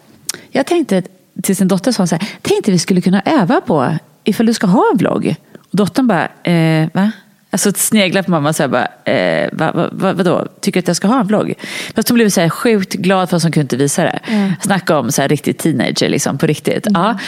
jag 0.51 0.67
tänkte 0.67 1.03
till 1.43 1.57
sin 1.57 1.69
dotter, 1.69 1.93
sa 1.93 2.01
hon 2.01 2.09
så 2.09 2.17
här, 2.17 2.29
tänkte 2.43 2.71
vi 2.71 2.79
skulle 2.79 3.01
kunna 3.01 3.23
öva 3.25 3.61
på 3.61 3.95
ifall 4.25 4.47
du 4.47 4.55
ska 4.55 4.67
ha 4.67 4.85
en 4.93 4.99
vlogg. 4.99 5.35
Och 5.59 5.77
dottern 5.77 6.07
bara, 6.07 6.29
eh, 6.43 6.89
va? 6.95 7.11
Alltså 7.57 7.73
sneglar 7.77 8.23
på 8.23 8.31
mamma 8.31 8.49
och 8.49 8.57
så 8.57 8.69
bara, 8.69 8.89
eh, 9.05 9.49
va, 9.53 9.73
va, 9.75 9.89
va, 9.93 10.13
vadå, 10.13 10.47
tycker 10.61 10.81
du 10.81 10.85
att 10.85 10.89
jag 10.89 10.97
ska 10.97 11.09
ha 11.09 11.21
en 11.21 11.27
vlogg? 11.27 11.55
Fast 11.95 12.09
hon 12.09 12.15
blev 12.15 12.29
så 12.29 12.41
här 12.41 12.49
sjukt 12.49 12.95
glad 12.95 13.31
fast 13.31 13.45
hon 13.45 13.53
kunde 13.53 13.63
inte 13.63 13.77
visa 13.77 14.03
det. 14.03 14.19
Snacka 14.61 14.99
om 14.99 15.13
så 15.13 15.23
här 15.23 15.29
riktigt 15.29 15.59
teenager, 15.59 16.09
liksom, 16.09 16.39
på 16.39 16.47
riktigt. 16.47 16.87
Ja. 16.95 17.19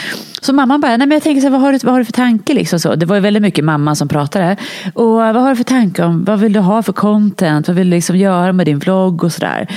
Så 0.41 0.53
mamma 0.53 0.77
bara, 0.77 0.97
nej 0.97 1.07
men 1.07 1.11
jag 1.11 1.23
tänker 1.23 1.41
så 1.41 1.45
här, 1.45 1.51
vad 1.51 1.61
har 1.61 1.73
du, 1.73 1.79
vad 1.83 1.93
har 1.93 1.99
du 1.99 2.05
för 2.05 2.13
tanke? 2.13 2.53
Liksom, 2.53 2.79
så. 2.79 2.95
Det 2.95 3.05
var 3.05 3.15
ju 3.15 3.21
väldigt 3.21 3.41
mycket 3.43 3.65
mamma 3.65 3.95
som 3.95 4.07
pratade. 4.07 4.55
Och 4.93 5.11
vad 5.11 5.35
har 5.35 5.49
du 5.49 5.55
för 5.55 5.63
tanke 5.63 6.03
om, 6.03 6.23
vad 6.23 6.39
vill 6.39 6.53
du 6.53 6.59
ha 6.59 6.83
för 6.83 6.93
content? 6.93 7.67
Vad 7.67 7.77
vill 7.77 7.89
du 7.89 7.95
liksom 7.95 8.17
göra 8.17 8.53
med 8.53 8.65
din 8.65 8.79
vlogg 8.79 9.23
och 9.23 9.33
sådär? 9.33 9.67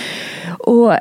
Och 0.58 0.94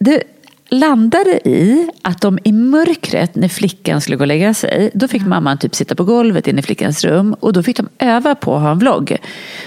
det 0.00 0.22
landade 0.70 1.48
i 1.48 1.90
att 2.02 2.20
de 2.20 2.38
i 2.44 2.52
mörkret 2.52 3.34
när 3.34 3.48
flickan 3.48 4.00
skulle 4.00 4.16
gå 4.16 4.22
och 4.22 4.26
lägga 4.26 4.54
sig, 4.54 4.90
då 4.94 5.08
fick 5.08 5.26
mamman 5.26 5.58
typ 5.58 5.74
sitta 5.74 5.94
på 5.94 6.04
golvet 6.04 6.48
inne 6.48 6.58
i 6.58 6.62
flickans 6.62 7.04
rum 7.04 7.34
och 7.40 7.52
då 7.52 7.62
fick 7.62 7.76
de 7.76 7.88
öva 7.98 8.34
på 8.34 8.54
att 8.56 8.62
ha 8.62 8.70
en 8.70 8.78
vlogg. 8.78 9.16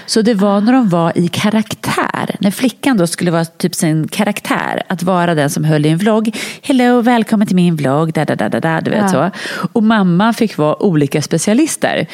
Så 0.06 0.22
det 0.22 0.34
var 0.34 0.60
när 0.60 0.72
de 0.72 0.88
var 0.88 1.18
i 1.18 1.28
karaktär, 1.28 2.36
när 2.40 2.50
flickan 2.50 2.96
då 2.96 3.06
skulle 3.06 3.30
vara 3.30 3.44
typ 3.44 3.74
sin 3.74 4.08
karaktär, 4.08 4.82
att 4.88 5.02
vara 5.02 5.34
den 5.34 5.50
som 5.50 5.64
höll 5.64 5.86
i 5.86 5.88
en 5.88 5.98
vlogg. 5.98 6.36
Hello, 6.62 7.00
välkommen 7.00 7.46
till 7.46 7.56
min 7.56 7.76
vlogg, 7.76 8.12
da, 8.12 8.24
da, 8.24 8.34
da, 8.34 8.48
da, 8.48 8.60
da, 8.60 8.80
du 8.80 8.90
vet 8.90 9.00
Ja. 9.00 9.08
så. 9.08 9.30
Och 9.72 9.82
mamma 9.82 10.32
fick 10.32 10.58
vara 10.58 10.82
olika 10.82 11.22
specialister. 11.22 12.06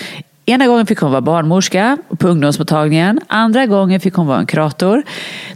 Ena 0.48 0.66
gången 0.66 0.86
fick 0.86 0.98
hon 0.98 1.10
vara 1.10 1.20
barnmorska 1.20 1.98
på 2.18 2.28
ungdomsmottagningen. 2.28 3.20
Andra 3.26 3.66
gången 3.66 4.00
fick 4.00 4.14
hon 4.14 4.26
vara 4.26 4.38
en 4.38 4.46
kurator. 4.46 5.02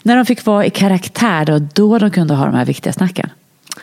När 0.03 0.17
de 0.17 0.27
fick 0.27 0.45
vara 0.45 0.67
i 0.67 0.71
karaktär, 0.71 1.45
då, 1.45 1.59
då 1.59 1.99
de 1.99 2.11
kunde 2.11 2.35
ha 2.35 2.47
de 2.47 2.55
här 2.55 2.65
viktiga 2.65 2.93
snacken. 2.93 3.31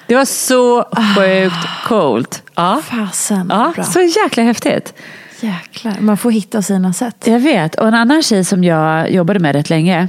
Det 0.07 0.16
var 0.16 0.26
så 0.26 0.84
sjukt 0.84 1.68
coolt. 1.86 2.43
Ja, 2.55 2.82
Fasen, 2.84 3.47
ja 3.49 3.72
bra. 3.76 3.84
så 3.84 4.01
jäkla 4.01 4.43
häftigt. 4.43 4.93
Jäklar, 5.41 5.95
man 5.99 6.18
får 6.18 6.32
hitta 6.32 6.62
sina 6.62 6.93
sätt. 6.93 7.28
Jag 7.28 7.39
vet. 7.39 7.76
Och 7.76 7.88
en 7.88 7.93
annan 7.93 8.24
tjej 8.24 8.45
som 8.45 8.64
jag 8.64 9.12
jobbade 9.12 9.39
med 9.39 9.55
rätt 9.55 9.70
länge. 9.70 10.07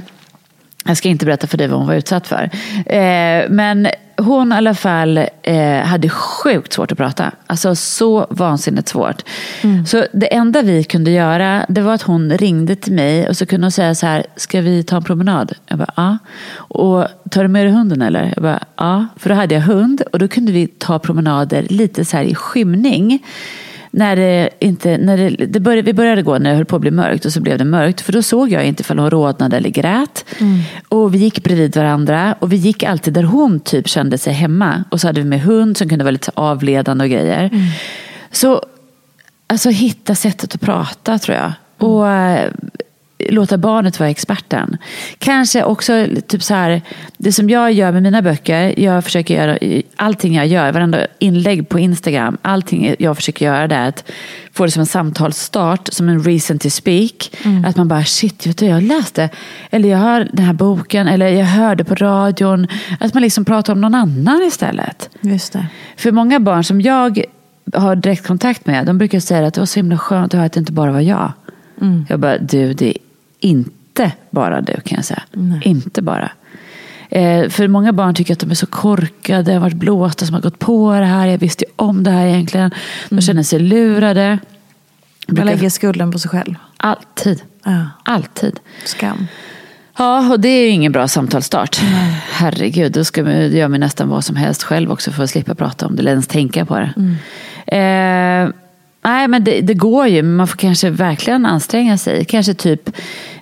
Jag 0.85 0.97
ska 0.97 1.09
inte 1.09 1.25
berätta 1.25 1.47
för 1.47 1.57
dig 1.57 1.67
vad 1.67 1.77
hon 1.79 1.87
var 1.87 1.95
utsatt 1.95 2.27
för. 2.27 2.49
Eh, 2.85 3.49
men 3.49 3.87
hon 4.21 4.51
i 4.51 4.55
alla 4.55 4.73
fall 4.73 5.17
eh, 5.43 5.79
hade 5.79 6.09
sjukt 6.09 6.73
svårt 6.73 6.91
att 6.91 6.97
prata. 6.97 7.31
Alltså 7.47 7.75
så 7.75 8.27
vansinnigt 8.29 8.87
svårt. 8.87 9.21
Så 9.87 10.05
det 10.13 10.33
enda 10.33 10.61
vi 10.61 10.83
kunde 10.83 11.11
göra 11.11 11.65
det 11.69 11.81
var 11.81 11.93
att 11.93 12.01
hon 12.01 12.37
ringde 12.37 12.75
till 12.75 12.93
mig 12.93 13.29
och 13.29 13.37
så 13.37 13.45
kunde 13.45 13.65
hon 13.65 13.71
säga 13.71 13.95
så 13.95 14.05
här, 14.05 14.25
ska 14.35 14.61
vi 14.61 14.83
ta 14.83 14.95
en 14.95 15.03
promenad? 15.03 15.53
Jag 15.67 15.77
bara, 15.77 15.93
ja. 15.95 16.17
Och 16.57 17.07
tar 17.31 17.43
du 17.43 17.47
med 17.47 17.65
dig 17.65 17.73
hunden 17.73 18.01
eller? 18.01 18.33
Jag 18.35 18.43
bara, 18.43 18.59
ja. 18.77 19.05
För 19.17 19.29
då 19.29 19.35
hade 19.35 19.55
jag 19.55 19.61
hund 19.61 20.01
och 20.13 20.19
då 20.19 20.27
kunde 20.27 20.51
vi 20.51 20.67
ta 20.67 20.99
promenader 20.99 21.65
lite 21.69 22.05
så 22.05 22.17
här 22.17 22.23
i 22.23 22.35
skymning 22.35 23.19
när 23.91 24.15
det 24.15 24.49
inte, 24.59 24.97
när 24.97 25.17
det, 25.17 25.29
det 25.29 25.59
började, 25.59 25.81
vi 25.81 25.93
började 25.93 26.21
gå 26.21 26.37
när 26.37 26.49
det 26.49 26.55
höll 26.55 26.65
på 26.65 26.75
att 26.75 26.81
bli 26.81 26.91
mörkt 26.91 27.25
och 27.25 27.33
så 27.33 27.41
blev 27.41 27.57
det 27.57 27.65
mörkt. 27.65 28.01
För 28.01 28.13
då 28.13 28.21
såg 28.21 28.51
jag 28.51 28.65
inte 28.65 28.81
ifall 28.81 28.99
hon 28.99 29.09
rodnade 29.09 29.57
eller 29.57 29.69
grät. 29.69 30.25
Och 30.89 31.13
vi 31.13 31.17
gick 31.17 31.43
bredvid 31.43 31.75
varandra 31.75 32.35
och 32.39 32.53
vi 32.53 32.55
gick 32.55 32.83
alltid 32.83 33.13
där 33.13 33.23
hon 33.23 33.59
typ 33.59 33.87
kände 33.87 34.17
sig 34.17 34.33
hemma. 34.33 34.83
Och 34.91 35.01
så 35.01 35.07
hade 35.07 35.21
vi 35.21 35.27
med 35.27 35.41
hund 35.41 35.77
som 35.77 35.89
kunde 35.89 36.03
vara 36.03 36.11
lite 36.11 36.31
avledande 36.33 37.03
och 37.03 37.09
grejer. 37.09 37.49
Så 38.31 38.63
alltså 39.47 39.69
hitta 39.69 40.15
sättet 40.15 40.55
att 40.55 40.61
prata 40.61 41.19
tror 41.19 41.37
jag. 41.37 41.53
Och 41.77 42.09
eh, 42.09 42.51
låta 43.29 43.57
barnet 43.57 43.99
vara 43.99 44.09
experten. 44.09 44.77
Kanske 45.17 45.63
också 45.63 46.07
typ 46.27 46.43
så 46.43 46.53
här, 46.53 46.81
det 47.17 47.31
som 47.31 47.49
jag 47.49 47.71
gör 47.71 47.91
med 47.91 48.03
mina 48.03 48.21
böcker, 48.21 48.79
jag 48.79 49.03
försöker 49.03 49.35
göra 49.35 49.57
allting 49.95 50.35
jag 50.35 50.47
gör, 50.47 50.71
varenda 50.71 51.07
inlägg 51.19 51.69
på 51.69 51.79
Instagram, 51.79 52.37
allting 52.41 52.95
jag 52.99 53.15
försöker 53.15 53.45
göra 53.45 53.67
det 53.67 53.75
är 53.75 53.89
att 53.89 54.11
få 54.53 54.65
det 54.65 54.71
som 54.71 54.79
en 54.79 54.85
samtalsstart, 54.85 55.89
som 55.91 56.09
en 56.09 56.23
reason 56.23 56.59
to 56.59 56.69
speak. 56.69 57.31
Att 57.65 57.75
man 57.75 57.87
bara 57.87 58.03
shit, 58.03 58.47
vet 58.47 58.57
du, 58.57 58.65
jag 58.65 58.83
läste, 58.83 59.29
eller 59.69 59.89
jag 59.89 59.97
hör 59.97 60.29
den 60.33 60.45
här 60.45 60.53
boken, 60.53 61.07
eller 61.07 61.27
jag 61.27 61.45
hörde 61.45 61.83
på 61.83 61.95
radion. 61.95 62.67
Att 62.99 63.13
man 63.13 63.23
liksom 63.23 63.45
pratar 63.45 63.73
om 63.73 63.81
någon 63.81 63.95
annan 63.95 64.41
istället. 64.47 65.09
Just 65.21 65.53
det. 65.53 65.67
För 65.97 66.11
många 66.11 66.39
barn 66.39 66.63
som 66.63 66.81
jag 66.81 67.25
har 67.73 67.95
direkt 67.95 68.27
kontakt 68.27 68.65
med, 68.65 68.85
de 68.85 68.97
brukar 68.97 69.19
säga 69.19 69.47
att 69.47 69.53
det 69.53 69.61
var 69.61 69.65
så 69.65 69.79
himla 69.79 69.97
skönt 69.97 70.33
att 70.33 70.37
höra 70.37 70.45
att 70.45 70.53
det 70.53 70.59
inte 70.59 70.71
bara 70.71 70.91
var 70.91 71.01
jag. 71.01 71.31
Jag 72.09 72.19
bara, 72.19 72.37
du, 72.37 72.73
det 72.73 72.97
inte 73.41 74.11
bara 74.29 74.61
du 74.61 74.73
kan 74.73 74.95
jag 74.95 75.05
säga. 75.05 75.23
Inte 75.63 76.01
bara. 76.01 76.31
Eh, 77.09 77.49
för 77.49 77.67
många 77.67 77.93
barn 77.93 78.15
tycker 78.15 78.33
att 78.33 78.39
de 78.39 78.51
är 78.51 78.55
så 78.55 78.65
korkade, 78.65 79.53
har 79.53 79.59
varit 79.59 79.73
blåsta 79.73 80.25
som 80.25 80.33
har 80.33 80.41
gått 80.41 80.59
på 80.59 80.93
det 80.93 81.05
här, 81.05 81.27
jag 81.27 81.37
visste 81.37 81.65
ju 81.65 81.71
om 81.75 82.03
det 82.03 82.11
här 82.11 82.25
egentligen. 82.27 82.71
De 83.09 83.21
känner 83.21 83.43
sig 83.43 83.59
lurade. 83.59 84.29
Man 85.27 85.35
Brukar- 85.35 85.45
lägger 85.45 85.69
skulden 85.69 86.11
på 86.11 86.19
sig 86.19 86.29
själv. 86.31 86.55
Alltid. 86.77 87.41
Ja. 87.63 87.85
Alltid. 88.03 88.59
Skam. 88.85 89.27
Ja, 89.97 90.31
och 90.31 90.39
det 90.39 90.47
är 90.49 90.63
ju 90.65 90.69
ingen 90.69 90.91
bra 90.91 91.07
samtalsstart. 91.07 91.75
Herregud, 92.31 92.91
då 92.91 93.03
ska 93.03 93.23
man, 93.23 93.51
gör 93.51 93.67
man 93.67 93.79
nästan 93.79 94.09
vad 94.09 94.23
som 94.25 94.35
helst 94.35 94.63
själv 94.63 94.91
också 94.91 95.11
för 95.11 95.23
att 95.23 95.29
slippa 95.29 95.55
prata 95.55 95.87
om 95.87 95.95
det 95.95 96.01
eller 96.01 96.11
ens 96.11 96.27
tänka 96.27 96.65
på 96.65 96.79
det. 96.79 96.93
Eh, 97.77 98.49
nej, 99.01 99.27
men 99.27 99.43
det, 99.43 99.61
det 99.61 99.73
går 99.73 100.07
ju, 100.07 100.21
men 100.23 100.35
man 100.35 100.47
får 100.47 100.57
kanske 100.57 100.89
verkligen 100.89 101.45
anstränga 101.45 101.97
sig. 101.97 102.25
Kanske 102.25 102.53
typ 102.53 102.89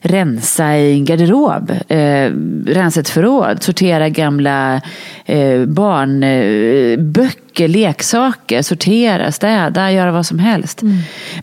rensa 0.02 0.78
i 0.78 0.94
en 0.94 1.06
garderob, 1.06 1.72
eh, 1.88 2.32
rensa 2.66 3.00
ett 3.00 3.10
förråd, 3.10 3.64
sortera 3.64 4.10
gamla 4.10 4.82
eh, 5.26 5.66
barnböcker, 5.66 7.64
eh, 7.64 7.70
leksaker, 7.70 8.62
sortera, 8.62 9.32
städa, 9.32 9.92
göra 9.92 10.12
vad 10.12 10.26
som 10.26 10.40
helst. 10.40 10.82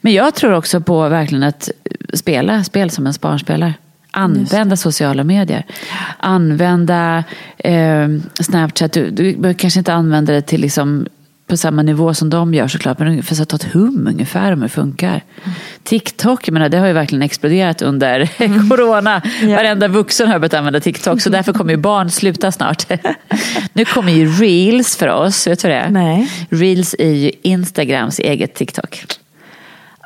Men 0.01 0.13
jag 0.13 0.35
tror 0.35 0.53
också 0.53 0.81
på 0.81 1.09
verkligen 1.09 1.45
att 1.45 1.71
spela 2.13 2.65
spel 2.65 2.91
som 2.91 3.07
en 3.07 3.15
barn 3.21 3.39
spelar. 3.39 3.75
Använda 4.11 4.77
sociala 4.77 5.25
medier. 5.25 5.65
Använda 6.19 7.25
eh, 7.59 8.09
Snapchat. 8.41 8.93
Du, 8.93 9.11
du 9.11 9.55
kanske 9.55 9.81
inte 9.81 9.93
använder 9.93 10.35
det 10.35 10.43
till 10.43 10.61
liksom 10.61 11.07
på 11.47 11.57
samma 11.57 11.83
nivå 11.83 12.15
som 12.15 12.31
de 12.31 12.55
gör 12.55 12.69
såklart. 12.69 12.99
Men 12.99 13.23
för 13.23 13.43
att 13.43 13.49
ta 13.49 13.57
ett 13.57 13.73
hum 13.73 14.07
ungefär 14.07 14.53
om 14.53 14.59
hur 14.59 14.69
det 14.69 14.75
funkar. 14.75 15.25
TikTok, 15.83 16.49
jag 16.49 16.53
menar, 16.53 16.69
det 16.69 16.79
har 16.79 16.87
ju 16.87 16.93
verkligen 16.93 17.23
exploderat 17.23 17.83
under 17.83 18.27
corona. 18.69 19.23
Ja. 19.43 19.57
Varenda 19.57 19.89
vuxen 19.89 20.29
har 20.29 20.39
börjat 20.39 20.55
använda 20.55 20.81
TikTok. 20.81 21.21
Så 21.21 21.31
därför 21.31 21.53
kommer 21.53 21.71
ju 21.71 21.77
barn 21.77 22.11
sluta 22.11 22.53
snart. 22.53 22.87
nu 23.73 23.85
kommer 23.85 24.13
ju 24.13 24.29
reels 24.29 24.97
för 24.97 25.09
oss. 25.09 25.47
Vet 25.47 25.63
du 25.63 25.69
det? 25.69 25.91
Nej. 25.91 26.31
Reels 26.51 26.95
är 26.99 27.13
ju 27.13 27.31
Instagrams 27.43 28.19
eget 28.19 28.55
TikTok. 28.55 29.07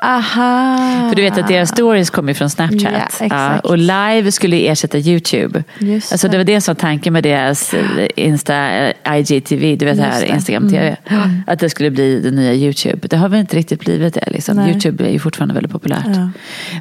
Aha. 0.03 1.09
För 1.09 1.15
du 1.15 1.21
vet 1.21 1.37
att 1.37 1.47
deras 1.47 1.69
stories 1.69 2.09
kommer 2.09 2.33
från 2.33 2.49
Snapchat. 2.49 2.93
Ja, 3.19 3.25
exakt. 3.25 3.65
och 3.65 3.77
live 3.77 4.31
skulle 4.31 4.67
ersätta 4.67 4.97
YouTube. 4.97 5.63
Just 5.79 6.11
alltså 6.11 6.27
det 6.27 6.37
var 6.37 6.43
det 6.43 6.61
som 6.61 6.73
var 6.73 6.79
tanken 6.79 7.13
med 7.13 7.23
deras 7.23 7.73
eh, 7.73 8.07
Insta, 8.15 8.69
eh, 8.69 9.17
IGTV, 9.17 9.75
du 9.75 9.85
vet 9.85 9.97
Just 9.97 10.09
här 10.09 10.19
det. 10.19 10.25
Mm. 10.25 10.35
Instagram 10.35 10.69
TV. 10.69 10.97
Att 11.47 11.59
det 11.59 11.69
skulle 11.69 11.91
bli 11.91 12.19
det 12.19 12.31
nya 12.31 12.53
YouTube. 12.53 13.07
Det 13.07 13.17
har 13.17 13.29
väl 13.29 13.39
inte 13.39 13.57
riktigt 13.57 13.79
blivit 13.79 14.13
det. 14.13 14.27
Liksom. 14.27 14.59
YouTube 14.59 15.05
är 15.07 15.11
ju 15.11 15.19
fortfarande 15.19 15.53
väldigt 15.53 15.71
populärt. 15.71 16.05
Ja. 16.05 16.29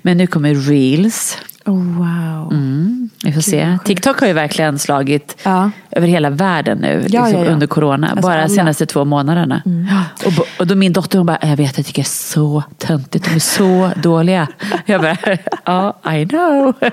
Men 0.03 0.17
nu 0.17 0.27
kommer 0.27 0.55
Reels. 0.55 1.39
Oh, 1.67 1.75
wow. 1.99 2.53
Mm, 2.53 3.11
vi 3.25 3.33
får 3.33 3.41
se. 3.41 3.79
TikTok 3.85 4.21
har 4.21 4.27
ju 4.27 4.33
verkligen 4.33 4.79
slagit 4.79 5.37
Ja. 5.45 5.71
över 5.91 6.07
hela 6.09 6.31
världen 6.31 6.79
nu 6.79 7.07
Ja, 7.09 7.25
liksom, 7.27 7.45
ja, 7.45 7.51
under 7.51 7.67
corona. 7.67 8.09
Alltså 8.11 8.23
bara 8.23 8.39
alla. 8.41 8.49
senaste 8.49 8.87
två 8.87 9.05
månaderna. 9.05 9.63
Ja. 9.91 10.27
Och, 10.27 10.47
och 10.61 10.67
då 10.67 10.75
min 10.75 10.93
dotter 10.93 11.19
hon 11.19 11.27
bara, 11.27 11.39
jag 11.43 11.57
vet 11.57 11.77
jag 11.77 11.87
tycker 11.87 12.03
det 12.03 12.07
är 12.07 12.33
så 12.33 12.63
töntigt, 12.79 13.25
de 13.29 13.35
är 13.35 13.39
så 13.39 13.91
dåliga. 14.03 14.49
Jag 14.87 15.01
bara, 15.01 15.17
ja 15.65 16.13
I 16.15 16.27
know. 16.27 16.75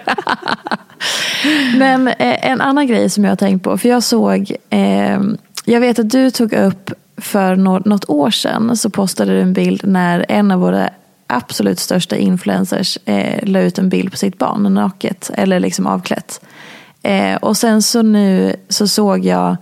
Men 1.78 2.08
eh, 2.08 2.50
en 2.52 2.62
annan 2.62 2.88
grej 2.88 3.10
som 3.10 3.24
jag 3.24 3.32
har 3.32 3.36
tänkt 3.36 3.64
på, 3.64 3.78
för 3.78 3.90
jag 3.90 4.04
såg, 4.04 4.52
eh, 4.70 5.20
jag 5.66 5.80
vet 5.80 6.00
att 6.00 6.10
du 6.10 6.32
tog 6.32 6.54
upp 6.54 6.92
för 7.18 7.56
nå- 7.56 7.82
något 7.86 8.10
år 8.10 8.30
sedan 8.32 8.78
så 8.78 8.90
postade 8.90 9.32
du 9.32 9.42
en 9.42 9.54
bild 9.54 9.82
när 9.88 10.26
en 10.30 10.52
av 10.52 10.60
våra 10.60 10.90
absolut 11.28 11.80
största 11.80 12.18
influencers 12.18 12.98
eh, 13.06 13.40
la 13.44 13.60
ut 13.60 13.80
en 13.80 13.90
bild 13.90 14.12
på 14.12 14.18
sitt 14.18 14.38
barn 14.38 14.74
naket 14.74 15.32
eller 15.34 15.60
liksom 15.60 15.88
avklätt. 15.88 16.42
Eh, 17.04 17.36
och 17.36 17.58
sen 17.58 17.82
så 17.82 18.02
nu 18.02 18.56
så 18.70 18.88
såg 18.88 19.26
jag 19.26 19.58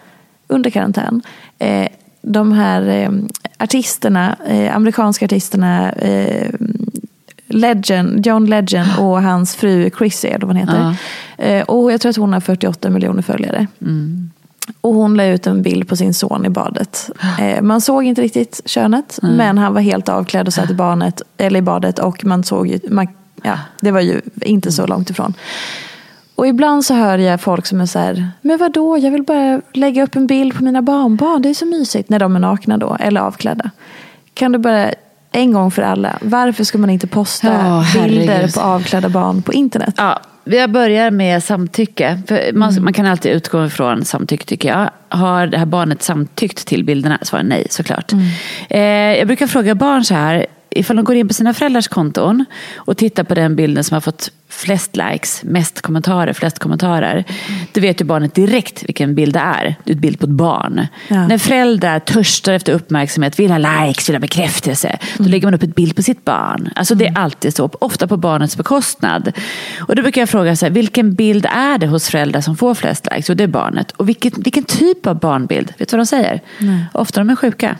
under 0.47 0.70
karantän 0.70 1.22
eh, 1.59 1.88
de 2.22 2.51
här 2.51 2.88
eh, 2.88 3.09
artisterna, 3.57 4.38
eh, 4.47 4.76
amerikanska 4.76 5.26
artisterna 5.26 5.91
eh, 5.91 6.49
Legend, 7.47 8.26
John 8.26 8.45
Legend 8.45 8.89
och 8.99 9.22
hans 9.22 9.55
fru 9.55 9.89
Chrissy, 9.97 10.28
eller 10.28 10.45
vad 10.45 10.57
hon 10.57 10.68
heter. 10.68 10.95
Eh, 11.38 11.61
och 11.63 11.91
jag 11.91 12.01
tror 12.01 12.09
att 12.09 12.18
hon 12.18 12.34
har 12.34 12.39
48 12.39 12.89
miljoner 12.89 13.22
följare. 13.22 13.68
Och 14.82 14.93
hon 14.93 15.18
la 15.18 15.26
ut 15.26 15.47
en 15.47 15.61
bild 15.61 15.89
på 15.89 15.95
sin 15.95 16.13
son 16.13 16.45
i 16.45 16.49
badet. 16.49 17.09
Eh, 17.39 17.61
man 17.61 17.82
såg 17.82 18.03
inte 18.03 18.22
riktigt 18.22 18.61
könet, 18.66 19.20
men 19.22 19.57
han 19.57 19.74
var 19.74 19.82
helt 19.82 20.09
avklädd 20.09 20.47
och 20.47 20.53
satt 20.53 20.70
i, 20.70 20.74
barnet, 20.74 21.22
eller 21.38 21.59
i 21.59 21.61
badet 21.61 21.99
och 21.99 22.26
man 22.26 22.43
såg 22.43 22.68
ju, 22.68 22.80
man, 22.89 23.07
ja, 23.43 23.59
det 23.82 23.91
var 23.91 24.01
ju 24.01 24.22
inte 24.41 24.72
så 24.72 24.88
långt 24.88 25.09
ifrån. 25.09 25.34
Och 26.36 26.47
ibland 26.47 26.86
så 26.86 26.93
hör 26.93 27.18
jag 27.18 27.41
folk 27.41 27.66
som 27.66 27.82
är 27.82 27.86
så 27.86 27.99
här, 27.99 28.32
men 28.41 28.57
vadå, 28.57 28.97
jag 28.97 29.11
vill 29.11 29.24
bara 29.24 29.61
lägga 29.74 30.03
upp 30.03 30.16
en 30.16 30.28
bild 30.28 30.53
på 30.55 30.63
mina 30.63 30.82
barnbarn, 30.82 31.41
det 31.41 31.49
är 31.49 31.53
så 31.53 31.66
mysigt 31.66 32.09
när 32.09 32.20
de 32.20 32.36
är 32.36 32.39
nakna 32.39 32.78
då, 32.78 32.97
eller 32.99 33.22
avklädda. 33.22 33.72
Kan 34.34 34.51
du 34.51 34.57
bara 34.57 34.91
en 35.32 35.53
gång 35.53 35.72
för 35.72 35.82
alla, 35.82 36.18
varför 36.22 36.63
ska 36.63 36.78
man 36.78 36.89
inte 36.89 37.07
posta 37.07 37.51
herregud. 37.51 38.20
bilder 38.20 38.51
på 38.53 38.61
avklädda 38.61 39.09
barn 39.09 39.41
på 39.41 39.53
internet? 39.53 39.95
Ja, 39.97 40.20
jag 40.46 40.72
börjar 40.72 41.12
med 41.12 41.43
samtycke. 41.43 42.22
Man, 42.54 42.84
man 42.84 42.93
kan 42.93 43.06
alltid 43.06 43.32
utgå 43.32 43.66
ifrån 43.66 44.06
samtycke 44.06 44.46
tycker 44.46 44.70
jag. 44.70 44.89
Har 45.10 45.48
det 45.48 45.58
här 45.58 45.66
barnet 45.66 46.04
samtyckt 46.04 46.68
till 46.68 46.84
bilderna? 46.84 47.20
Svarar 47.22 47.43
nej 47.43 47.68
såklart. 47.70 48.14
Eh, 48.70 48.80
jag 48.80 49.28
brukar 49.28 49.48
fråga 49.48 49.76
barn 49.76 50.04
så 50.04 50.14
här. 50.14 50.46
Ifall 50.78 50.95
de 50.95 51.05
går 51.05 51.15
in 51.15 51.28
på 51.28 51.34
sina 51.34 51.53
föräldrars 51.53 51.88
konton 51.88 52.45
och 52.76 52.97
tittar 52.97 53.23
på 53.23 53.34
den 53.34 53.55
bilden 53.55 53.84
som 53.84 53.95
har 53.95 54.01
fått 54.01 54.32
flest 54.49 54.95
likes, 54.95 55.43
mest 55.43 55.82
kommentarer, 55.82 56.34
flest 56.34 56.59
kommentarer. 56.59 57.23
Då 57.71 57.82
vet 57.82 58.01
ju 58.01 58.05
barnet 58.05 58.36
direkt 58.36 58.84
vilken 58.84 59.15
bild 59.15 59.34
det 59.34 59.39
är. 59.39 59.76
Det 59.84 59.91
är 59.91 59.95
en 59.95 60.01
bild 60.01 60.19
på 60.19 60.26
ett 60.26 60.32
barn. 60.32 60.88
Ja. 61.07 61.28
När 61.28 61.38
föräldrar 61.38 61.99
törstar 61.99 62.53
efter 62.53 62.73
uppmärksamhet, 62.73 63.39
vill 63.39 63.51
ha 63.51 63.57
likes, 63.57 64.09
vill 64.09 64.15
ha 64.15 64.19
bekräftelse. 64.19 64.97
Då 65.17 65.23
lägger 65.23 65.47
man 65.47 65.53
upp 65.53 65.63
ett 65.63 65.76
bild 65.76 65.95
på 65.95 66.01
sitt 66.01 66.26
barn. 66.26 66.69
Alltså 66.76 66.95
det 66.95 67.07
är 67.07 67.17
alltid 67.17 67.55
så, 67.55 67.69
ofta 67.82 68.07
på 68.07 68.17
barnets 68.17 68.57
bekostnad. 68.57 69.32
Och 69.80 69.95
då 69.95 70.01
brukar 70.01 70.21
jag 70.21 70.30
fråga, 70.30 70.55
så 70.55 70.65
här, 70.65 70.73
vilken 70.73 71.13
bild 71.15 71.45
är 71.49 71.78
det 71.78 71.88
hos 71.88 72.09
föräldrar 72.09 72.41
som 72.41 72.57
får 72.57 72.76
flest 72.76 73.07
likes? 73.11 73.30
Och 73.30 73.38
det 73.38 73.43
är 73.43 73.47
barnet. 73.47 73.91
Och 73.91 74.09
vilken, 74.09 74.32
vilken 74.38 74.63
typ 74.63 75.07
av 75.07 75.19
barnbild? 75.19 75.73
Vet 75.78 75.89
du 75.89 75.97
vad 75.97 76.05
de 76.05 76.05
säger? 76.05 76.41
Ofta 76.93 77.19
de 77.19 77.30
är 77.30 77.36
sjuka. 77.36 77.78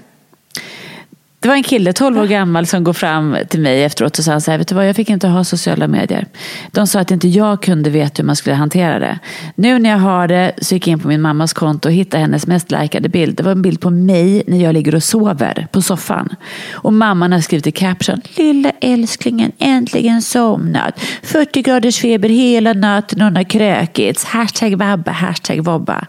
Det 1.46 1.50
var 1.50 1.56
en 1.56 1.64
kille, 1.64 1.94
12 1.94 2.18
år 2.18 2.26
gammal, 2.26 2.66
som 2.66 2.84
går 2.84 2.94
fram 2.94 3.38
till 3.50 3.60
mig 3.60 3.84
efteråt 3.84 4.20
och 4.20 4.26
sa 4.26 4.40
så 4.40 4.52
här, 4.52 4.58
vet 4.58 4.68
du 4.68 4.76
vad, 4.76 4.90
jag 4.90 4.96
fick 4.96 5.10
inte 5.10 5.28
ha 5.28 5.44
sociala 5.44 5.88
medier. 5.88 6.28
De 6.72 6.88
sa 6.88 7.00
att 7.00 7.12
inte 7.12 7.28
jag 7.28 7.62
kunde 7.62 7.90
veta 7.90 8.22
hur 8.22 8.26
man 8.26 8.36
skulle 8.36 8.56
hantera 8.56 9.00
det. 9.00 9.20
Nu 9.56 9.80
när 9.80 9.90
jag 9.90 9.98
har 9.98 10.28
det 10.28 10.52
så 10.62 10.76
gick 10.76 10.88
jag 10.88 10.92
in 10.92 11.00
på 11.00 11.08
min 11.08 11.22
mammas 11.22 11.54
konto 11.54 11.90
och 11.90 11.94
hittade 11.94 12.22
hennes 12.22 12.48
mest 12.48 12.72
likade 12.72 13.10
bild. 13.10 13.38
Det 13.38 13.44
var 13.44 13.52
en 13.52 13.62
bild 13.62 13.82
på 13.82 13.90
mig 13.90 14.44
när 14.48 14.64
jag 14.64 14.74
ligger 14.74 14.96
och 14.96 15.04
sover 15.04 15.68
på 15.72 15.82
soffan. 15.82 16.36
Och 16.74 16.94
mamman 16.94 17.32
har 17.32 17.42
skrivit 17.42 17.68
i 17.68 17.72
caption, 17.72 18.22
lilla 18.36 18.72
älsklingen, 18.82 19.52
äntligen 19.60 20.22
somnat. 20.22 21.00
40 21.24 21.62
graders 21.62 22.00
feber 22.00 22.30
hela 22.30 22.74
natten, 22.74 23.22
hon 23.22 23.36
har 23.36 23.44
kräkits. 23.44 24.26
Hashtag 24.26 24.76
vabba, 24.76 25.12
hashtag 25.12 25.66
vobba. 25.66 26.06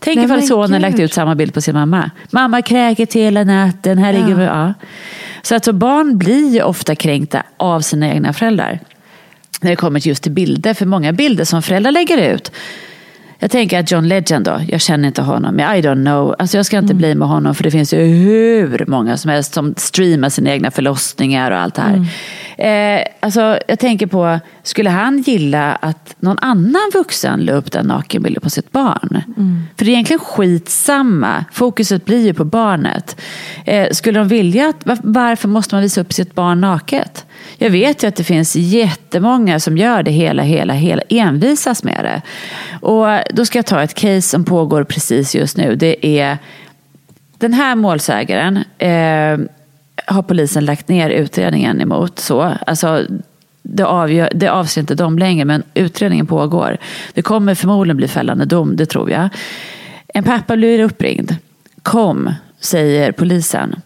Tänk 0.00 0.16
Nej, 0.16 0.24
ifall 0.24 0.42
sonen 0.42 0.82
lagt 0.82 0.98
ut 0.98 1.12
samma 1.12 1.34
bild 1.34 1.54
på 1.54 1.60
sin 1.60 1.74
mamma. 1.74 2.10
Mamma 2.30 2.62
kräkit 2.62 3.14
hela 3.14 3.44
natten, 3.44 3.98
här 3.98 4.12
ligger 4.12 4.34
vi. 4.34 4.44
Ja. 4.44 4.74
Så 5.42 5.54
alltså 5.54 5.72
barn 5.72 6.18
blir 6.18 6.54
ju 6.54 6.62
ofta 6.62 6.94
kränkta 6.94 7.42
av 7.56 7.80
sina 7.80 8.08
egna 8.08 8.32
föräldrar. 8.32 8.80
När 9.60 9.70
det 9.70 9.76
kommer 9.76 10.06
just 10.06 10.22
till 10.22 10.32
bilder, 10.32 10.74
för 10.74 10.86
många 10.86 11.12
bilder 11.12 11.44
som 11.44 11.62
föräldrar 11.62 11.92
lägger 11.92 12.34
ut. 12.34 12.52
Jag 13.38 13.50
tänker 13.50 13.78
att 13.80 13.90
John 13.90 14.08
Legend 14.08 14.44
då, 14.44 14.60
jag 14.68 14.80
känner 14.80 15.08
inte 15.08 15.22
honom, 15.22 15.54
men 15.54 15.76
I 15.76 15.82
don't 15.82 16.04
know. 16.04 16.34
Alltså 16.38 16.56
jag 16.56 16.66
ska 16.66 16.78
inte 16.78 16.92
Mm. 16.92 16.98
bli 16.98 17.14
med 17.14 17.28
honom 17.28 17.54
för 17.54 17.64
det 17.64 17.70
finns 17.70 17.94
ju 17.94 17.98
hur 18.04 18.84
många 18.88 19.16
som 19.16 19.30
helst 19.30 19.54
som 19.54 19.74
streamar 19.76 20.28
sina 20.28 20.50
egna 20.50 20.70
förlossningar 20.70 21.50
och 21.50 21.58
allt 21.58 21.74
det 21.74 21.82
här. 21.82 21.94
Mm. 21.94 22.06
Eh, 22.58 23.04
alltså 23.20 23.58
jag 23.68 23.78
tänker 23.78 24.06
på, 24.06 24.40
skulle 24.62 24.90
han 24.90 25.18
gilla 25.22 25.74
att 25.74 26.14
någon 26.20 26.38
annan 26.38 26.90
vuxen 26.94 27.40
la 27.44 27.52
upp 27.52 27.72
den 27.72 27.86
nakenbilden 27.86 28.40
på 28.40 28.50
sitt 28.50 28.72
barn? 28.72 29.22
Mm. 29.36 29.62
För 29.76 29.84
det 29.84 29.90
är 29.90 29.92
egentligen 29.92 30.20
skitsamma, 30.20 31.44
fokuset 31.52 32.04
blir 32.04 32.26
ju 32.26 32.34
på 32.34 32.44
barnet. 32.44 33.20
Eh, 33.64 33.88
skulle 33.90 34.18
de 34.18 34.28
vilja 34.28 34.68
att, 34.68 34.86
var- 34.86 34.98
varför 35.02 35.48
måste 35.48 35.74
man 35.74 35.82
visa 35.82 36.00
upp 36.00 36.12
sitt 36.12 36.34
barn 36.34 36.60
naket? 36.60 37.26
Jag 37.56 37.70
vet 37.70 38.02
ju 38.04 38.08
att 38.08 38.16
det 38.16 38.24
finns 38.24 38.56
jättemånga 38.56 39.60
som 39.60 39.76
gör 39.78 40.02
det 40.02 40.10
hela, 40.10 40.42
hela, 40.42 40.72
hela, 40.74 41.02
envisas 41.08 41.84
med 41.84 42.04
det. 42.04 42.22
Och 42.86 43.06
då 43.34 43.44
ska 43.44 43.58
jag 43.58 43.66
ta 43.66 43.82
ett 43.82 43.94
case 43.94 44.22
som 44.22 44.44
pågår 44.44 44.84
precis 44.84 45.34
just 45.34 45.56
nu. 45.56 45.76
Det 45.76 46.06
är 46.20 46.38
den 47.38 47.52
här 47.52 47.74
målsägaren 47.74 48.56
eh, 48.78 49.38
har 50.06 50.22
polisen 50.22 50.64
lagt 50.64 50.88
ner 50.88 51.10
utredningen 51.10 51.80
emot. 51.80 52.18
Så. 52.18 52.54
Alltså, 52.66 53.06
det, 53.62 53.86
avgör, 53.86 54.30
det 54.34 54.48
avser 54.48 54.80
inte 54.80 54.94
dem 54.94 55.18
längre, 55.18 55.44
men 55.44 55.62
utredningen 55.74 56.26
pågår. 56.26 56.76
Det 57.14 57.22
kommer 57.22 57.54
förmodligen 57.54 57.96
bli 57.96 58.08
fällande 58.08 58.44
dom, 58.44 58.76
det 58.76 58.86
tror 58.86 59.10
jag. 59.10 59.28
En 60.08 60.24
pappa 60.24 60.56
blir 60.56 60.80
uppringd. 60.82 61.36
Kom, 61.82 62.34
säger 62.60 63.12
polisen. 63.12 63.80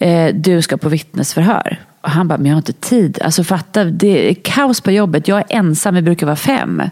Eh, 0.00 0.34
du 0.34 0.62
ska 0.62 0.76
på 0.76 0.88
vittnesförhör. 0.88 1.78
Och 2.00 2.10
han 2.10 2.28
bara, 2.28 2.38
men 2.38 2.46
jag 2.46 2.54
har 2.54 2.58
inte 2.58 2.72
tid. 2.72 3.18
Alltså 3.24 3.44
fatta, 3.44 3.84
det 3.84 4.30
är 4.30 4.34
kaos 4.34 4.80
på 4.80 4.90
jobbet. 4.90 5.28
Jag 5.28 5.38
är 5.38 5.44
ensam, 5.48 5.94
vi 5.94 6.02
brukar 6.02 6.26
vara 6.26 6.36
fem. 6.36 6.82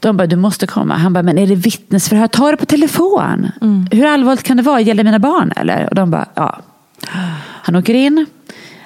De 0.00 0.16
bara, 0.16 0.26
du 0.26 0.36
måste 0.36 0.66
komma. 0.66 0.94
Han 0.94 1.12
bara, 1.12 1.22
men 1.22 1.38
är 1.38 1.46
det 1.46 1.54
vittnesförhör? 1.54 2.26
Ta 2.26 2.50
det 2.50 2.56
på 2.56 2.66
telefon. 2.66 3.50
Hur 3.90 4.06
allvarligt 4.06 4.42
kan 4.42 4.56
det 4.56 4.62
vara? 4.62 4.80
Gäller 4.80 5.04
mina 5.04 5.18
barn 5.18 5.52
eller? 5.56 5.88
Och 5.88 5.94
de 5.94 6.10
bara, 6.10 6.26
ja. 6.34 6.60
Han 7.62 7.76
åker 7.76 7.94
in. 7.94 8.26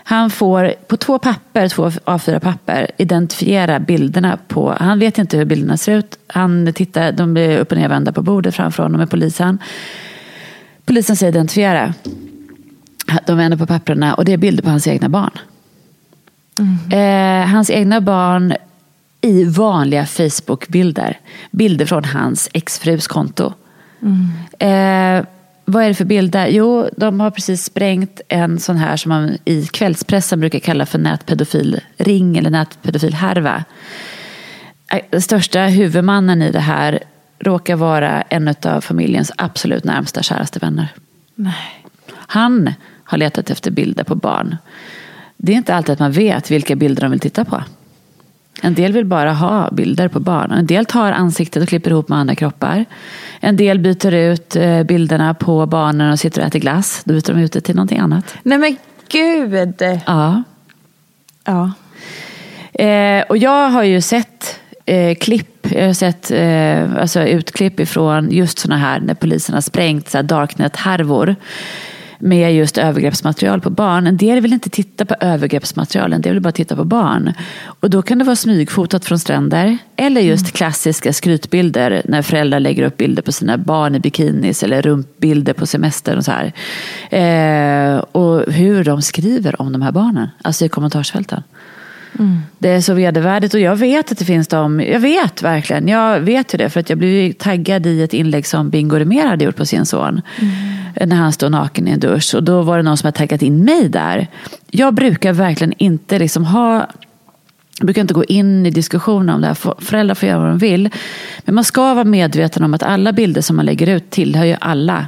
Han 0.05 0.31
får 0.31 0.75
på 0.87 0.97
två 0.97 1.19
papper, 1.19 1.69
två 1.69 1.89
A4-papper, 1.89 2.91
identifiera 2.97 3.81
bilderna 3.81 4.39
på... 4.49 4.77
Han 4.81 4.99
vet 4.99 5.19
inte 5.19 5.37
hur 5.37 5.45
bilderna 5.45 5.77
ser 5.77 5.99
ut. 5.99 6.19
Han 6.27 6.73
tittar, 6.73 7.13
de 7.13 7.35
blir 7.35 7.59
upp 7.59 7.73
och 7.73 7.79
nervända 7.79 8.13
på 8.13 8.23
bordet 8.23 8.55
framför 8.55 8.83
honom 8.83 8.99
med 8.99 9.11
polisen. 9.11 9.59
Polisen 10.85 11.17
säger 11.17 11.33
identifiera. 11.33 11.95
De 13.27 13.37
vänder 13.37 13.59
på 13.59 13.67
papperna 13.67 14.15
och 14.15 14.25
det 14.25 14.33
är 14.33 14.37
bilder 14.37 14.63
på 14.63 14.71
hans 14.71 14.87
egna 14.87 15.09
barn. 15.09 15.39
Eh, 16.93 17.49
hans 17.49 17.71
egna 17.71 18.01
barn 18.01 18.55
i 19.21 19.45
vanliga 19.45 20.07
Facebook-bilder. 20.07 21.19
Bilder 21.51 21.87
från 21.87 22.05
hans 22.05 22.49
exfrus 22.53 23.07
konto. 23.07 23.53
Eh, 24.59 25.25
vad 25.65 25.85
är 25.85 25.89
det 25.89 25.95
för 25.95 26.05
bilder? 26.05 26.47
Jo, 26.47 26.89
de 26.97 27.21
har 27.21 27.31
precis 27.31 27.65
sprängt 27.65 28.21
en 28.29 28.59
sån 28.59 28.77
här 28.77 28.97
som 28.97 29.09
man 29.09 29.39
i 29.45 29.67
kvällspressen 29.67 30.41
brukar 30.41 30.59
kalla 30.59 30.87
för 30.87 30.99
nätpedofilring 30.99 32.39
eller 32.39 32.51
nätpedofilhärva. 32.51 33.65
den 35.11 35.23
största 35.23 35.61
huvudmannen 35.61 36.43
i 36.43 36.51
det 36.51 36.61
här 36.61 37.03
råkar 37.39 37.77
vara 37.77 38.23
en 38.23 38.55
av 38.65 38.81
familjens 38.81 39.33
absolut 39.37 39.85
närmsta 39.85 40.23
käraste 40.23 40.59
vänner. 40.59 40.89
Nej. 41.35 41.85
Han 42.13 42.75
har 43.05 43.19
letat 43.19 43.51
efter 43.51 43.71
bilder 43.71 44.05
på 44.05 44.15
barn. 44.15 44.57
Det 45.37 45.53
är 45.53 45.57
inte 45.57 45.75
alltid 45.75 45.93
att 45.93 45.99
man 45.99 46.13
vet 46.13 46.51
vilka 46.51 46.77
bilder 46.77 47.03
de 47.03 47.11
vill 47.11 47.21
titta 47.21 47.45
på. 47.45 47.63
En 48.63 48.75
del 48.75 48.93
vill 48.93 49.05
bara 49.05 49.33
ha 49.33 49.71
bilder 49.71 50.09
på 50.09 50.21
barn. 50.21 50.51
En 50.51 50.67
del 50.67 50.87
tar 50.87 51.13
ansiktet 51.13 51.63
och 51.63 51.69
klipper 51.69 51.91
ihop 51.91 52.09
med 52.09 52.19
andra 52.19 52.35
kroppar. 52.35 52.85
En 53.41 53.57
del 53.57 53.79
byter 53.79 54.15
ut 54.15 54.57
eh, 54.57 54.83
bilderna 54.83 55.35
på 55.35 55.67
barnen 55.67 56.13
och 56.13 56.19
sitter 56.19 56.41
och 56.41 56.47
äter 56.47 56.59
glass. 56.59 57.03
Då 57.05 57.15
byter 57.15 57.35
de 57.35 57.41
ut 57.41 57.53
det 57.53 57.61
till 57.61 57.75
någonting 57.75 57.99
annat. 57.99 58.35
Nej 58.43 58.59
men 58.59 58.77
gud. 59.09 59.83
Ja. 60.07 60.43
Ja. 61.45 61.73
Eh, 62.85 63.23
och 63.29 63.37
jag 63.37 63.69
har 63.69 63.83
ju 63.83 64.01
sett 64.01 64.61
eh, 64.87 65.15
klipp, 65.15 65.67
jag 65.73 65.87
har 65.87 65.93
sett 65.93 66.31
eh, 66.31 67.03
alltså 67.03 67.23
utklipp 67.23 67.81
ifrån 67.81 68.31
just 68.31 68.59
sådana 68.59 68.81
här 68.81 69.01
när 69.01 69.15
polisen 69.15 69.55
har 69.55 69.63
sprängt 69.63 70.11
så 70.11 70.23
darknet-härvor 70.23 71.37
med 72.21 72.55
just 72.55 72.79
övergreppsmaterial 72.79 73.61
på 73.61 73.71
barn. 73.71 74.07
En 74.07 74.17
del 74.17 74.41
vill 74.41 74.53
inte 74.53 74.71
titta 74.71 75.05
på 75.05 75.15
övergreppsmaterial, 75.21 76.13
en 76.13 76.21
del 76.21 76.33
vill 76.33 76.43
bara 76.43 76.53
titta 76.53 76.77
på 76.77 76.85
barn. 76.85 77.33
Och 77.65 77.91
då 77.91 78.03
kan 78.03 78.19
det 78.19 78.25
vara 78.25 78.37
smygfotat 78.37 79.05
från 79.05 79.19
stränder 79.19 79.79
eller 79.97 80.21
just 80.21 80.53
klassiska 80.53 81.13
skrytbilder 81.13 82.03
när 82.05 82.23
föräldrar 82.23 82.61
lägger 82.61 82.83
upp 82.83 82.97
bilder 82.97 83.23
på 83.23 83.33
sina 83.33 83.59
barn 83.59 83.95
i 83.95 84.01
bikinis 84.01 84.63
eller 84.63 84.83
rumpbilder 84.83 85.53
på 85.53 85.67
semester 85.67 86.17
och 86.17 86.25
så 86.25 86.33
här. 86.33 86.53
Eh, 87.11 87.99
och 87.99 88.53
hur 88.53 88.85
de 88.85 89.03
skriver 89.03 89.63
om 89.63 89.73
de 89.73 89.83
här 89.83 89.93
barnen, 89.93 90.29
alltså 90.43 90.65
i 90.65 90.69
kommentarsfälten. 90.69 91.43
Det 92.59 92.69
är 92.69 92.81
så 92.81 92.95
vedervärdigt 92.95 93.55
och 93.55 93.61
jag 93.61 93.77
vet 93.77 94.13
att 94.13 94.19
det 94.19 94.25
finns 94.25 94.49
de, 94.49 94.81
jag 94.81 95.01
vet 95.01 95.43
verkligen, 95.43 95.89
jag 95.89 96.21
vet 96.21 96.55
ju 96.55 96.59
det 96.59 96.71
för 96.71 96.81
att 96.81 96.91
jag 96.91 96.99
blev 96.99 97.33
taggad 97.33 97.87
i 97.87 98.03
ett 98.03 98.15
inlägg 98.15 98.47
som 98.47 98.71
Bingo 98.71 98.99
Rimér 98.99 99.27
hade 99.27 99.45
gjort 99.45 99.57
på 99.57 99.67
sin 99.67 99.87
son. 99.87 100.23
När 101.07 101.17
han 101.17 101.33
står 101.33 101.51
naken 101.51 101.89
i 101.89 101.91
en 101.91 102.01
dusch 102.01 102.35
och 102.35 102.43
då 102.43 102.63
var 102.63 102.77
det 102.77 102.83
någon 102.83 102.97
som 102.97 103.07
hade 103.07 103.19
taggat 103.19 103.43
in 103.43 103.65
mig 103.65 103.89
där. 103.89 104.29
Jag 104.71 104.95
brukar 104.95 105.33
verkligen 105.33 105.75
inte 105.79 106.19
liksom 106.19 106.45
ha 106.45 106.87
jag 107.79 107.87
brukar 107.87 108.01
inte 108.01 108.15
gå 108.15 108.25
in 108.25 108.67
i 108.67 108.71
diskussioner 108.71 109.35
om 109.35 109.41
det 109.41 109.47
här. 109.47 109.81
Föräldrar 109.85 110.15
får 110.15 110.29
göra 110.29 110.39
vad 110.39 110.49
de 110.49 110.59
vill. 110.59 110.91
Men 111.45 111.55
man 111.55 111.65
ska 111.65 111.95
vara 111.95 112.05
medveten 112.05 112.65
om 112.65 112.75
att 112.75 112.83
alla 112.83 113.13
bilder 113.13 113.41
som 113.41 113.57
man 113.57 113.67
lägger 113.67 113.87
ut 113.87 114.11
tillhör 114.11 114.45
ju 114.45 114.57
alla. 114.61 115.07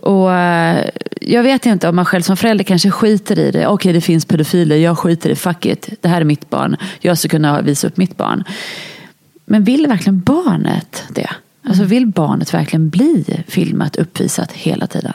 Och 0.00 0.32
eh, 0.32 0.90
Jag 1.20 1.42
vet 1.42 1.66
inte 1.66 1.88
om 1.88 1.96
man 1.96 2.04
själv 2.04 2.22
som 2.22 2.36
förälder 2.36 2.64
kanske 2.64 2.90
skiter 2.90 3.38
i 3.38 3.50
det. 3.50 3.66
Okej, 3.66 3.92
det 3.92 4.00
finns 4.00 4.24
pedofiler. 4.24 4.76
Jag 4.76 4.98
skiter 4.98 5.30
i 5.30 5.32
det. 5.32 5.36
Fuck 5.36 5.66
it. 5.66 5.88
Det 6.00 6.08
här 6.08 6.20
är 6.20 6.24
mitt 6.24 6.50
barn. 6.50 6.76
Jag 7.00 7.18
ska 7.18 7.28
kunna 7.28 7.62
visa 7.62 7.86
upp 7.86 7.96
mitt 7.96 8.16
barn. 8.16 8.44
Men 9.44 9.64
vill 9.64 9.86
verkligen 9.86 10.20
barnet 10.20 11.04
det? 11.08 11.30
Alltså 11.66 11.84
vill 11.84 12.06
barnet 12.06 12.54
verkligen 12.54 12.88
bli 12.88 13.44
filmat, 13.48 13.96
uppvisat 13.96 14.52
hela 14.52 14.86
tiden? 14.86 15.12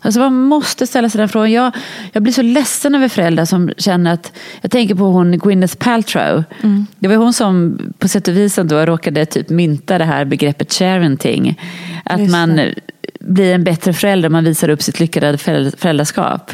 Alltså 0.00 0.20
man 0.20 0.34
måste 0.34 0.86
ställa 0.86 1.08
sig 1.08 1.18
den 1.18 1.28
frågan. 1.28 1.52
Jag, 1.52 1.72
jag 2.12 2.22
blir 2.22 2.32
så 2.32 2.42
ledsen 2.42 2.94
över 2.94 3.08
föräldrar 3.08 3.44
som 3.44 3.72
känner 3.78 4.12
att, 4.12 4.32
jag 4.60 4.70
tänker 4.70 4.94
på 4.94 5.04
hon 5.04 5.38
Gwyneth 5.38 5.76
Paltrow. 5.76 6.44
Det 6.98 7.08
var 7.08 7.16
hon 7.16 7.32
som 7.32 7.78
på 7.98 8.08
sätt 8.08 8.28
och 8.28 8.36
vis 8.36 8.58
då 8.64 8.86
råkade 8.86 9.26
typ 9.26 9.48
mynta 9.48 9.98
det 9.98 10.04
här 10.04 10.24
begreppet 10.24 10.72
sharenting. 10.72 11.60
Att 12.04 12.30
man 12.30 12.60
blir 13.24 13.54
en 13.54 13.64
bättre 13.64 13.92
förälder 13.92 14.28
om 14.28 14.32
man 14.32 14.44
visar 14.44 14.68
upp 14.68 14.82
sitt 14.82 15.00
lyckade 15.00 15.38
föräld- 15.38 15.74
föräldraskap. 15.78 16.50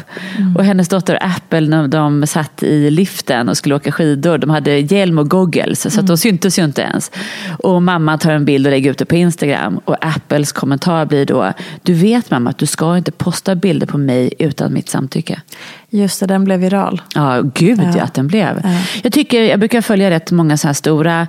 Och 0.57 0.63
hennes 0.65 0.87
dotter 0.89 1.17
Apple, 1.21 1.61
när 1.61 1.87
de 1.87 2.27
satt 2.27 2.63
i 2.63 2.89
liften 2.89 3.49
och 3.49 3.57
skulle 3.57 3.75
åka 3.75 3.91
skidor, 3.91 4.37
de 4.37 4.49
hade 4.49 4.77
hjälm 4.79 5.17
och 5.17 5.29
goggles, 5.29 5.93
så 5.93 5.99
att 5.99 6.07
de 6.07 6.17
syntes 6.17 6.59
ju 6.59 6.63
inte 6.63 6.81
ens. 6.81 7.11
Och 7.59 7.81
mamma 7.83 8.17
tar 8.17 8.31
en 8.31 8.45
bild 8.45 8.65
och 8.67 8.71
lägger 8.71 8.91
ut 8.91 8.97
det 8.97 9.05
på 9.05 9.15
Instagram. 9.15 9.77
Och 9.85 10.05
Apples 10.05 10.51
kommentar 10.51 11.05
blir 11.05 11.25
då, 11.25 11.53
du 11.83 11.93
vet 11.93 12.31
mamma 12.31 12.49
att 12.49 12.57
du 12.57 12.65
ska 12.65 12.97
inte 12.97 13.11
posta 13.11 13.55
bilder 13.55 13.87
på 13.87 13.97
mig 13.97 14.33
utan 14.39 14.73
mitt 14.73 14.89
samtycke. 14.89 15.41
Just 15.89 16.19
det, 16.19 16.25
den 16.25 16.43
blev 16.43 16.59
viral. 16.59 17.01
Ja, 17.15 17.41
gud 17.53 17.79
ja, 17.83 17.93
Ja. 17.97 18.03
att 18.03 18.13
den 18.13 18.27
blev. 18.27 18.59
Ja. 18.63 18.69
Jag, 19.03 19.13
tycker, 19.13 19.43
jag 19.43 19.59
brukar 19.59 19.81
följa 19.81 20.09
rätt 20.09 20.31
många 20.31 20.57
så 20.57 20.67
här 20.67 20.73
stora 20.73 21.27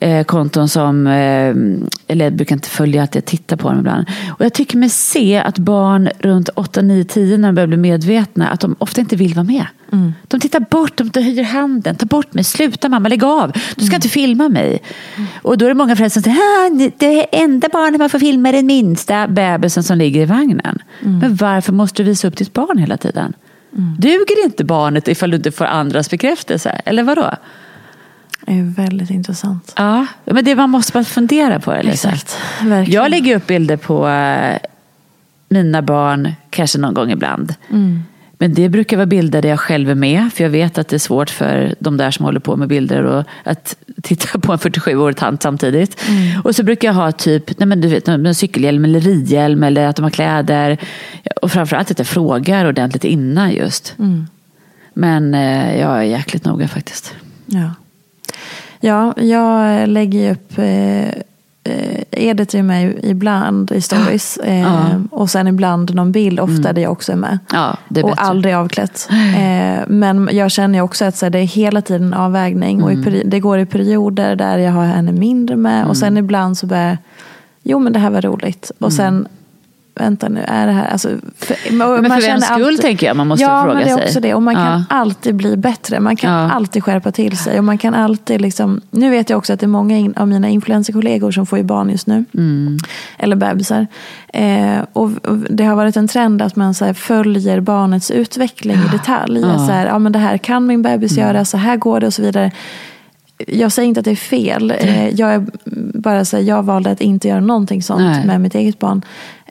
eh, 0.00 0.24
konton 0.24 0.68
som, 0.68 1.06
eh, 1.06 1.54
eller 2.08 2.24
jag 2.24 2.32
brukar 2.32 2.56
inte 2.56 2.68
följa 2.68 3.02
att 3.02 3.14
jag 3.14 3.24
tittar 3.24 3.56
på 3.56 3.68
dem 3.68 3.78
ibland. 3.78 4.06
Och 4.38 4.44
jag 4.44 4.52
tycker 4.52 4.78
mig 4.78 4.88
se 4.88 5.38
att 5.38 5.58
barn 5.58 6.08
runt 6.18 6.48
8, 6.54 6.82
9, 6.82 7.04
10 7.04 7.38
när 7.38 7.48
de 7.48 7.54
börjar 7.54 7.66
bli 7.66 7.76
medvetna, 7.76 8.48
att 8.48 8.60
de 8.60 8.76
ofta 8.78 9.00
inte 9.00 9.16
vill 9.16 9.34
vara 9.34 9.44
med. 9.44 9.66
De 10.28 10.40
tittar 10.40 10.60
bort, 10.60 10.96
de 11.12 11.22
höjer 11.22 11.44
handen, 11.44 11.96
ta 11.96 12.06
bort 12.06 12.34
mig, 12.34 12.44
sluta 12.44 12.88
mamma, 12.88 13.08
lägg 13.08 13.24
av, 13.24 13.52
du 13.76 13.84
ska 13.84 13.94
inte 13.96 14.08
filma 14.08 14.48
mig. 14.48 14.82
Och 15.42 15.58
då 15.58 15.64
är 15.64 15.68
det 15.68 15.74
många 15.74 15.96
föräldrar 15.96 16.20
som 16.20 16.22
säger, 16.22 16.36
"Ah, 16.38 16.90
det 16.98 17.36
enda 17.42 17.68
barnet 17.72 17.98
man 18.00 18.10
får 18.10 18.18
filma 18.18 18.48
är 18.48 18.52
den 18.52 18.66
minsta 18.66 19.28
bebisen 19.28 19.82
som 19.82 19.98
ligger 19.98 20.22
i 20.22 20.24
vagnen. 20.24 20.78
Men 21.00 21.36
varför 21.36 21.72
måste 21.72 22.02
du 22.02 22.08
visa 22.08 22.28
upp 22.28 22.36
ditt 22.36 22.52
barn 22.52 22.78
hela 22.78 22.96
tiden? 22.96 23.32
Duger 23.98 24.44
inte 24.44 24.64
barnet 24.64 25.08
ifall 25.08 25.30
du 25.30 25.36
inte 25.36 25.52
får 25.52 25.64
andras 25.64 26.10
bekräftelse? 26.10 26.70
Eller 26.84 27.02
vadå? 27.02 27.30
Det 28.48 28.54
är 28.54 28.62
väldigt 28.62 29.10
intressant. 29.10 29.72
Ja, 29.76 30.06
men 30.24 30.44
det 30.44 30.54
man 30.54 30.70
måste 30.70 30.92
bara 30.92 31.04
fundera 31.04 31.60
på 31.60 31.72
det. 31.72 31.82
Lisa. 31.82 32.08
Exakt, 32.08 32.38
verkligen. 32.62 33.02
Jag 33.02 33.10
lägger 33.10 33.36
upp 33.36 33.46
bilder 33.46 33.76
på 33.76 34.08
eh, 34.08 34.58
mina 35.48 35.82
barn, 35.82 36.32
kanske 36.50 36.78
någon 36.78 36.94
gång 36.94 37.10
ibland. 37.10 37.54
Men 38.38 38.54
det 38.54 38.68
brukar 38.68 38.96
vara 38.96 39.06
bilder 39.06 39.42
där 39.42 39.48
jag 39.48 39.60
själv 39.60 39.90
är 39.90 39.94
med, 39.94 40.32
för 40.34 40.44
jag 40.44 40.50
vet 40.50 40.78
att 40.78 40.88
det 40.88 40.96
är 40.96 40.98
svårt 40.98 41.30
för 41.30 41.74
de 41.78 41.96
där 41.96 42.10
som 42.10 42.24
håller 42.24 42.40
på 42.40 42.56
med 42.56 42.68
bilder 42.68 43.02
och 43.02 43.24
att 43.44 43.76
titta 44.02 44.38
på 44.38 44.52
en 44.52 44.58
47-årig 44.58 45.16
tant 45.16 45.42
samtidigt. 45.42 46.00
Och 46.44 46.56
så 46.56 46.62
brukar 46.62 46.88
jag 46.88 46.94
ha 46.94 47.12
typ 47.12 47.58
nej 47.58 47.66
men 47.66 47.80
du 47.80 47.88
vet, 47.88 48.08
en 48.08 48.34
cykelhjälm 48.34 48.84
eller 48.84 49.00
ridhjälm 49.00 49.62
eller 49.62 49.86
att 49.86 49.96
de 49.96 50.02
har 50.02 50.10
kläder. 50.10 50.78
Och 51.42 51.52
framförallt 51.52 51.90
att 51.90 51.98
jag 51.98 52.08
frågar 52.08 52.64
ordentligt 52.66 53.04
innan 53.04 53.52
just. 53.52 53.94
Men 54.94 55.34
eh, 55.34 55.80
jag 55.80 55.98
är 55.98 56.02
jäkligt 56.02 56.44
noga 56.44 56.68
faktiskt. 56.68 57.14
Ja. 57.46 57.70
Ja, 58.80 59.14
jag 59.16 59.88
lägger 59.88 60.18
ju 60.20 60.32
upp 60.32 60.58
eh, 60.58 61.08
eh, 61.64 62.02
Edith 62.10 62.56
är 62.56 62.62
med 62.62 62.94
ibland 63.02 63.72
i 63.72 63.80
stories. 63.80 64.38
Eh, 64.44 64.60
Ja. 64.62 64.84
Och 65.10 65.30
sen 65.30 65.46
ibland 65.48 65.94
någon 65.94 66.12
bild, 66.12 66.40
ofta 66.40 66.72
där 66.72 66.82
jag 66.82 66.92
också 66.92 67.12
är 67.12 67.16
med. 67.16 67.38
Ja, 67.52 67.76
är 68.00 68.04
och 68.04 68.10
aldrig 68.22 68.54
avklätt. 68.54 69.08
Eh, 69.38 69.80
men 69.88 70.28
jag 70.32 70.50
känner 70.50 70.78
ju 70.78 70.82
också 70.82 71.04
att 71.04 71.16
så 71.16 71.26
här, 71.26 71.30
det 71.30 71.38
är 71.38 71.44
hela 71.46 71.82
tiden 71.82 72.06
en 72.06 72.14
avvägning. 72.14 72.82
Och 72.82 72.92
i 72.92 72.96
peri- 72.96 73.22
det 73.26 73.40
går 73.40 73.58
i 73.58 73.66
perioder 73.66 74.36
där 74.36 74.58
jag 74.58 74.72
har 74.72 74.84
henne 74.84 75.12
mindre 75.12 75.56
med. 75.56 75.86
Och 75.86 75.96
sen 75.96 76.16
ibland 76.16 76.58
så 76.58 76.66
börjar 76.66 76.88
jag, 76.88 76.96
jo 77.62 77.78
men 77.78 77.92
det 77.92 77.98
här 77.98 78.10
var 78.10 78.20
roligt. 78.22 78.70
Och 78.78 78.92
sen, 78.92 79.28
vänta 79.98 80.28
nu, 80.28 80.44
är 80.46 80.66
det 80.66 80.72
här... 80.72 80.88
Alltså, 80.88 81.08
för, 81.36 81.56
Men 81.72 81.88
för 81.88 82.02
vems 82.02 82.24
känner 82.24 82.40
skull 82.40 82.78
tänker 82.78 83.06
jag 83.06 83.16
man 83.16 83.26
måste 83.26 83.44
ja, 83.44 83.62
fråga 83.62 83.74
men 83.74 83.84
det 83.84 83.90
är 83.90 83.96
sig. 83.96 84.04
också 84.04 84.20
det. 84.20 84.34
Och 84.34 84.42
man 84.42 84.54
kan 84.54 84.66
Ja. 84.66 84.84
alltid 84.96 85.34
bli 85.34 85.56
bättre. 85.56 86.00
Man 86.00 86.16
kan 86.16 86.32
Ja. 86.32 86.50
alltid 86.50 86.84
skärpa 86.84 87.12
till 87.12 87.38
sig. 87.38 87.58
Och 87.58 87.64
man 87.64 87.78
kan 87.78 87.94
alltid 87.94 88.40
liksom, 88.40 88.80
nu 88.90 89.10
vet 89.10 89.30
jag 89.30 89.36
också 89.38 89.52
att 89.52 89.60
det 89.60 89.66
är 89.66 89.68
många 89.68 89.96
in, 89.98 90.14
av 90.16 90.28
mina 90.28 90.48
influencerkollegor 90.48 91.30
som 91.30 91.46
får 91.46 91.58
ju 91.58 91.64
barn 91.64 91.90
just 91.90 92.06
nu. 92.06 92.24
Mm. 92.34 92.78
Eller 93.18 93.36
bebisar. 93.36 93.86
Eh, 94.32 94.78
och, 94.92 95.10
och 95.26 95.36
det 95.36 95.64
har 95.64 95.76
varit 95.76 95.96
en 95.96 96.08
trend 96.08 96.42
att 96.42 96.56
man 96.56 96.74
så 96.74 96.84
här, 96.84 96.92
följer 96.92 97.60
barnets 97.60 98.10
utveckling 98.10 98.76
i 98.76 98.88
detalj. 98.92 99.40
Ja. 99.40 99.58
Så 99.66 99.72
här, 99.72 99.86
ja, 99.86 99.98
men 99.98 100.12
det 100.12 100.18
här 100.18 100.38
kan 100.38 100.66
min 100.66 100.82
bebis 100.82 101.18
göra, 101.18 101.44
så 101.44 101.56
här 101.56 101.76
går 101.76 102.00
det 102.00 102.06
och 102.06 102.14
så 102.14 102.22
vidare. 102.22 102.50
Jag 103.46 103.72
säger 103.72 103.88
inte 103.88 104.00
att 104.00 104.04
det 104.04 104.10
är 104.10 104.16
fel. 104.16 104.70
Eh, 104.78 105.08
jag, 105.08 105.34
är 105.34 105.46
bara 105.98 106.24
så 106.24 106.36
här, 106.36 106.44
jag 106.44 106.62
valde 106.62 106.90
att 106.90 107.00
inte 107.00 107.28
göra 107.28 107.40
någonting 107.40 107.82
sånt 107.82 108.00
Nej. 108.00 108.26
med 108.26 108.40
mitt 108.40 108.54
eget 108.54 108.78
barn. 108.78 109.02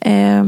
Eh, 0.02 0.46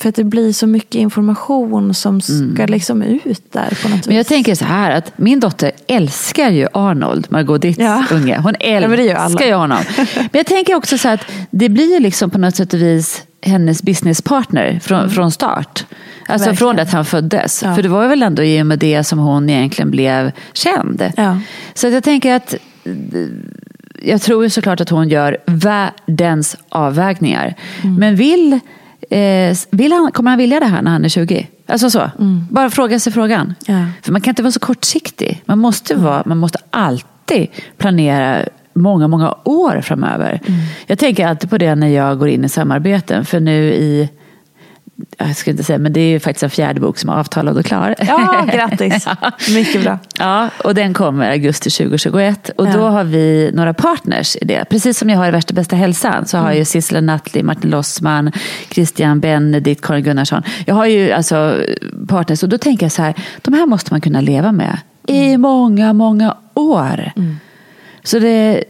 för 0.00 0.08
att 0.08 0.14
det 0.14 0.24
blir 0.24 0.52
så 0.52 0.66
mycket 0.66 0.94
information 0.94 1.94
som 1.94 2.20
ska 2.20 2.66
liksom 2.66 3.02
ut 3.02 3.52
där 3.52 3.78
på 3.82 3.88
något 3.88 3.94
Mm. 3.94 4.00
Men 4.06 4.16
jag 4.16 4.26
tänker 4.26 4.54
så 4.54 4.64
här 4.64 4.90
att 4.90 5.12
min 5.18 5.40
dotter 5.40 5.72
älskar 5.86 6.50
ju 6.50 6.66
Arnold, 6.74 7.26
Margot 7.30 7.62
Ditts 7.62 7.78
Ja. 7.78 8.04
unge. 8.10 8.38
Hon 8.38 8.54
Ja, 8.60 8.66
älskar 8.66 9.46
ju 9.46 9.52
honom. 9.54 9.78
Men 10.14 10.28
jag 10.32 10.46
tänker 10.46 10.74
också 10.74 10.98
så 10.98 11.08
att 11.08 11.20
det 11.50 11.68
blir 11.68 12.00
liksom 12.00 12.30
på 12.30 12.38
något 12.38 12.56
sätt 12.56 12.72
och 12.74 12.80
vis 12.80 13.22
hennes 13.42 13.82
businesspartner 13.82 14.80
från, 14.82 15.10
från 15.10 15.30
start. 15.30 15.66
Alltså 15.66 15.84
Mm. 16.26 16.38
Verkligen. 16.38 16.56
från 16.56 16.76
det 16.76 16.82
att 16.82 16.92
han 16.92 17.04
föddes. 17.04 17.62
Ja. 17.62 17.74
För 17.74 17.82
det 17.82 17.88
var 17.88 18.08
väl 18.08 18.22
ändå 18.22 18.42
i 18.42 18.62
och 18.62 18.66
med 18.66 18.78
det 18.78 19.04
som 19.04 19.18
hon 19.18 19.50
egentligen 19.50 19.90
blev 19.90 20.32
känd. 20.52 21.12
Ja. 21.16 21.38
Så 21.74 21.86
jag 21.88 22.04
tänker 22.04 22.34
att 22.34 22.54
jag 24.02 24.22
tror 24.22 24.48
såklart 24.48 24.80
att 24.80 24.90
hon 24.90 25.08
gör 25.08 25.38
världens 25.46 26.56
avvägningar. 26.68 27.54
Mm. 27.82 27.94
Men 27.94 28.16
vill, 28.16 28.60
eh, 29.10 29.56
vill 29.70 29.92
han, 29.92 30.12
kommer 30.12 30.30
han 30.30 30.38
vilja 30.38 30.60
det 30.60 30.66
här 30.66 30.82
när 30.82 30.90
han 30.90 31.04
är 31.04 31.08
20? 31.08 31.48
Alltså 31.66 31.90
så, 31.90 32.10
bara 32.50 32.70
fråga 32.70 33.00
sig 33.00 33.12
frågan. 33.12 33.54
Mm. 33.66 33.80
Ja. 33.80 33.86
För 34.02 34.12
man 34.12 34.20
kan 34.20 34.32
inte 34.32 34.42
vara 34.42 34.52
så 34.52 34.60
kortsiktig. 34.60 35.42
Man 35.44 35.58
måste, 35.58 35.94
vara, 35.94 36.22
man 36.26 36.38
måste 36.38 36.58
alltid 36.70 37.48
planera 37.78 38.44
många, 38.72 39.08
många 39.08 39.34
år 39.44 39.80
framöver. 39.80 40.40
Mm. 40.46 40.60
Jag 40.86 40.98
tänker 40.98 41.26
alltid 41.26 41.50
på 41.50 41.58
det 41.58 41.74
när 41.74 41.88
jag 41.88 42.18
går 42.18 42.28
in 42.28 42.44
i 42.44 42.48
samarbeten. 42.48 43.24
För 43.24 43.40
nu 43.40 43.72
i 43.72 44.08
jag 45.26 45.36
ska 45.36 45.50
inte 45.50 45.64
säga, 45.64 45.78
men 45.78 45.92
det 45.92 46.00
är 46.00 46.08
ju 46.08 46.20
faktiskt 46.20 46.42
en 46.42 46.50
fjärde 46.50 46.80
bok 46.80 46.98
som 46.98 47.10
är 47.10 47.14
avtalad 47.14 47.58
och 47.58 47.64
klar. 47.64 47.94
Ja, 47.98 48.46
grattis. 48.52 49.06
Mycket 49.54 49.82
bra. 49.82 49.98
Ja, 50.18 50.48
och 50.64 50.74
den 50.74 50.94
kommer 50.94 51.26
i 51.28 51.30
augusti 51.32 51.70
2021. 51.70 52.50
Och 52.56 52.66
Ja. 52.66 52.72
då 52.72 52.80
har 52.88 53.04
vi 53.04 53.50
några 53.54 53.74
partners 53.74 54.36
i 54.40 54.44
det. 54.44 54.64
Precis 54.70 54.98
som 54.98 55.10
jag 55.10 55.16
har 55.18 55.28
i 55.28 55.30
Värsta 55.30 55.54
bästa 55.54 55.76
hälsan 55.76 56.26
så 56.26 56.38
har 56.38 56.48
jag 56.48 56.56
ju 56.58 56.64
Sissela 56.64 57.00
Nattli, 57.00 57.42
Martin 57.42 57.70
Lossman, 57.70 58.32
Christian 58.70 59.20
Benedikt, 59.20 59.84
Karin 59.86 60.04
Gunnarsson. 60.04 60.42
Jag 60.66 60.74
har 60.74 60.86
ju 60.86 61.12
alltså 61.12 61.56
partners 62.08 62.42
och 62.42 62.48
då 62.48 62.58
tänker 62.58 62.84
jag 62.84 62.92
så 62.92 63.02
här, 63.02 63.14
de 63.42 63.54
här 63.54 63.66
måste 63.66 63.92
man 63.94 64.00
kunna 64.00 64.20
leva 64.20 64.52
med 64.52 64.78
i 65.06 65.36
många, 65.36 65.92
många 65.92 66.36
år. 66.54 67.12
Så 68.02 68.18
det, 68.18 68.64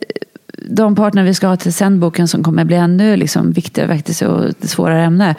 de 0.59 0.95
partner 0.95 1.25
vi 1.25 1.35
ska 1.35 1.47
ha 1.47 1.57
till 1.57 1.73
sändboken 1.73 2.29
som 2.29 2.43
kommer 2.43 2.65
bli 2.65 2.77
ännu 2.77 3.17
liksom 3.17 3.53
viktigare 3.53 3.89
faktiskt 3.97 4.23
och 4.23 4.45
svårare 4.63 5.05
ämne. 5.05 5.35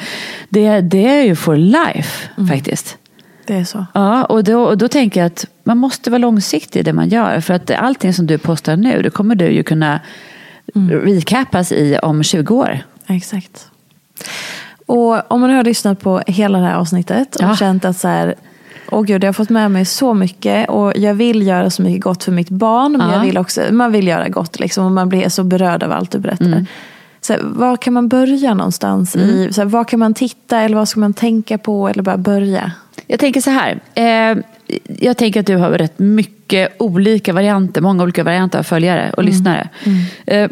Det, 0.49 0.81
det 0.81 1.07
är 1.07 1.23
ju 1.23 1.35
for 1.35 1.55
life 1.55 2.29
faktiskt. 2.49 2.97
Det 3.45 3.55
är 3.55 3.63
så. 3.63 3.85
Ja, 3.93 4.23
och 4.25 4.43
då, 4.43 4.63
och 4.63 4.77
då 4.77 4.87
tänker 4.87 5.19
jag 5.19 5.27
att 5.27 5.45
man 5.63 5.77
måste 5.77 6.09
vara 6.09 6.17
långsiktig 6.17 6.79
i 6.79 6.83
det 6.83 6.93
man 6.93 7.09
gör. 7.09 7.39
För 7.39 7.53
att 7.53 7.71
allting 7.71 8.13
som 8.13 8.27
du 8.27 8.37
postar 8.37 8.75
nu, 8.75 9.01
det 9.01 9.09
kommer 9.09 9.35
du 9.35 9.51
ju 9.51 9.63
kunna 9.63 9.99
recapas 11.03 11.71
i 11.71 11.97
om 12.01 12.23
20 12.23 12.55
år. 12.55 12.79
Exakt. 13.07 13.67
Och 14.85 15.31
om 15.31 15.41
man 15.41 15.49
nu 15.49 15.55
har 15.55 15.63
lyssnat 15.63 15.99
på 15.99 16.21
hela 16.27 16.59
det 16.59 16.65
här 16.65 16.75
avsnittet 16.75 17.35
och 17.35 17.41
Ja. 17.43 17.55
känt 17.55 17.85
att 17.85 17.97
så 17.97 18.07
här, 18.07 18.35
åh 18.91 19.01
gud, 19.03 19.23
jag 19.23 19.27
har 19.27 19.33
fått 19.33 19.49
med 19.49 19.71
mig 19.71 19.85
så 19.85 20.13
mycket 20.13 20.69
och 20.69 20.93
jag 20.95 21.13
vill 21.13 21.47
göra 21.47 21.69
så 21.69 21.81
mycket 21.81 22.03
gott 22.03 22.23
för 22.23 22.31
mitt 22.31 22.49
barn. 22.49 22.91
Men 22.91 23.09
Ja. 23.09 23.15
jag 23.15 23.21
vill 23.25 23.37
också, 23.37 23.61
man 23.71 23.91
vill 23.91 24.07
göra 24.07 24.29
gott 24.29 24.59
liksom, 24.59 24.85
och 24.85 24.91
man 24.91 25.09
blir 25.09 25.29
så 25.29 25.43
berörd 25.43 25.83
av 25.83 25.91
allt 25.91 26.11
du 26.11 26.19
berättar. 26.19 26.45
Mm. 26.45 26.65
Så 27.21 27.33
här, 27.33 27.41
var 27.43 27.77
kan 27.77 27.93
man 27.93 28.07
börja 28.07 28.53
någonstans? 28.53 29.15
I, 29.15 29.53
så 29.53 29.61
här, 29.61 29.65
var 29.67 29.83
kan 29.83 29.99
man 29.99 30.13
titta 30.13 30.59
eller 30.61 30.75
vad 30.75 30.87
ska 30.89 30.99
man 30.99 31.13
tänka 31.13 31.57
på 31.57 31.87
eller 31.89 32.03
bara 32.03 32.17
börja? 32.17 32.71
Jag 33.07 33.19
tänker 33.19 33.41
så 33.41 33.49
här. 33.49 33.79
Eh, 33.95 34.37
jag 34.99 35.17
tänker 35.17 35.39
att 35.39 35.45
du 35.45 35.55
har 35.55 35.69
rätt 35.69 35.99
mycket 35.99 36.75
olika 36.81 37.33
varianter, 37.33 37.81
många 37.81 38.03
olika 38.03 38.23
varianter 38.23 38.59
av 38.59 38.63
följare 38.63 39.11
och 39.17 39.23
lyssnare. 39.23 39.69
Eh, 40.25 40.49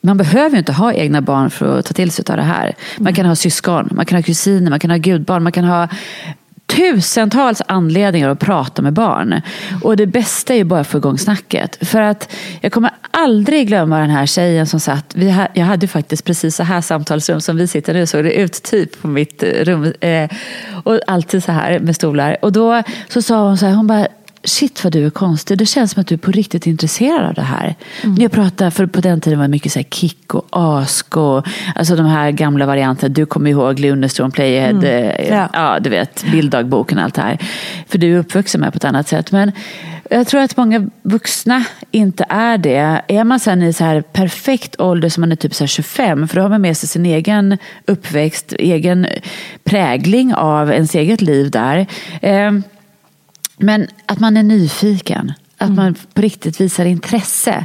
man 0.00 0.16
behöver 0.16 0.50
ju 0.50 0.58
inte 0.58 0.72
ha 0.72 0.92
egna 0.92 1.20
barn 1.20 1.50
för 1.50 1.78
att 1.78 1.86
ta 1.86 1.92
till 1.94 2.10
sig 2.10 2.24
av 2.28 2.36
det 2.36 2.42
här. 2.42 2.74
Man 2.98 3.14
kan 3.14 3.26
ha 3.26 3.34
syskon, 3.36 3.88
man 3.92 4.06
kan 4.06 4.16
ha 4.18 4.22
kusiner, 4.22 4.70
man 4.70 4.80
kan 4.80 4.90
ha 4.90 4.96
gudbarn, 4.98 5.42
man 5.42 5.52
kan 5.52 5.64
ha 5.64 5.88
tusentals 6.76 7.62
anledningar 7.68 8.28
att 8.28 8.38
prata 8.38 8.82
med 8.82 8.92
barn. 8.92 9.40
Och 9.82 9.96
det 9.96 10.06
bästa 10.06 10.52
är 10.52 10.56
ju 10.56 10.64
bara 10.64 10.80
att 10.80 10.86
få 10.86 10.98
igång 10.98 11.18
snacket. 11.18 11.88
För 11.88 12.00
att 12.00 12.32
jag 12.60 12.72
kommer 12.72 12.90
aldrig 13.10 13.66
glömma 13.68 13.98
den 13.98 14.10
här 14.10 14.26
tjejen 14.26 14.66
som 14.66 14.80
satt, 14.80 15.14
vi 15.14 15.30
ha, 15.30 15.48
jag 15.54 15.64
hade 15.64 15.84
ju 15.84 15.88
faktiskt 15.88 16.24
precis 16.24 16.56
så 16.56 16.62
här 16.62 16.80
samtalsrum 16.80 17.40
som 17.40 17.56
vi 17.56 17.66
sitter 17.66 17.94
nu, 17.94 18.06
såg 18.06 18.24
det 18.24 18.32
ut 18.32 18.62
typ 18.62 19.02
på 19.02 19.08
mitt 19.08 19.42
rum. 19.42 19.92
Eh, 20.00 20.30
och 20.84 21.00
alltid 21.06 21.44
så 21.44 21.52
här 21.52 21.78
med 21.78 21.96
stolar. 21.96 22.36
Och 22.42 22.52
då 22.52 22.82
så 23.08 23.22
sa 23.22 23.46
hon 23.46 23.58
så 23.58 23.66
här, 23.66 23.74
hon 23.74 23.86
bara, 23.86 24.06
Shit 24.44 24.84
vad 24.84 24.92
du 24.92 25.06
är 25.06 25.10
konstig. 25.10 25.58
Det 25.58 25.66
känns 25.66 25.90
som 25.90 26.00
att 26.00 26.06
du 26.06 26.14
är 26.14 26.18
på 26.18 26.30
riktigt 26.30 26.66
intresserad 26.66 27.26
av 27.26 27.34
det 27.34 27.42
här. 27.42 27.74
När 28.02 28.22
jag 28.22 28.32
pratar, 28.32 28.70
för 28.70 28.86
på 28.86 29.00
den 29.00 29.20
tiden 29.20 29.38
var 29.38 29.44
det 29.44 29.50
mycket 29.50 29.72
så 29.72 29.78
här 29.78 29.86
kick 29.90 30.34
och 30.34 30.46
ask 30.50 31.16
och 31.16 31.46
alltså 31.74 31.96
de 31.96 32.06
här 32.06 32.30
gamla 32.30 32.66
varianterna. 32.66 33.14
Du 33.14 33.26
kommer 33.26 33.50
ihåg 33.50 33.78
Lunarstorm, 33.80 34.30
Playhead, 34.30 34.84
eh, 34.84 35.28
Ja. 35.28 35.48
ja. 35.52 35.78
du 35.80 35.90
vet, 35.90 36.24
bilddagboken 36.32 36.98
och 36.98 37.04
allt 37.04 37.14
det 37.14 37.22
här. 37.22 37.38
För 37.88 37.98
du 37.98 38.14
är 38.14 38.18
uppvuxen 38.18 38.60
med 38.60 38.72
på 38.72 38.76
ett 38.76 38.84
annat 38.84 39.08
sätt. 39.08 39.32
Men 39.32 39.52
jag 40.10 40.26
tror 40.26 40.40
att 40.40 40.56
många 40.56 40.86
vuxna 41.02 41.64
inte 41.90 42.24
är 42.28 42.58
det. 42.58 43.00
Är 43.08 43.24
man 43.24 43.40
sen 43.40 43.62
i 43.62 43.72
så 43.72 43.84
här 43.84 44.00
perfekt 44.00 44.80
ålder 44.80 45.08
som 45.08 45.20
man 45.20 45.32
är 45.32 45.36
typ 45.36 45.54
så 45.54 45.64
här 45.64 45.68
25, 45.68 46.28
för 46.28 46.36
då 46.36 46.42
har 46.42 46.48
man 46.48 46.60
med 46.60 46.76
sig 46.76 46.88
sin 46.88 47.06
egen 47.06 47.58
uppväxt, 47.86 48.52
egen 48.58 49.06
prägling 49.64 50.34
av 50.34 50.72
ens 50.72 50.94
eget 50.94 51.20
liv 51.22 51.50
där. 51.50 51.86
Men 53.56 53.86
att 54.06 54.18
man 54.18 54.36
är 54.36 54.42
nyfiken. 54.42 55.32
Att 55.58 55.72
man 55.72 55.94
på 56.14 56.22
riktigt 56.22 56.60
visar 56.60 56.84
intresse. 56.84 57.64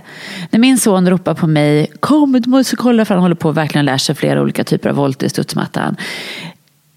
När 0.50 0.60
min 0.60 0.78
son 0.78 1.10
ropar 1.10 1.34
på 1.34 1.48
mig, 1.48 1.88
kom 2.00 2.32
du 2.32 2.50
måste 2.50 2.76
kolla 2.76 3.06
för 3.06 3.14
han 3.14 3.22
håller 3.22 3.36
på 3.36 3.50
att 3.50 3.56
verkligen 3.56 3.86
lära 3.86 4.00
sig 4.00 4.16
flera 4.16 4.42
olika 4.42 4.64
typer 4.64 4.90
av 4.90 4.96
volter 4.96 5.26
i 5.26 5.30
studsmattan. 5.30 5.96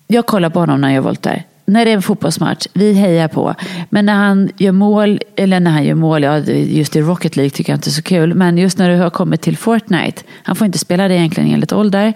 Jag 0.07 0.27
kollar 0.27 0.51
på 0.51 0.61
honom 0.61 0.81
när 0.81 0.89
han 0.89 0.95
gör 0.95 1.03
volter. 1.03 1.45
När 1.65 1.85
det 1.85 1.91
är 1.91 1.95
en 1.95 2.03
fotbollsmatch, 2.03 2.67
vi 2.73 2.93
hejar 2.93 3.29
på. 3.29 3.55
Men 3.91 4.07
när 4.07 4.15
han 4.15 4.51
gör 4.57 4.73
mål, 4.73 5.21
eller 5.37 5.61
när 5.61 5.71
han 5.71 5.85
gör 5.85 5.95
mål, 5.95 6.23
ja 6.23 6.39
just 6.39 6.97
i 6.97 7.01
Rocket 7.01 7.37
League 7.37 7.51
tycker 7.51 7.73
jag 7.73 7.77
inte 7.77 7.89
är 7.89 7.93
så 7.93 8.03
kul. 8.03 8.35
Men 8.35 8.59
just 8.59 8.79
när 8.79 8.91
det 8.91 8.97
har 8.97 9.11
kommit 9.11 9.41
till 9.41 9.57
Fortnite, 9.57 10.23
han 10.43 10.57
får 10.57 10.65
inte 10.65 10.79
spela 10.79 11.09
det 11.09 11.15
egentligen 11.15 11.51
enligt 11.51 11.73
ålder. 11.73 12.15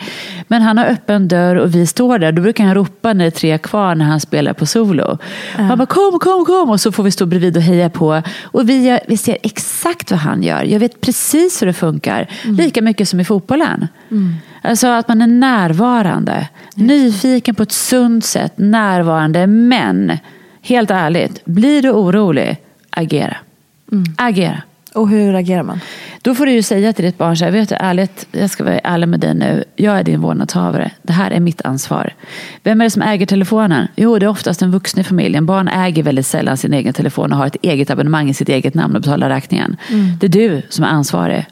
Men 0.48 0.62
han 0.62 0.78
har 0.78 0.84
öppen 0.84 1.28
dörr 1.28 1.56
och 1.56 1.74
vi 1.74 1.86
står 1.86 2.18
där. 2.18 2.32
Då 2.32 2.42
brukar 2.42 2.64
han 2.64 2.74
ropa 2.74 3.12
när 3.12 3.24
det 3.24 3.28
är 3.28 3.30
tre 3.30 3.58
kvar 3.58 3.94
när 3.94 4.04
han 4.04 4.20
spelar 4.20 4.52
på 4.52 4.66
solo. 4.66 5.18
Han 5.52 5.78
bara 5.78 5.86
kom, 5.86 6.18
kom, 6.18 6.44
kom. 6.44 6.70
Och 6.70 6.80
så 6.80 6.92
får 6.92 7.02
vi 7.02 7.10
stå 7.10 7.26
bredvid 7.26 7.56
och 7.56 7.62
heja 7.62 7.90
på. 7.90 8.22
Och 8.42 8.68
vi, 8.68 8.86
gör, 8.86 9.00
vi 9.08 9.16
ser 9.16 9.38
exakt 9.42 10.10
vad 10.10 10.20
han 10.20 10.42
gör. 10.42 10.62
Jag 10.62 10.80
vet 10.80 11.00
precis 11.00 11.62
hur 11.62 11.66
det 11.66 11.72
funkar. 11.72 12.30
Lika 12.44 12.82
mycket 12.82 13.08
som 13.08 13.20
i 13.20 13.24
fotbollen. 13.24 13.88
Alltså 14.62 14.86
att 14.86 15.08
man 15.08 15.22
är 15.22 15.26
närvarande. 15.26 16.48
Nyfiken 16.74 17.54
på 17.54 17.62
ett 17.62 17.72
sunt 17.72 18.24
sätt. 18.24 18.52
Närvarande. 18.56 19.46
Men, 19.46 20.18
helt 20.62 20.90
ärligt, 20.90 21.44
blir 21.44 21.82
du 21.82 21.90
orolig, 21.90 22.56
agera. 22.90 23.36
Agera. 24.16 24.62
Och 24.94 25.08
hur 25.08 25.34
agerar 25.34 25.62
man? 25.62 25.80
Då 26.22 26.34
får 26.34 26.46
du 26.46 26.52
ju 26.52 26.62
säga 26.62 26.92
till 26.92 27.04
ditt 27.04 27.18
barn 27.18 27.36
så 27.36 27.44
här, 27.44 27.52
vet 27.52 27.68
du 27.68 27.74
ärligt, 27.74 28.26
jag 28.32 28.50
ska 28.50 28.64
vara 28.64 28.78
ärlig 28.78 29.08
med 29.08 29.20
dig 29.20 29.34
nu. 29.34 29.64
Jag 29.76 29.98
är 29.98 30.04
din 30.04 30.20
vårdnadshavare. 30.20 30.90
Det 31.02 31.12
här 31.12 31.30
är 31.30 31.40
mitt 31.40 31.62
ansvar. 31.64 32.14
Vem 32.62 32.80
är 32.80 32.84
det 32.84 32.90
som 32.90 33.02
äger 33.02 33.26
telefonen? 33.26 33.88
Jo, 33.96 34.18
det 34.18 34.26
är 34.26 34.30
oftast 34.30 34.62
en 34.62 34.70
vuxen 34.70 35.00
i 35.00 35.04
familjen. 35.04 35.46
Barn 35.46 35.68
äger 35.68 36.02
väldigt 36.02 36.26
sällan 36.26 36.56
sin 36.56 36.72
egen 36.72 36.92
telefon 36.92 37.32
och 37.32 37.38
har 37.38 37.46
ett 37.46 37.56
eget 37.62 37.90
abonnemang 37.90 38.30
i 38.30 38.34
sitt 38.34 38.48
eget 38.48 38.74
namn 38.74 38.96
och 38.96 39.02
betalar 39.02 39.28
räkningen. 39.28 39.76
Det 40.20 40.26
är 40.26 40.30
du 40.30 40.62
som 40.68 40.84
är 40.84 40.88
ansvarig. 40.88 41.46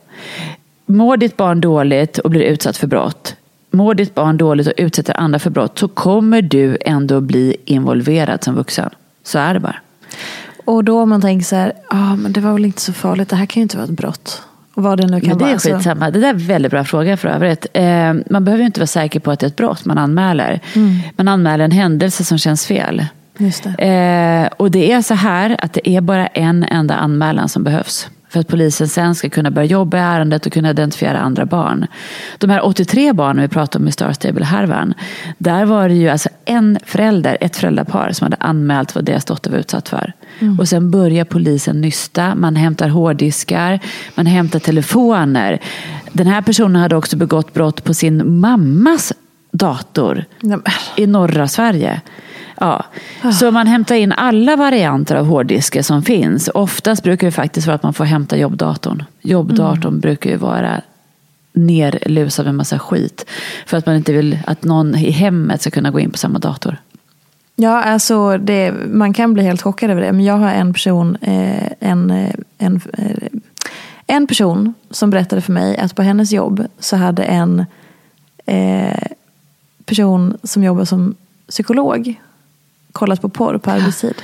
Mår 0.86 1.16
ditt 1.16 1.36
barn 1.36 1.60
dåligt 1.60 2.18
och 2.18 2.30
blir 2.30 2.40
utsatt 2.42 2.76
för 2.76 2.86
brott, 2.86 3.36
mår 3.70 3.94
ditt 3.94 4.14
barn 4.14 4.36
dåligt 4.36 4.66
och 4.66 4.72
utsätter 4.76 5.20
andra 5.20 5.38
för 5.38 5.50
brott 5.50 5.78
så 5.78 5.88
kommer 5.88 6.42
du 6.42 6.78
ändå 6.80 7.20
bli 7.20 7.56
involverad 7.64 8.44
som 8.44 8.54
vuxen. 8.54 8.90
Så 9.24 9.38
är 9.38 9.54
det 9.54 9.60
bara. 9.60 9.76
Och 10.64 10.84
då 10.84 11.00
om 11.02 11.08
man 11.08 11.20
tänker 11.20 11.44
så 11.44 11.56
här, 11.56 11.72
ah, 11.88 12.16
men 12.16 12.32
det 12.32 12.40
var 12.40 12.52
väl 12.52 12.64
inte 12.64 12.80
så 12.80 12.92
farligt, 12.92 13.28
det 13.28 13.36
här 13.36 13.46
kan 13.46 13.60
ju 13.60 13.62
inte 13.62 13.76
vara 13.76 13.84
ett 13.84 13.90
brott. 13.90 14.42
Och 14.74 14.82
vad 14.82 14.98
det 14.98 15.06
nu 15.06 15.20
kan 15.20 15.28
Men 15.28 15.38
det 15.38 15.44
vara. 15.44 15.50
är 15.50 15.54
Alltså, 15.54 15.74
skitsamma. 15.74 16.10
Det 16.10 16.20
där 16.20 16.28
är 16.28 16.32
en 16.32 16.46
väldigt 16.46 16.70
bra 16.70 16.84
fråga 16.84 17.16
för 17.16 17.28
övrigt. 17.28 17.66
Eh, 17.72 18.14
man 18.30 18.44
behöver 18.44 18.58
ju 18.62 18.66
inte 18.66 18.80
vara 18.80 18.86
säker 18.86 19.20
på 19.20 19.30
att 19.30 19.40
det 19.40 19.46
är 19.46 19.48
ett 19.48 19.56
brott 19.56 19.84
man 19.84 19.98
anmäler. 19.98 20.60
Man 21.16 21.28
anmäler 21.28 21.64
en 21.64 21.70
händelse 21.70 22.24
som 22.24 22.38
känns 22.38 22.66
fel. 22.66 23.06
Just 23.38 23.64
det. 23.76 23.84
Eh, 23.84 24.52
och 24.56 24.70
det 24.70 24.92
är 24.92 25.02
så 25.02 25.14
här 25.14 25.56
att 25.58 25.72
det 25.72 25.88
är 25.88 26.00
bara 26.00 26.26
en 26.26 26.64
enda 26.64 26.94
anmälan 26.94 27.48
som 27.48 27.64
behövs. 27.64 28.08
För 28.32 28.40
att 28.40 28.48
polisen 28.48 28.88
sen 28.88 29.14
ska 29.14 29.28
kunna 29.28 29.50
börja 29.50 29.66
jobba 29.66 29.96
i 29.96 30.00
ärendet 30.00 30.46
och 30.46 30.52
kunna 30.52 30.70
identifiera 30.70 31.20
andra 31.20 31.46
barn. 31.46 31.86
De 32.38 32.50
här 32.50 32.64
83 32.64 33.12
barnen 33.12 33.42
vi 33.42 33.48
pratade 33.48 33.82
om 33.82 33.88
i 33.88 33.92
Star 33.92 34.12
Stable-härvan. 34.12 34.94
Där 35.38 35.64
var 35.64 35.88
det 35.88 35.94
ju 35.94 36.08
alltså 36.08 36.28
en 36.44 36.78
förälder, 36.86 37.38
ett 37.40 37.56
föräldrapar 37.56 38.12
som 38.12 38.24
hade 38.24 38.36
anmält 38.40 38.94
vad 38.94 39.04
deras 39.04 39.24
dotter 39.24 39.50
var 39.50 39.58
utsatt 39.58 39.88
för. 39.88 40.12
Och 40.58 40.68
sen 40.68 40.90
börjar 40.90 41.24
polisen 41.24 41.80
nysta. 41.80 42.34
Man 42.34 42.56
hämtar 42.56 42.88
hårddiskar, 42.88 43.80
man 44.14 44.26
hämtar 44.26 44.58
telefoner. 44.58 45.60
Den 46.12 46.26
här 46.26 46.42
personen 46.42 46.82
hade 46.82 46.96
också 46.96 47.16
begått 47.16 47.54
brott 47.54 47.84
på 47.84 47.94
sin 47.94 48.40
mammas 48.40 49.12
dator 49.52 50.24
i 50.96 51.06
norra 51.06 51.48
Sverige. 51.48 52.00
Ja. 52.62 52.84
Så 53.32 53.50
man 53.50 53.66
hämtar 53.66 53.94
in 53.94 54.12
alla 54.12 54.56
varianter 54.56 55.16
av 55.16 55.26
hårddiskar 55.26 55.82
som 55.82 56.02
finns. 56.02 56.50
Oftast 56.54 57.02
brukar 57.02 57.26
det 57.26 57.32
faktiskt 57.32 57.66
vara 57.66 57.74
att 57.74 57.82
man 57.82 57.94
får 57.94 58.04
hämta 58.04 58.36
jobbdatorn. 58.36 59.04
Jobbdatorn 59.22 60.00
brukar 60.00 60.30
ju 60.30 60.36
vara 60.36 60.80
nerlusad 61.52 62.46
med 62.46 62.54
massa 62.54 62.78
skit. 62.78 63.26
För 63.66 63.76
att 63.76 63.86
man 63.86 63.96
inte 63.96 64.12
vill 64.12 64.38
att 64.46 64.64
någon 64.64 64.94
i 64.94 65.10
hemmet 65.10 65.60
ska 65.60 65.70
kunna 65.70 65.90
gå 65.90 66.00
in 66.00 66.10
på 66.10 66.18
samma 66.18 66.38
dator. 66.38 66.76
Ja, 67.56 67.82
alltså 67.82 68.38
det, 68.38 68.72
man 68.86 69.12
kan 69.12 69.34
bli 69.34 69.42
helt 69.42 69.62
chockad 69.62 69.90
över 69.90 70.02
det. 70.02 70.12
Men 70.12 70.24
jag 70.24 70.36
har 70.36 70.50
en 70.50 70.72
person, 70.72 71.16
eh, 71.20 71.72
en, 71.80 72.10
eh, 72.10 72.34
en, 72.58 72.80
eh, 72.92 73.28
en 74.06 74.26
person 74.26 74.74
som 74.90 75.10
berättade 75.10 75.42
för 75.42 75.52
mig 75.52 75.76
att 75.76 75.94
på 75.94 76.02
hennes 76.02 76.32
jobb 76.32 76.66
så 76.78 76.96
hade 76.96 77.22
en 77.22 77.64
person 79.84 80.38
som 80.42 80.64
jobbar 80.64 80.84
som 80.84 81.14
psykolog 81.48 82.20
kollat 82.92 83.20
på 83.20 83.28
porr 83.28 83.58
på 83.58 83.70
arbetstid. 83.70 84.14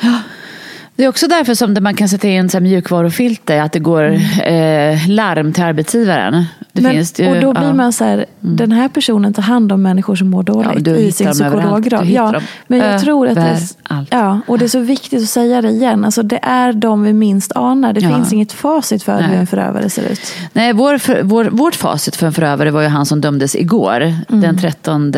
Det 0.99 1.05
är 1.05 1.09
också 1.09 1.27
därför 1.29 1.55
som 1.55 1.77
man 1.81 1.95
kan 1.95 2.09
sätta 2.09 2.29
in 2.29 2.49
så 2.49 2.61
mjukvarufilter, 2.61 3.61
att 3.61 3.73
det 3.73 3.79
går 3.79 4.05
eh, 4.45 5.09
larm 5.09 5.53
till 5.53 5.63
arbetsgivaren. 5.65 6.45
Det 6.73 6.83
Men, 6.83 6.93
finns 6.93 7.21
ju, 7.21 7.29
och 7.29 7.41
då 7.41 7.53
blir 7.53 7.63
ja. 7.63 7.75
man 7.75 7.93
så 7.93 8.05
här, 8.05 8.27
den 8.41 8.73
här 8.73 8.89
personen 8.89 9.35
tar 9.35 9.43
hand 9.43 9.73
om 9.73 9.83
människor 9.83 10.17
som 10.17 10.29
mår 10.31 10.45
Ja, 10.47 10.53
dåligt 10.53 10.85
du 10.85 10.97
i 10.97 11.13
sin 11.13 11.31
psykologgrad. 11.31 12.07
Ja, 12.07 12.33
dem 12.33 12.43
men 12.67 12.79
jag 12.79 13.01
tror 13.01 13.29
att 13.29 13.35
det, 13.35 13.59
allt. 13.83 14.09
Ja, 14.11 14.41
och 14.47 14.59
det 14.59 14.65
är 14.65 14.69
så 14.69 14.79
viktigt 14.81 15.23
att 15.23 15.29
säga 15.29 15.63
det 15.63 15.69
igen. 15.71 16.05
Alltså, 16.05 16.23
det 16.23 16.39
är 16.43 16.73
de 16.73 17.03
vi 17.03 17.13
minst 17.13 17.53
anar. 17.55 17.93
Det 17.93 18.01
Ja. 18.01 18.15
finns 18.15 18.33
inget 18.33 18.53
facit 18.53 19.03
för 19.03 19.21
hur 19.23 19.29
Nej. 19.29 19.37
en 19.39 19.47
förövare 19.47 19.91
ser 19.91 20.13
ut. 20.13 20.21
Nej, 20.53 20.73
vår, 20.73 20.99
för, 20.99 21.23
vår, 21.23 21.45
vårt 21.45 21.75
facit 21.75 22.17
för 22.17 22.27
en 22.27 22.33
förövare 22.33 22.71
var 22.71 22.83
ju 22.83 22.89
han 22.89 23.07
som 23.07 23.21
dömdes 23.21 23.57
igår. 23.57 24.01
Mm. 24.01 24.41
Den 24.41 24.59
13 24.59 25.13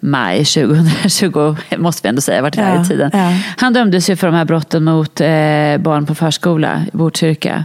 maj 0.00 0.44
2020, 0.44 1.56
måste 1.78 2.02
vi 2.02 2.08
ändå 2.08 2.20
säga, 2.20 2.42
vart 2.42 2.56
det 2.56 2.62
Ja, 2.62 2.82
i 2.82 2.86
tiden. 2.86 3.10
ja. 3.12 3.32
Han 3.56 3.72
dömdes 3.72 4.10
ju 4.10 4.16
för 4.16 4.26
de 4.26 4.36
här 4.36 4.44
brotten 4.44 4.84
mot 4.98 5.20
eh, 5.20 5.78
barn 5.78 6.06
på 6.06 6.14
förskola 6.14 6.82
i 6.92 6.96
Botkyrka. 6.96 7.64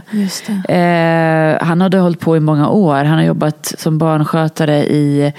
Eh, 0.68 1.66
han 1.66 1.80
hade 1.80 1.98
hållit 1.98 2.20
på 2.20 2.36
i 2.36 2.40
många 2.40 2.68
år. 2.68 3.04
Han 3.04 3.18
har 3.18 3.24
jobbat 3.24 3.74
som 3.78 3.98
barnskötare 3.98 4.84
i 4.84 5.32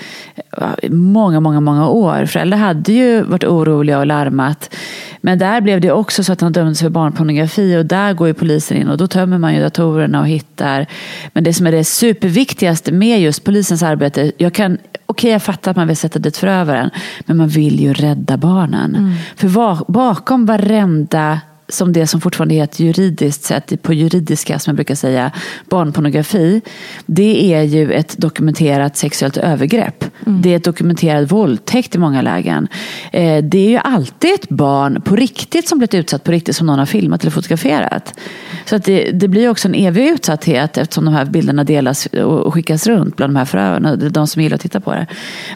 många, 0.89 1.39
många, 1.39 1.59
många 1.59 1.87
år. 1.89 2.25
Föräldrar 2.25 2.57
hade 2.57 2.91
ju 2.93 3.21
varit 3.21 3.43
oroliga 3.43 3.99
och 3.99 4.05
larmat. 4.05 4.75
Men 5.21 5.39
där 5.39 5.61
blev 5.61 5.81
det 5.81 5.91
också 5.91 6.23
så 6.23 6.33
att 6.33 6.41
han 6.41 6.51
dömdes 6.51 6.81
för 6.81 6.89
barnpornografi 6.89 7.77
och 7.77 7.85
där 7.85 8.13
går 8.13 8.27
ju 8.27 8.33
polisen 8.33 8.77
in 8.77 8.89
och 8.89 8.97
då 8.97 9.07
tömmer 9.07 9.37
man 9.37 9.55
ju 9.55 9.61
datorerna 9.61 10.19
och 10.19 10.27
hittar. 10.27 10.85
Men 11.33 11.43
det 11.43 11.53
som 11.53 11.67
är 11.67 11.71
det 11.71 11.83
superviktigaste 11.83 12.91
med 12.91 13.21
just 13.21 13.43
polisens 13.43 13.83
arbete, 13.83 14.31
jag 14.37 14.53
kan 14.53 14.77
Okej, 15.07 15.31
jag 15.31 15.43
fattar 15.43 15.71
att 15.71 15.77
man 15.77 15.87
vill 15.87 15.97
sätta 15.97 16.19
dit 16.19 16.37
förövaren, 16.37 16.89
men 17.25 17.37
man 17.37 17.47
vill 17.47 17.79
ju 17.79 17.93
rädda 17.93 18.37
barnen. 18.37 19.13
För 19.35 19.47
va- 19.47 19.85
bakom 19.87 20.45
varenda 20.45 21.39
som 21.69 21.93
det 21.93 22.07
som 22.07 22.21
fortfarande 22.21 22.55
heter 22.55 22.83
juridiskt 22.83 23.43
sett, 23.43 23.81
på 23.81 23.93
juridiska 23.93 24.59
som 24.59 24.71
jag 24.71 24.75
brukar 24.75 24.95
säga, 24.95 25.31
barnpornografi. 25.69 26.61
Det 27.05 27.53
är 27.53 27.61
ju 27.61 27.93
ett 27.93 28.17
dokumenterat 28.17 28.97
sexuellt 28.97 29.37
övergrepp. 29.37 30.05
Det 30.25 30.53
är 30.53 30.57
ett 30.57 30.63
dokumenterat 30.63 31.31
våldtäkt 31.31 31.95
i 31.95 31.97
många 31.97 32.21
lägen. 32.21 32.67
Eh, 33.11 33.43
Det 33.43 33.57
är 33.57 33.69
ju 33.69 33.77
alltid 33.77 34.33
ett 34.33 34.49
barn 34.49 35.01
på 35.01 35.15
riktigt 35.15 35.67
som 35.67 35.77
blivit 35.77 35.93
utsatt 35.93 36.23
på 36.23 36.31
riktigt 36.31 36.55
som 36.55 36.67
någon 36.67 36.79
har 36.79 36.85
filmat 36.85 37.21
eller 37.21 37.31
fotograferat. 37.31 38.19
Så 38.65 38.75
att 38.75 38.83
det, 38.83 39.11
det 39.11 39.27
blir 39.27 39.49
också 39.49 39.67
en 39.67 39.75
evig 39.75 40.07
utsatthet 40.07 40.77
eftersom 40.77 41.05
de 41.05 41.13
här 41.13 41.25
bilderna 41.25 41.63
delas 41.63 42.05
och 42.05 42.45
och 42.45 42.53
skickas 42.53 42.87
runt 42.87 43.15
bland 43.15 43.33
de 43.33 43.37
här 43.37 43.45
förövarna, 43.45 43.95
de 43.95 44.27
som 44.27 44.41
gillar 44.41 44.55
att 44.55 44.61
titta 44.61 44.79
på 44.79 44.91
det. 44.91 45.07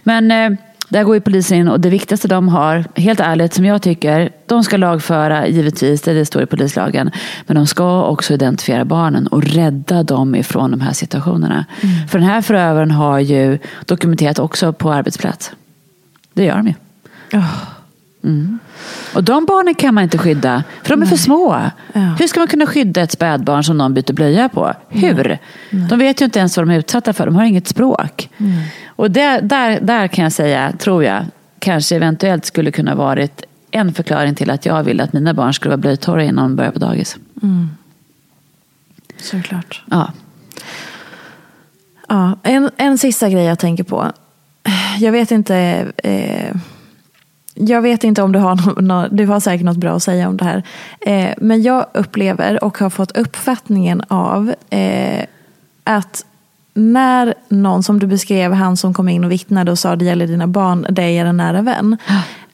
Men 0.04 0.32
eh, 0.32 0.60
där 0.90 1.04
går 1.04 1.16
ju 1.16 1.22
polisen 1.22 1.58
in 1.58 1.68
och 1.68 1.80
det 1.80 1.90
viktigaste 1.90 2.28
de 2.28 2.48
har, 2.48 2.86
helt 2.96 3.20
ärligt 3.20 3.54
som 3.54 3.66
jag 3.66 3.82
tycker, 3.82 4.30
de 4.46 4.64
ska 4.64 4.78
lagföra 4.78 5.48
givetvis, 5.48 6.02
det, 6.02 6.14
det 6.14 6.26
står 6.26 6.42
i 6.42 6.46
polislagen, 6.46 7.12
men 7.48 7.56
de 7.56 7.68
ska 7.68 8.04
också 8.04 8.34
identifiera 8.34 8.86
barnen 8.86 9.28
och 9.28 9.44
rädda 9.44 10.04
dem 10.04 10.36
ifrån 10.36 10.72
de 10.72 10.82
här 10.82 10.94
situationerna. 10.94 11.66
För 12.10 12.20
den 12.20 12.28
här 12.28 12.42
förövaren 12.42 12.92
har 12.92 13.20
ju 13.20 13.60
dokumenterat 13.86 14.40
också 14.40 14.74
på 14.74 14.94
arbetsplats. 14.94 15.52
Det 16.34 16.44
gör 16.44 16.58
de 16.58 16.68
ju. 16.68 16.74
Mm. 18.24 18.60
Och 19.16 19.24
de 19.24 19.46
barnen 19.46 19.76
kan 19.76 19.94
man 19.94 20.04
inte 20.04 20.18
skydda, 20.18 20.64
för 20.84 20.90
de 20.90 21.02
är 21.02 21.06
för 21.06 21.16
små. 21.16 21.62
Ja. 21.94 22.00
Hur 22.20 22.28
ska 22.28 22.40
man 22.40 22.48
kunna 22.48 22.66
skydda 22.66 23.02
ett 23.02 23.12
spädbarn 23.12 23.64
som 23.64 23.78
någon 23.78 23.94
byter 23.94 24.14
blöja 24.14 24.50
på? 24.50 24.74
Hur? 24.90 25.38
De 25.90 26.00
vet 26.00 26.22
ju 26.22 26.26
inte 26.26 26.40
ens 26.40 26.58
vad 26.58 26.68
de 26.68 26.74
är 26.74 26.80
utsatta 26.80 27.14
för, 27.14 27.26
de 27.26 27.36
har 27.36 27.44
inget 27.44 27.68
språk. 27.68 28.30
Och 28.88 29.12
det, 29.12 29.40
där, 29.40 29.80
där 29.82 30.08
kan 30.08 30.24
jag 30.24 30.32
säga, 30.32 30.74
tror 30.80 31.04
jag, 31.04 31.26
kanske 31.60 31.96
eventuellt 31.96 32.46
skulle 32.46 32.72
kunna 32.72 32.96
varit 32.96 33.44
en 33.72 33.94
förklaring 33.94 34.36
till 34.36 34.50
att 34.50 34.66
jag 34.66 34.84
ville 34.84 35.04
att 35.04 35.14
mina 35.14 35.34
barn 35.34 35.54
skulle 35.54 35.70
vara 35.70 35.78
blöjtorra 35.78 36.24
innan 36.24 36.44
de 36.44 36.56
börjar 36.56 36.72
på 36.72 36.80
dagis. 36.80 37.18
Såklart. 39.18 39.84
Ja. 39.90 40.12
Ja, 42.08 42.38
en, 42.44 42.70
en 42.78 42.98
sista 42.98 43.30
grej 43.30 43.44
jag 43.44 43.60
tänker 43.60 43.84
på. 43.84 44.12
Jag 45.00 45.12
vet 45.12 45.32
inte 45.32 45.86
eh, 45.98 46.56
jag 47.60 47.82
vet 47.82 48.04
inte 48.04 48.22
om 48.22 48.32
du 48.32 48.40
har, 48.40 48.82
nå- 48.82 49.08
du 49.12 49.26
har 49.26 49.40
säkert 49.40 49.66
något 49.66 49.78
bra 49.78 49.96
att 49.96 50.04
säga 50.04 50.28
om 50.30 50.38
det 50.38 50.46
här. 50.46 50.64
Eh, 51.02 51.34
men 51.38 51.62
jag 51.62 51.86
upplever 51.94 52.64
och 52.64 52.78
har 52.78 52.90
fått 52.90 53.18
uppfattningen 53.18 54.02
av 54.08 54.54
eh, 54.70 55.26
att 55.84 56.26
när 56.74 57.34
någon, 57.50 57.84
som 57.84 58.00
du 58.00 58.08
beskrev, 58.08 58.54
han 58.54 58.78
som 58.78 58.94
kom 58.94 59.10
in 59.10 59.24
och 59.24 59.32
vittnade 59.32 59.72
och 59.72 59.80
sa 59.80 59.96
det 59.96 60.06
gäller 60.06 60.28
dina 60.28 60.48
barn, 60.48 60.86
dig 60.90 61.18
är 61.18 61.26
en 61.26 61.38
nära 61.38 61.62
vän. 61.62 61.98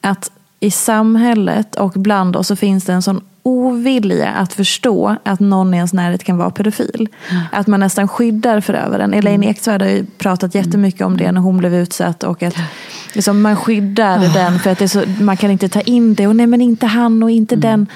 Att 0.01 0.31
i 0.65 0.71
samhället 0.71 1.75
och 1.75 1.91
bland 1.91 2.35
oss 2.35 2.47
så 2.47 2.55
finns 2.55 2.85
det 2.85 2.93
en 2.93 3.01
sån 3.01 3.21
ovilja 3.43 4.29
att 4.29 4.53
förstå 4.53 5.15
att 5.23 5.39
någon 5.39 5.73
i 5.73 5.77
ens 5.77 5.93
närhet 5.93 6.23
kan 6.23 6.37
vara 6.37 6.49
pedofil. 6.49 7.07
Att 7.51 7.67
man 7.67 7.79
nästan 7.79 8.07
skyddar 8.07 8.61
förövaren. 8.61 9.13
Elaine 9.13 9.43
Eksvärd 9.43 9.81
har 9.81 9.89
ju 9.89 10.05
pratat 10.17 10.55
jättemycket 10.55 11.01
om 11.01 11.17
det 11.17 11.31
när 11.31 11.41
hon 11.41 11.57
blev 11.57 11.75
utsatt. 11.75 12.23
Och 12.23 12.43
att 12.43 12.55
liksom, 13.13 13.41
man 13.41 13.55
skyddar 13.55 14.33
den 14.33 14.59
för 14.59 14.71
att 14.71 14.91
så, 14.91 15.03
man 15.19 15.37
kan 15.37 15.51
inte 15.51 15.69
ta 15.69 15.81
in 15.81 16.13
det. 16.15 16.27
Och 16.27 16.35
nej 16.35 16.47
men 16.47 16.61
inte 16.61 16.85
han 16.85 17.23
och 17.23 17.31
inte 17.31 17.55
den. 17.55 17.87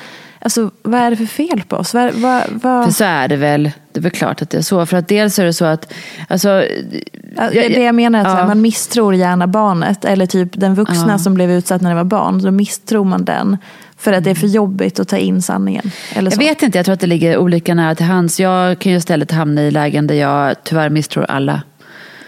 Alltså 0.42 0.72
vad 0.82 1.02
är 1.02 1.10
det 1.10 1.18
för 1.18 1.26
fel 1.26 1.62
på 1.68 1.76
oss? 1.76 1.94
Vad, 1.94 2.14
vad, 2.14 2.44
vad... 2.50 2.86
För 2.86 2.92
så 2.92 3.04
är 3.04 3.28
det 3.28 3.36
väl. 3.36 3.72
Det 3.92 4.00
är 4.00 4.02
väl 4.02 4.12
klart 4.12 4.42
att 4.42 4.50
det 4.50 4.58
är 4.58 4.62
så. 4.62 4.86
För 4.86 4.98
att 4.98 5.08
dels 5.08 5.40
är 5.40 5.46
det 5.46 5.54
så 5.54 5.66
att... 5.66 5.94
Alltså, 6.28 6.64
Ja, 7.36 7.50
det, 7.52 7.68
det 7.70 7.84
jag 7.84 7.96
menar 7.96 8.20
är 8.20 8.24
att 8.26 8.34
här, 8.34 8.40
Ja. 8.40 8.48
man 8.48 8.62
misstror 8.62 9.16
gärna 9.16 9.48
barnet. 9.48 10.06
Eller 10.06 10.26
typ 10.26 10.50
den 10.54 10.76
vuxna 10.76 11.06
Ja. 11.12 11.18
som 11.18 11.34
blev 11.34 11.52
utsatt 11.52 11.82
när 11.82 11.90
det 11.90 11.96
var 11.96 12.04
barn. 12.04 12.42
Då 12.44 12.52
misstror 12.52 13.04
man 13.06 13.26
den. 13.26 13.58
För 13.98 14.14
att 14.14 14.24
det 14.24 14.30
är 14.30 14.36
för 14.36 14.48
jobbigt 14.48 15.00
att 15.00 15.08
ta 15.08 15.18
in 15.18 15.42
sanningen. 15.42 15.92
Eller 16.14 16.26
Jag 16.32 16.34
så. 16.34 16.40
vet 16.40 16.64
inte, 16.64 16.78
jag 16.78 16.86
tror 16.86 16.94
att 16.94 17.00
det 17.00 17.08
ligger 17.08 17.38
olika 17.38 17.74
nära 17.76 17.96
till 17.96 18.06
hands. 18.06 18.40
Jag 18.40 18.80
kan 18.80 18.92
ju 18.92 18.98
istället 18.98 19.32
hamna 19.32 19.62
i 19.62 19.72
lägen 19.72 20.08
där 20.08 20.16
jag 20.16 20.56
tyvärr 20.64 20.90
misstror 20.90 21.26
alla. 21.30 21.62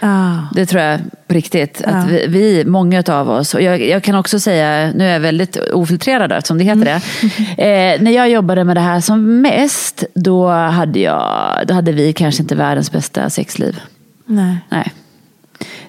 Ah. 0.02 0.38
Det 0.52 0.66
tror 0.66 0.82
jag 0.82 1.00
på 1.28 1.34
riktigt. 1.34 1.82
Att 1.86 2.08
vi, 2.08 2.26
vi, 2.28 2.66
många 2.66 3.04
av 3.08 3.30
oss, 3.30 3.54
och 3.54 3.62
jag, 3.62 3.82
jag 3.82 4.04
kan 4.04 4.16
också 4.16 4.40
säga, 4.40 4.92
nu 4.96 5.04
är 5.04 5.14
jag 5.14 5.20
väldigt 5.20 5.58
ofiltrerad 5.58 6.46
som 6.46 6.58
det 6.58 6.64
heter 6.64 6.86
det. 6.86 7.02
Eh, 7.58 8.02
när 8.02 8.12
jag 8.12 8.30
jobbade 8.30 8.64
med 8.64 8.78
det 8.78 8.82
här 8.82 9.00
som 9.00 9.42
mest, 9.42 10.04
då 10.14 10.50
hade, 10.50 11.00
jag, 11.00 11.64
då 11.68 11.74
hade 11.74 11.92
vi 11.92 12.14
kanske 12.14 12.42
inte 12.42 12.56
världens 12.56 12.92
bästa 12.92 13.30
sexliv. 13.30 13.80
Nej. 14.26 14.58
Nej. 14.70 14.92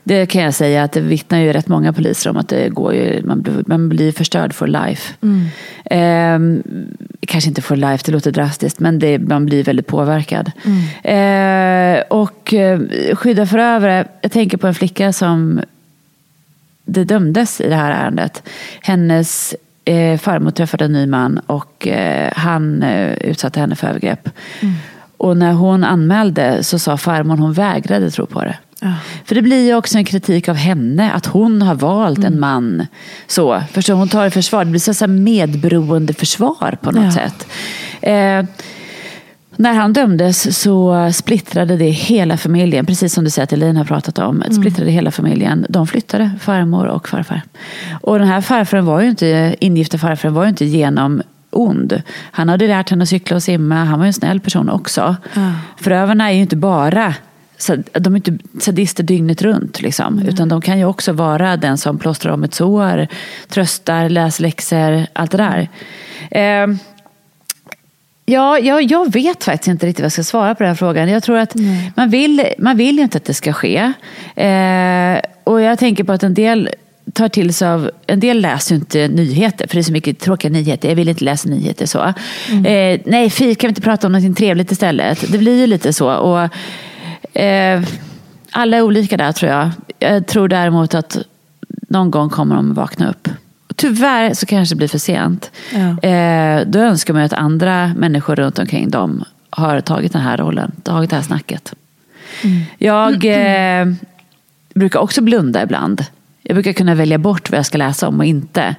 Det 0.04 0.26
kan 0.26 0.42
jag 0.42 0.54
säga 0.54 0.82
att 0.82 0.92
det 0.92 1.00
vittnar 1.00 1.38
ju 1.38 1.52
rätt 1.52 1.68
många 1.68 1.92
poliser 1.92 2.30
om 2.30 2.36
att 2.36 2.48
det 2.48 2.68
går 2.68 2.94
ju, 2.94 3.22
man, 3.24 3.42
blir, 3.42 3.64
man 3.66 3.88
blir 3.88 4.12
förstörd 4.12 4.54
for 4.54 4.66
life. 4.66 5.14
Ehm, 5.84 6.62
kanske 7.20 7.48
inte 7.48 7.62
for 7.62 7.76
life, 7.76 8.02
det 8.06 8.12
låter 8.12 8.32
drastiskt, 8.32 8.80
men 8.80 8.98
det, 8.98 9.18
man 9.18 9.46
blir 9.46 9.64
väldigt 9.64 9.86
påverkad. 9.86 10.52
Ehm, 11.02 12.02
och 12.10 12.54
eh, 12.54 12.80
skydda 13.14 13.46
förövare, 13.46 14.08
jag 14.20 14.32
tänker 14.32 14.56
på 14.56 14.66
en 14.66 14.74
flicka 14.74 15.12
som 15.12 15.60
det 16.84 17.04
dömdes 17.04 17.60
i 17.60 17.68
det 17.68 17.76
här 17.76 17.90
ärendet. 17.90 18.42
Hennes 18.80 19.54
eh, 19.84 20.18
farmor 20.18 20.50
träffade 20.50 20.84
en 20.84 20.92
ny 20.92 21.06
man 21.06 21.38
och 21.38 21.88
eh, 21.88 22.32
han 22.36 22.82
eh, 22.82 23.12
utsatte 23.12 23.60
henne 23.60 23.76
för 23.76 23.86
övergrepp. 23.86 24.28
Och 25.16 25.36
när 25.36 25.52
hon 25.52 25.84
anmälde 25.84 26.64
så 26.64 26.78
sa 26.78 26.96
farmor 26.96 27.36
hon 27.36 27.52
vägrade 27.52 28.10
tro 28.10 28.26
på 28.26 28.40
det. 28.40 28.56
För 29.24 29.34
det 29.34 29.42
blir 29.42 29.66
ju 29.66 29.74
också 29.74 29.98
en 29.98 30.04
kritik 30.04 30.48
av 30.48 30.56
henne, 30.56 31.12
att 31.12 31.26
hon 31.26 31.62
har 31.62 31.74
valt 31.74 32.24
en 32.24 32.40
man. 32.40 32.86
Så, 33.26 33.62
förstår, 33.72 33.94
hon 33.94 34.08
tar 34.08 34.26
i 34.26 34.30
försvar, 34.30 34.64
det 34.64 34.70
blir 34.70 34.80
så 34.80 34.92
här 35.04 35.06
medberoende 35.12 36.14
försvar 36.14 36.78
på 36.82 36.90
något 36.90 37.04
Ja. 37.04 37.10
sätt. 37.12 37.46
Eh, 38.02 38.44
när 39.56 39.72
han 39.74 39.92
dömdes 39.92 40.58
så 40.58 41.10
splittrade 41.12 41.76
det 41.76 41.90
hela 41.90 42.36
familjen, 42.36 42.86
precis 42.86 43.14
som 43.14 43.24
du 43.24 43.30
säger 43.30 43.44
att 43.44 43.52
Elin 43.52 43.76
har 43.76 43.84
pratat 43.84 44.18
om. 44.18 44.42
Splittrade 44.50 44.90
hela 44.90 45.10
familjen. 45.10 45.66
De 45.68 45.86
flyttade, 45.86 46.30
farmor 46.40 46.86
och 46.86 47.08
farfar. 47.08 47.42
Och 48.00 48.18
den 48.18 48.28
här 48.28 48.40
farfaren 48.40 48.84
var 48.86 49.00
ju 49.00 49.08
inte, 49.08 49.56
ingifta 49.60 49.98
farfaren 49.98 50.34
var 50.34 50.42
ju 50.42 50.48
inte 50.48 50.64
genom 50.64 51.22
ond. 51.50 52.02
Han 52.32 52.48
hade 52.48 52.66
lärt 52.66 52.90
henne 52.90 53.02
att 53.02 53.08
cykla 53.08 53.36
och 53.36 53.42
simma. 53.42 53.84
Han 53.84 53.98
var 53.98 54.06
ju 54.06 54.08
en 54.08 54.12
snäll 54.14 54.40
person 54.40 54.68
också. 54.70 55.16
Förövarna 55.76 56.30
är 56.30 56.34
ju 56.34 56.40
inte 56.40 56.56
bara 56.56 57.14
de 57.92 58.14
är 58.14 58.16
inte 58.16 58.38
sadister 58.60 59.02
dygnet 59.02 59.42
runt. 59.42 59.80
Liksom, 59.80 60.18
Utan 60.18 60.48
de 60.48 60.60
kan 60.60 60.78
ju 60.78 60.84
också 60.84 61.12
vara 61.12 61.56
den 61.56 61.78
som 61.78 61.98
plåstrar 61.98 62.32
om 62.32 62.44
ett 62.44 62.54
sår, 62.54 63.06
tröstar, 63.48 64.08
läser 64.08 64.42
läxor, 64.42 65.06
allt 65.12 65.30
det 65.30 65.38
där. 65.38 65.68
Eh, 66.30 66.76
Ja, 68.26 68.58
jag, 68.58 68.82
jag 68.82 69.12
vet 69.12 69.44
faktiskt 69.44 69.68
inte 69.68 69.86
riktigt 69.86 70.00
vad 70.00 70.04
jag 70.04 70.12
ska 70.12 70.22
svara 70.22 70.54
på 70.54 70.62
den 70.62 70.68
här 70.68 70.76
frågan. 70.76 71.08
Jag 71.08 71.22
tror 71.22 71.38
att 71.38 71.54
man 71.96 72.10
vill, 72.10 72.44
man 72.58 72.76
vill 72.76 72.96
ju 72.96 73.02
inte 73.02 73.18
att 73.18 73.24
det 73.24 73.34
ska 73.34 73.52
ske. 73.52 73.92
Eh, 74.36 75.20
och 75.44 75.60
jag 75.60 75.78
tänker 75.78 76.04
på 76.04 76.12
att 76.12 76.22
en 76.22 76.34
del 76.34 76.70
tar 77.12 77.28
till 77.28 77.54
sig 77.54 77.68
av, 77.68 77.90
en 78.06 78.20
del 78.20 78.40
läser 78.40 78.74
ju 78.74 78.80
inte 78.80 79.08
nyheter 79.08 79.66
för 79.66 79.74
det 79.74 79.80
är 79.80 79.82
så 79.82 79.92
mycket 79.92 80.18
tråkiga 80.18 80.50
nyheter. 80.50 80.88
Jag 80.88 80.96
vill 80.96 81.08
inte 81.08 81.24
läsa 81.24 81.48
nyheter 81.48 81.86
så. 81.86 82.04
Eh, 82.66 83.00
nej, 83.04 83.30
fy, 83.30 83.54
kan 83.54 83.68
vi 83.68 83.70
inte 83.70 83.80
prata 83.80 84.06
om 84.06 84.12
något 84.12 84.36
trevligt 84.36 84.72
istället? 84.72 85.32
Det 85.32 85.38
blir 85.38 85.60
ju 85.60 85.66
lite 85.66 85.92
så. 85.92 86.12
Och, 86.14 86.48
eh, 87.32 87.82
alla 88.50 88.76
är 88.76 88.82
olika 88.82 89.16
där 89.16 89.32
tror 89.32 89.50
jag. 89.50 89.70
Jag 89.98 90.26
tror 90.26 90.48
däremot 90.48 90.94
att 90.94 91.18
någon 91.68 92.10
gång 92.10 92.30
kommer 92.30 92.56
de 92.56 92.74
vakna 92.74 93.10
upp. 93.10 93.28
Tyvärr 93.76 94.34
så 94.34 94.46
kanske 94.46 94.74
det 94.74 94.76
blir 94.76 94.88
för 94.88 94.98
sent. 94.98 95.50
Ja. 95.72 96.08
Eh, 96.08 96.66
då 96.66 96.78
önskar 96.78 97.14
man 97.14 97.22
att 97.22 97.32
andra 97.32 97.94
människor 97.96 98.36
runt 98.36 98.58
omkring 98.58 98.90
dem 98.90 99.24
har 99.50 99.80
tagit 99.80 100.12
den 100.12 100.22
här 100.22 100.36
rollen, 100.36 100.72
tagit 100.82 101.10
det 101.10 101.16
här 101.16 101.22
snacket. 101.22 101.74
Jag 102.78 103.24
eh, 103.24 103.86
brukar 104.74 105.00
också 105.00 105.20
blunda 105.20 105.62
ibland. 105.62 106.04
Jag 106.42 106.54
brukar 106.54 106.72
kunna 106.72 106.94
välja 106.94 107.18
bort 107.18 107.50
vad 107.50 107.58
jag 107.58 107.66
ska 107.66 107.78
läsa 107.78 108.08
om 108.08 108.18
och 108.18 108.24
inte. 108.24 108.74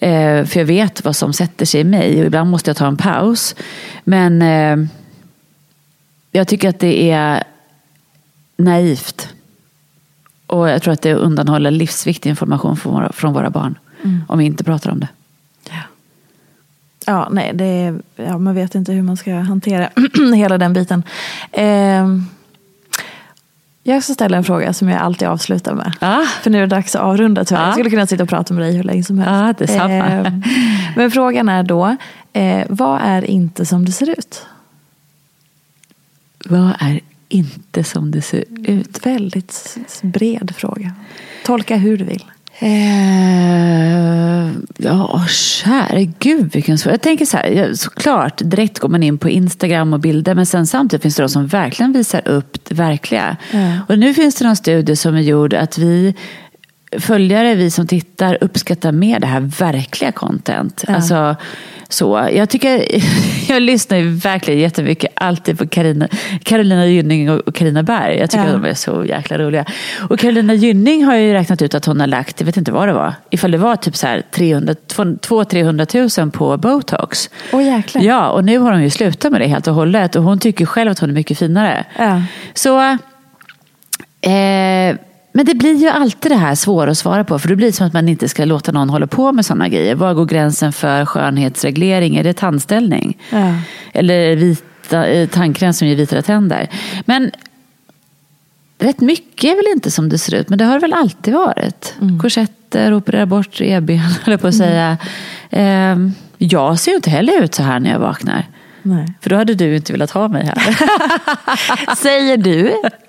Eh, 0.00 0.44
för 0.44 0.58
jag 0.58 0.64
vet 0.64 1.04
vad 1.04 1.16
som 1.16 1.32
sätter 1.32 1.66
sig 1.66 1.80
i 1.80 1.84
mig 1.84 2.20
och 2.20 2.26
ibland 2.26 2.50
måste 2.50 2.70
jag 2.70 2.76
ta 2.76 2.86
en 2.86 2.96
paus. 2.96 3.54
Men 4.04 4.42
eh, 4.42 4.88
jag 6.32 6.48
tycker 6.48 6.68
att 6.68 6.80
det 6.80 7.10
är 7.10 7.42
naivt. 8.56 9.28
Och 10.46 10.68
jag 10.68 10.82
tror 10.82 10.94
att 10.94 11.02
det 11.02 11.14
undanhåller 11.14 11.70
livsviktig 11.70 12.30
information 12.30 12.76
från 12.76 12.94
våra, 12.94 13.12
från 13.12 13.32
våra 13.32 13.50
barn. 13.50 13.78
Om 14.28 14.38
vi 14.38 14.44
inte 14.44 14.64
pratar 14.64 14.90
om 14.90 15.00
det. 15.00 15.08
Ja, 17.06 17.28
nej, 17.30 17.50
det 17.54 17.64
är, 17.64 18.00
ja, 18.16 18.38
man 18.38 18.54
vet 18.54 18.74
inte 18.74 18.92
hur 18.92 19.02
man 19.02 19.16
ska 19.16 19.34
hantera 19.34 19.88
hela 20.34 20.58
den 20.58 20.72
biten. 20.72 21.02
Eh, 21.52 22.06
jag 23.82 24.02
ska 24.02 24.14
ställa 24.14 24.36
en 24.36 24.44
fråga 24.44 24.72
som 24.72 24.88
jag 24.88 25.00
alltid 25.00 25.28
avslutar 25.28 25.74
med. 25.74 25.92
Ja. 26.00 26.26
För 26.42 26.50
nu 26.50 26.58
är 26.58 26.60
det 26.60 26.66
dags 26.76 26.96
att 26.96 27.02
avrunda 27.02 27.44
tyvärr. 27.44 27.60
Ja. 27.60 27.66
Jag 27.66 27.74
skulle 27.74 27.90
kunna 27.90 28.06
sitta 28.06 28.22
och 28.22 28.28
prata 28.28 28.54
med 28.54 28.62
dig 28.62 28.76
hur 28.76 28.82
länge 28.82 29.04
som 29.04 29.18
helst. 29.18 29.60
Ja, 29.60 29.66
detsamma. 29.66 30.06
Eh, 30.06 30.32
men 30.96 31.10
frågan 31.10 31.48
är 31.48 31.62
då, 31.62 31.96
eh, 32.32 32.66
vad 32.68 33.00
är 33.02 33.24
inte 33.24 33.66
som 33.66 33.84
det 33.84 33.92
ser 33.92 34.10
ut? 34.10 34.46
Vad 36.48 36.72
är 36.78 37.00
inte 37.28 37.84
som 37.84 38.10
det 38.10 38.22
ser 38.22 38.44
ut? 38.66 39.06
Väldigt 39.06 39.76
bred 40.02 40.54
fråga. 40.56 40.92
Tolka 41.44 41.76
hur 41.76 41.96
du 41.96 42.04
vill. 42.04 42.24
Eh, 42.58 44.50
ja, 44.76 45.24
käre 45.28 46.04
gud 46.04 46.52
vilken 46.52 46.78
svår. 46.78 46.92
Jag 46.92 47.02
tänker 47.02 47.24
så 47.24 47.36
här, 47.36 47.74
såklart 47.74 48.40
direkt 48.44 48.78
går 48.78 48.88
man 48.88 49.02
in 49.02 49.18
på 49.18 49.30
Instagram 49.30 49.92
och 49.92 50.00
bilder 50.00 50.34
men 50.34 50.46
sen 50.46 50.66
samtidigt 50.66 51.02
finns 51.02 51.16
det 51.16 51.22
de 51.22 51.28
som 51.28 51.46
verkligen 51.46 51.92
visar 51.92 52.28
upp 52.28 52.64
det 52.64 52.74
verkliga. 52.74 53.36
Ja. 53.52 53.78
Och 53.88 53.98
nu 53.98 54.14
finns 54.14 54.34
det 54.34 54.44
någon 54.44 54.56
studie 54.56 54.96
som 54.96 55.14
är 55.14 55.20
gjord 55.20 55.54
att 55.54 55.78
vi 55.78 56.14
följare, 56.98 57.54
vi 57.54 57.70
som 57.70 57.86
tittar, 57.86 58.38
uppskattar 58.40 58.92
mer 58.92 59.20
det 59.20 59.26
här 59.26 59.40
verkliga 59.40 60.12
content. 60.12 60.84
Ja. 60.88 60.94
Alltså, 60.94 61.36
så. 61.88 62.28
Jag, 62.32 62.48
tycker, 62.48 62.84
jag 63.52 63.62
lyssnar 63.62 63.98
ju 63.98 64.08
verkligen 64.08 64.60
jättemycket 64.60 65.12
alltid 65.14 65.58
på 65.58 65.66
Carina, 65.68 66.08
Carolina 66.42 66.86
Gynning 66.86 67.30
och 67.30 67.54
Carina 67.54 67.82
Berg. 67.82 68.18
Jag 68.18 68.30
tycker 68.30 68.44
Ja. 68.44 68.50
att 68.56 68.62
de 68.62 68.68
är 68.68 68.74
så 68.74 69.04
jäkla 69.04 69.38
roliga. 69.38 69.64
Och 70.10 70.18
Carolina 70.18 70.54
Gynning 70.54 71.04
har 71.04 71.14
ju 71.16 71.32
räknat 71.32 71.62
ut 71.62 71.74
att 71.74 71.84
hon 71.84 72.00
har 72.00 72.06
lagt, 72.06 72.40
jag 72.40 72.46
vet 72.46 72.56
inte 72.56 72.72
vad 72.72 72.88
det 72.88 72.92
var, 72.92 73.14
ifall 73.30 73.50
det 73.50 73.58
var 73.58 73.76
typ 73.76 73.96
så 73.96 74.06
här 74.06 74.22
300 74.30 74.74
200-300 74.88 76.20
000 76.20 76.30
på 76.30 76.56
botox. 76.56 77.30
Åh 77.52 77.64
jäklar. 77.64 78.02
Ja, 78.02 78.28
och 78.28 78.44
nu 78.44 78.58
har 78.58 78.72
hon 78.72 78.82
ju 78.82 78.90
slutat 78.90 79.32
med 79.32 79.40
det 79.40 79.46
helt 79.46 79.66
och 79.66 79.74
hållet. 79.74 80.16
Och 80.16 80.22
hon 80.22 80.38
tycker 80.38 80.66
själv 80.66 80.90
att 80.90 80.98
hon 80.98 81.10
är 81.10 81.14
mycket 81.14 81.38
finare. 81.38 81.84
Ja. 81.98 82.22
Så, 82.54 82.80
eh, 84.20 84.96
men 85.36 85.46
det 85.46 85.54
blir 85.54 85.74
ju 85.74 85.88
alltid 85.88 86.32
det 86.32 86.36
här 86.36 86.54
svåra 86.54 86.90
att 86.90 86.98
svara 86.98 87.24
på. 87.24 87.38
För 87.38 87.48
det 87.48 87.56
blir 87.56 87.72
som 87.72 87.86
att 87.86 87.92
man 87.92 88.08
inte 88.08 88.28
ska 88.28 88.44
låta 88.44 88.72
någon 88.72 88.90
hålla 88.90 89.06
på 89.06 89.32
med 89.32 89.46
sådana 89.46 89.68
grejer. 89.68 89.94
Var 89.94 90.14
går 90.14 90.26
gränsen 90.26 90.72
för 90.72 91.04
skönhetsreglering? 91.04 92.16
Är 92.16 92.24
det 92.24 92.32
tandställning? 92.32 93.18
Ja. 93.30 93.54
Eller 93.92 94.36
vita, 94.36 95.06
eh, 95.06 95.28
tandkräm 95.28 95.72
som 95.72 95.88
ger 95.88 95.96
vitare 95.96 96.22
tänder? 96.22 96.68
Men 97.04 97.30
rätt 98.78 99.00
mycket 99.00 99.44
är 99.44 99.56
väl 99.56 99.74
inte 99.76 99.90
som 99.90 100.08
det 100.08 100.18
ser 100.18 100.34
ut. 100.34 100.48
Men 100.48 100.58
det 100.58 100.64
har 100.64 100.80
väl 100.80 100.92
alltid 100.92 101.34
varit. 101.34 101.94
Korsetter, 102.22 102.94
operera 102.94 103.26
bort 103.26 103.60
revben, 103.60 103.98
höll 104.24 104.38
på 104.38 104.46
att 104.46 104.54
säga. 104.54 104.96
Eh, 105.50 105.96
jag 106.38 106.78
ser 106.78 106.90
ju 106.90 106.96
inte 106.96 107.10
heller 107.10 107.42
ut 107.42 107.54
så 107.54 107.62
här 107.62 107.80
när 107.80 107.90
jag 107.90 107.98
vaknar. 107.98 108.46
Nej. 108.86 109.06
För 109.20 109.30
då 109.30 109.36
hade 109.36 109.54
du 109.54 109.76
inte 109.76 109.92
velat 109.92 110.10
ha 110.10 110.28
mig 110.28 110.46
här. 110.54 111.94
Säger 111.96 112.36
du? 112.36 112.62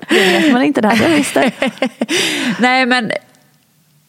Det 0.10 0.40
vet 0.40 0.54
man 0.54 0.64
inte. 0.64 0.82
Det 0.82 0.88
hade 0.88 1.04
jag 1.04 1.18
visst. 1.18 1.38
Nej 2.60 2.86
men, 2.86 3.12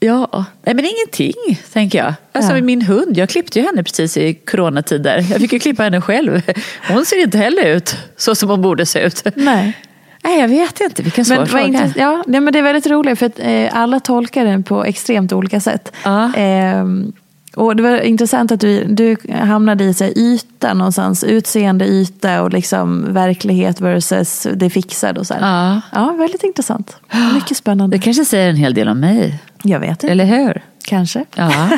ja, 0.00 0.44
nej 0.62 0.74
men 0.74 0.84
ingenting 0.84 1.32
tänker 1.72 1.98
jag. 1.98 2.14
Alltså 2.32 2.56
Ja. 2.56 2.62
min 2.62 2.82
hund, 2.82 3.16
jag 3.16 3.28
klippte 3.28 3.58
ju 3.58 3.66
henne 3.66 3.82
precis 3.82 4.16
i 4.16 4.34
coronatider. 4.34 5.16
Jag 5.30 5.40
fick 5.40 5.52
ju 5.52 5.58
klippa 5.58 5.82
henne 5.82 6.00
själv. 6.00 6.42
Hon 6.88 7.04
ser 7.04 7.22
inte 7.22 7.38
heller 7.38 7.66
ut 7.66 7.96
så 8.16 8.34
som 8.34 8.48
hon 8.50 8.62
borde 8.62 8.86
se 8.86 8.98
ut. 9.00 9.22
Nej. 9.34 9.76
Nej 10.24 10.40
jag 10.40 10.48
vet 10.48 10.80
inte, 10.80 11.02
vilken 11.02 11.24
svår 11.24 11.36
Men, 11.36 11.46
fråga. 11.46 11.92
ja, 11.96 12.24
nej, 12.26 12.40
men 12.40 12.52
det 12.52 12.58
är 12.58 12.62
väldigt 12.62 12.86
roligt 12.86 13.18
för 13.18 13.26
att 13.26 13.38
eh, 13.38 13.68
alla 13.72 14.00
tolkar 14.00 14.44
den 14.44 14.62
på 14.62 14.84
extremt 14.84 15.32
olika 15.32 15.60
sätt. 15.60 15.92
Ja. 16.04 16.32
Ehm, 16.36 17.12
och 17.58 17.76
det 17.76 17.82
var 17.82 18.00
intressant 18.00 18.52
att 18.52 18.60
du, 18.60 18.84
du 18.84 19.16
hamnade 19.34 19.84
i 19.84 19.94
så 19.94 20.04
här, 20.04 20.18
yta 20.18 20.74
någonstans. 20.74 21.24
Utseende, 21.24 21.86
yta 21.86 22.42
och 22.42 22.52
liksom 22.52 23.14
verklighet 23.14 23.80
versus 23.80 24.46
det 24.54 24.70
fixade 24.70 25.20
och 25.20 25.26
så 25.26 25.34
här. 25.34 25.40
Ja. 25.40 25.80
ja, 25.92 26.14
väldigt 26.18 26.42
intressant. 26.42 26.96
Mycket 27.34 27.56
spännande. 27.56 27.96
Det 27.96 28.00
kanske 28.02 28.24
säger 28.24 28.50
en 28.50 28.56
hel 28.56 28.74
del 28.74 28.88
om 28.88 29.00
mig, 29.00 29.38
Jag 29.62 29.80
vet 29.80 29.90
inte. 29.90 30.08
eller 30.08 30.24
hur? 30.24 30.62
Kanske. 30.88 31.24
Ja. 31.34 31.68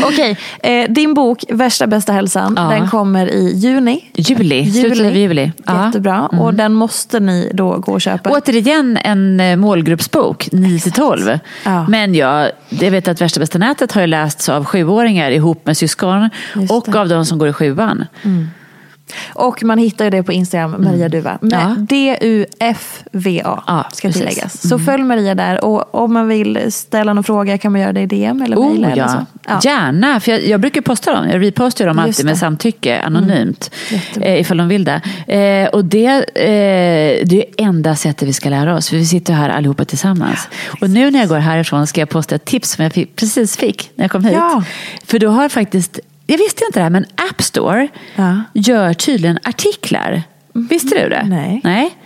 Okej, 0.04 0.38
eh, 0.62 0.90
din 0.90 1.14
bok 1.14 1.44
Värsta 1.48 1.86
bästa 1.86 2.12
hälsan, 2.12 2.54
Ja. 2.56 2.62
den 2.62 2.88
kommer 2.88 3.26
i 3.26 3.52
juni. 3.56 4.10
Juli, 4.14 4.70
slutet 4.72 5.06
av 5.06 5.16
juli. 5.16 5.52
Ja. 5.66 5.72
Mm. 5.72 5.86
Jättebra. 5.86 6.26
Och 6.26 6.54
den 6.54 6.74
måste 6.74 7.20
ni 7.20 7.50
då 7.54 7.78
gå 7.78 7.92
och 7.92 8.00
köpa. 8.00 8.30
Återigen 8.30 8.96
en 8.96 9.40
eh, 9.40 9.56
målgruppsbok, 9.56 10.48
9-12. 10.52 11.38
Ja. 11.64 11.86
Men 11.88 12.14
jag, 12.14 12.50
jag 12.68 12.90
vet 12.90 13.08
att 13.08 13.20
Värsta 13.20 13.40
bästa 13.40 13.58
nätet 13.58 13.92
har 13.92 14.06
lästs 14.06 14.48
av 14.48 14.64
sjuåringar 14.64 15.30
ihop 15.30 15.66
med 15.66 15.76
syskon 15.76 16.30
och 16.68 16.96
av 16.96 17.08
de 17.08 17.24
som 17.24 17.38
går 17.38 17.48
i 17.48 17.52
sjuan. 17.52 18.04
Och 19.34 19.62
man 19.64 19.78
hittar 19.78 20.04
ju 20.04 20.10
det 20.10 20.22
på 20.22 20.32
Instagram, 20.32 20.76
Maria 20.78 21.08
Duva. 21.08 21.38
Med 21.40 21.52
Ja. 21.52 21.76
D-U-F-V-A 21.88 23.62
Ja, 23.66 23.86
ska 23.92 24.08
precis. 24.08 24.22
tilläggas. 24.22 24.68
Så 24.68 24.78
följ 24.78 25.02
Maria 25.02 25.34
där. 25.34 25.64
Och 25.64 25.94
om 25.94 26.12
man 26.12 26.28
vill 26.28 26.72
ställa 26.72 27.12
någon 27.12 27.24
fråga 27.24 27.58
kan 27.58 27.72
man 27.72 27.80
göra 27.80 27.92
det 27.92 28.00
i 28.00 28.06
DM 28.06 28.42
eller. 28.42 28.56
Oh, 28.56 28.76
eller 28.76 28.96
ja. 28.96 29.08
så. 29.08 29.26
Ja. 29.46 29.60
Gärna, 29.64 30.20
för 30.20 30.32
jag, 30.32 30.46
jag 30.46 30.60
brukar 30.60 30.80
posta 30.80 31.14
dem. 31.14 31.28
Jag 31.28 31.42
repostar 31.42 31.86
dem 31.86 31.96
Just 31.96 32.06
alltid 32.06 32.16
det. 32.16 32.20
Mm. 32.22 32.30
med 32.30 32.38
samtycke, 32.38 33.00
anonymt. 33.00 33.70
Jättebra. 33.90 34.28
Eh, 34.28 34.40
ifall 34.40 34.56
de 34.56 34.68
vill 34.68 34.84
det. 34.84 35.00
Eh, 35.26 35.68
och 35.68 35.84
det, 35.84 36.06
eh, 36.06 37.26
det 37.26 37.38
är 37.38 37.44
enda 37.66 37.96
sättet 37.96 38.28
vi 38.28 38.32
ska 38.32 38.48
lära 38.48 38.76
oss. 38.76 38.88
För 38.88 38.96
vi 38.96 39.06
sitter 39.06 39.32
här 39.32 39.48
allihopa 39.50 39.84
tillsammans. 39.84 40.48
och 40.80 40.90
nu 40.90 41.10
när 41.10 41.18
jag 41.18 41.28
går 41.28 41.38
härifrån 41.38 41.86
ska 41.86 42.00
jag 42.00 42.08
posta 42.08 42.34
ett 42.34 42.44
tips 42.44 42.70
som 42.70 42.82
jag 42.84 42.92
fick, 42.92 43.16
precis 43.16 43.56
fick 43.56 43.90
när 43.94 44.04
jag 44.04 44.10
kom 44.10 44.24
hit. 44.24 44.38
För 45.04 45.18
då 45.18 45.28
har 45.28 45.48
faktiskt, 45.48 45.98
jag 46.32 46.38
visste 46.38 46.64
inte 46.64 46.78
det 46.78 46.82
här, 46.82 46.90
men 46.90 47.04
App 47.30 47.42
Store 47.42 47.88
Ja. 48.16 48.40
gör 48.52 48.92
tydligen 48.94 49.38
artiklar. 49.44 50.22
Visste 50.52 51.02
du 51.02 51.08
det? 51.08 51.22
Nej. 51.28 51.60
Nej. 51.64 51.96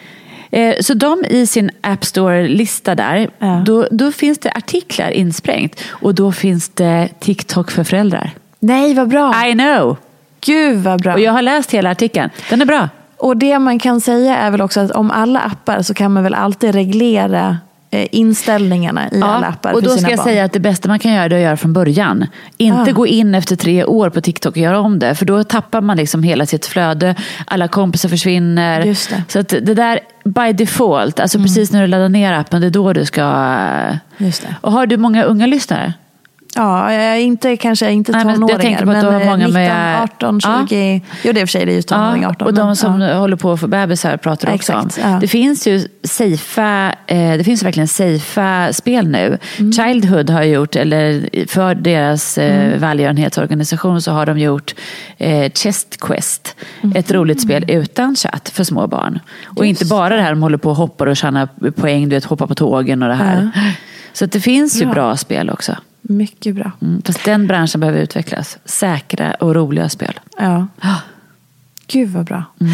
Eh, 0.51 0.75
Så 0.81 0.95
de 0.95 1.25
i 1.31 1.47
sin 1.47 1.71
App 1.81 2.05
Store-lista 2.05 2.95
där, 2.95 3.31
Ja. 3.39 3.63
då, 3.67 3.89
då 3.91 4.13
finns 4.13 4.39
det 4.39 4.51
artiklar 4.55 5.11
insprängt. 5.11 5.81
Och 5.89 6.15
då 6.15 6.33
finns 6.33 6.69
det 6.69 7.09
TikTok 7.21 7.71
för 7.71 7.85
föräldrar. 7.85 8.31
Nej, 8.59 8.95
vad 8.95 9.09
bra. 9.09 9.47
I 9.47 9.53
know! 9.53 9.97
Gud 10.41 10.77
vad 10.79 11.03
bra. 11.03 11.13
Och 11.15 11.21
jag 11.21 11.33
har 11.33 11.43
läst 11.43 11.71
hela 11.71 11.91
artikeln. 11.91 12.31
Den 12.51 12.63
är 12.63 12.67
bra. 12.67 12.89
Och 13.17 13.37
det 13.37 13.59
man 13.59 13.79
kan 13.79 14.01
säga 14.01 14.37
är 14.37 14.51
väl 14.51 14.61
också 14.63 14.81
att 14.81 14.91
om 14.91 15.11
alla 15.11 15.41
appar 15.41 15.83
så 15.83 15.95
kan 15.95 16.13
man 16.13 16.23
väl 16.23 16.35
alltid 16.35 16.75
reglera 16.75 17.59
inställningarna 17.91 19.09
i 19.13 19.21
alla 19.23 19.47
appar 19.47 19.73
och 19.73 19.83
då 19.83 19.91
ska 19.91 20.11
jag 20.11 20.17
barn. 20.19 20.27
säga 20.27 20.45
att 20.45 20.53
det 20.53 20.61
bästa 20.61 20.89
man 20.89 20.99
kan 20.99 21.13
göra 21.13 21.25
är 21.25 21.31
att 21.37 21.41
göra 21.43 21.57
från 21.57 21.73
början. 21.73 22.27
Inte 22.57 22.91
Ah. 22.91 22.95
gå 22.95 23.07
in 23.07 23.35
efter 23.35 23.57
tre 23.57 23.85
år 23.85 24.11
på 24.11 24.21
TikTok 24.21 24.51
och 24.51 24.57
göra 24.63 24.79
om 24.81 24.99
det. 24.99 25.15
För 25.15 25.27
då 25.27 25.45
tappar 25.45 25.81
man 25.81 25.97
liksom 25.97 26.23
hela 26.23 26.47
sitt 26.47 26.67
flöde. 26.67 27.15
Alla 27.45 27.69
kompisar 27.69 28.09
försvinner. 28.09 28.81
Just 28.83 29.11
det. 29.11 29.23
Så 29.29 29.39
att 29.39 29.49
det 29.49 29.75
där 29.75 30.01
by 30.25 30.53
default, 30.53 31.21
alltså 31.21 31.39
precis 31.39 31.73
när 31.73 31.81
du 31.81 31.87
laddar 31.87 32.09
ner 32.09 32.33
appen, 32.33 32.61
det 32.61 32.67
är 32.67 32.71
då 32.71 32.93
du 32.93 33.05
ska... 33.05 33.23
Mm. 33.23 33.97
Just 34.17 34.43
det. 34.43 34.55
Och 34.61 34.73
har 34.73 34.87
du 34.87 34.97
många 34.97 35.23
unga 35.23 35.47
lyssnare? 35.47 35.93
Ja, 36.57 36.93
jag 36.93 37.21
inte, 37.23 37.57
kanske 37.57 37.91
inte 37.91 38.13
Nej, 38.13 38.25
men 38.25 38.29
jag 38.29 38.37
tonåringar. 38.49 38.59
tänker 38.79 38.85
på 38.85 38.91
att 38.91 39.01
du 39.01 39.07
har 39.07 39.21
eh, 39.21 39.27
många 39.27 39.37
19, 39.47 39.53
med- 39.53 40.03
18, 40.03 40.41
20. 40.69 41.01
Jo, 41.23 41.33
det 41.33 41.41
är 41.41 41.47
för 41.47 41.51
sig 41.51 41.67
det 41.67 41.73
är 41.73 41.77
ju 41.77 41.83
tonåring, 41.83 42.27
18. 42.27 42.47
och 42.47 42.55
de 42.55 42.67
men, 42.67 42.77
som 42.77 43.01
ja. 43.01 43.15
håller 43.19 43.37
på 43.37 43.53
att 43.53 43.61
få 43.61 43.67
bebisar 43.67 44.17
pratar 44.17 44.47
du 44.47 44.53
Ja, 44.53 44.57
också 44.57 44.73
om. 44.75 44.89
ja. 45.03 45.19
Det 45.21 45.29
finns 45.29 45.67
ju 45.67 45.89
safea, 46.03 46.95
eh, 47.07 47.33
det 47.39 47.45
finns 47.45 47.63
verkligen 47.63 47.89
safea 47.89 48.73
spel 48.73 49.09
nu. 49.09 49.39
Mm. 49.59 49.73
Childhood 49.73 50.31
har 50.31 50.43
gjort, 50.43 50.77
eller 50.77 51.29
för 51.49 51.75
deras 51.75 52.39
eh, 52.39 52.67
Mm. 52.67 52.81
välgörenhetsorganisation 52.81 54.03
så 54.03 54.13
har 54.13 54.27
de 54.27 54.39
gjort 54.39 54.75
eh, 55.19 55.53
Chest 55.53 56.01
Quest. 56.01 56.57
Mm. 56.83 56.97
Ett 56.97 57.11
roligt 57.11 57.43
spel 57.43 57.65
utan 57.69 58.17
chatt 58.17 58.49
för 58.49 58.65
små 58.65 58.87
barn. 58.87 59.19
Och 59.57 59.67
inte 59.67 59.85
bara 59.85 60.17
det 60.17 60.23
här 60.23 60.31
de 60.31 60.43
håller 60.43 60.59
på 60.59 60.71
och 60.71 60.77
hoppar 60.77 61.07
och 61.07 61.17
tjänar 61.17 61.49
poäng, 61.71 62.09
du 62.09 62.17
vet 62.17 62.25
hoppa 62.25 62.47
på 62.47 62.55
tågen 62.55 63.03
och 63.03 63.09
det 63.09 63.15
här. 63.15 63.51
Så 64.13 64.27
det 64.27 64.41
finns 64.41 64.81
ju 64.83 64.87
bra 64.87 65.17
spel 65.17 65.51
också. 65.51 65.77
Mycket 66.09 66.55
bra. 66.55 66.71
Mm. 66.83 67.03
Fast 67.03 67.25
den 67.25 67.47
branschen 67.47 67.81
behöver 67.81 67.99
utvecklas. 68.01 68.59
Säkra 68.65 69.35
och 69.35 69.55
roliga 69.55 69.89
spel. 69.89 70.21
Ja. 70.39 70.67
Gud 71.87 72.09
vad 72.11 72.25
bra. 72.25 72.45
Mm. 72.61 72.73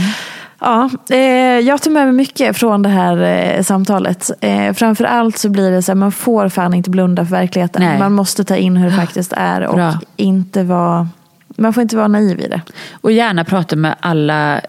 Ja, 0.58 0.90
eh, 1.10 1.18
jag 1.66 1.82
tar 1.82 1.90
med 1.90 2.04
mig 2.04 2.12
mycket 2.12 2.56
från 2.56 2.82
det 2.82 2.88
här 2.88 3.16
eh, 3.22 3.62
samtalet. 3.62 4.30
Eh, 4.40 4.72
framför 4.72 5.04
allt 5.04 5.38
så 5.38 5.48
blir 5.48 5.70
det 5.70 5.82
så 5.82 5.92
att 5.92 5.98
man 5.98 6.12
får 6.12 6.48
fan 6.48 6.74
inte 6.74 6.90
blunda 6.90 7.24
för 7.24 7.30
verkligheten. 7.30 7.82
Nej. 7.82 7.98
Man 7.98 8.12
måste 8.12 8.44
ta 8.44 8.56
in 8.56 8.76
hur 8.76 8.90
det 8.90 8.96
faktiskt 8.96 9.32
är 9.36 9.66
och 9.66 9.74
Bra. 9.74 10.00
inte 10.16 10.62
vara, 10.62 11.08
man 11.48 11.72
får 11.72 11.82
inte 11.82 11.96
vara 11.96 12.08
naiv 12.08 12.40
i 12.40 12.48
det. 12.48 12.60
Och 13.00 13.12
gärna 13.12 13.44
prata 13.44 13.76
med 13.76 13.94
alla 14.00 14.60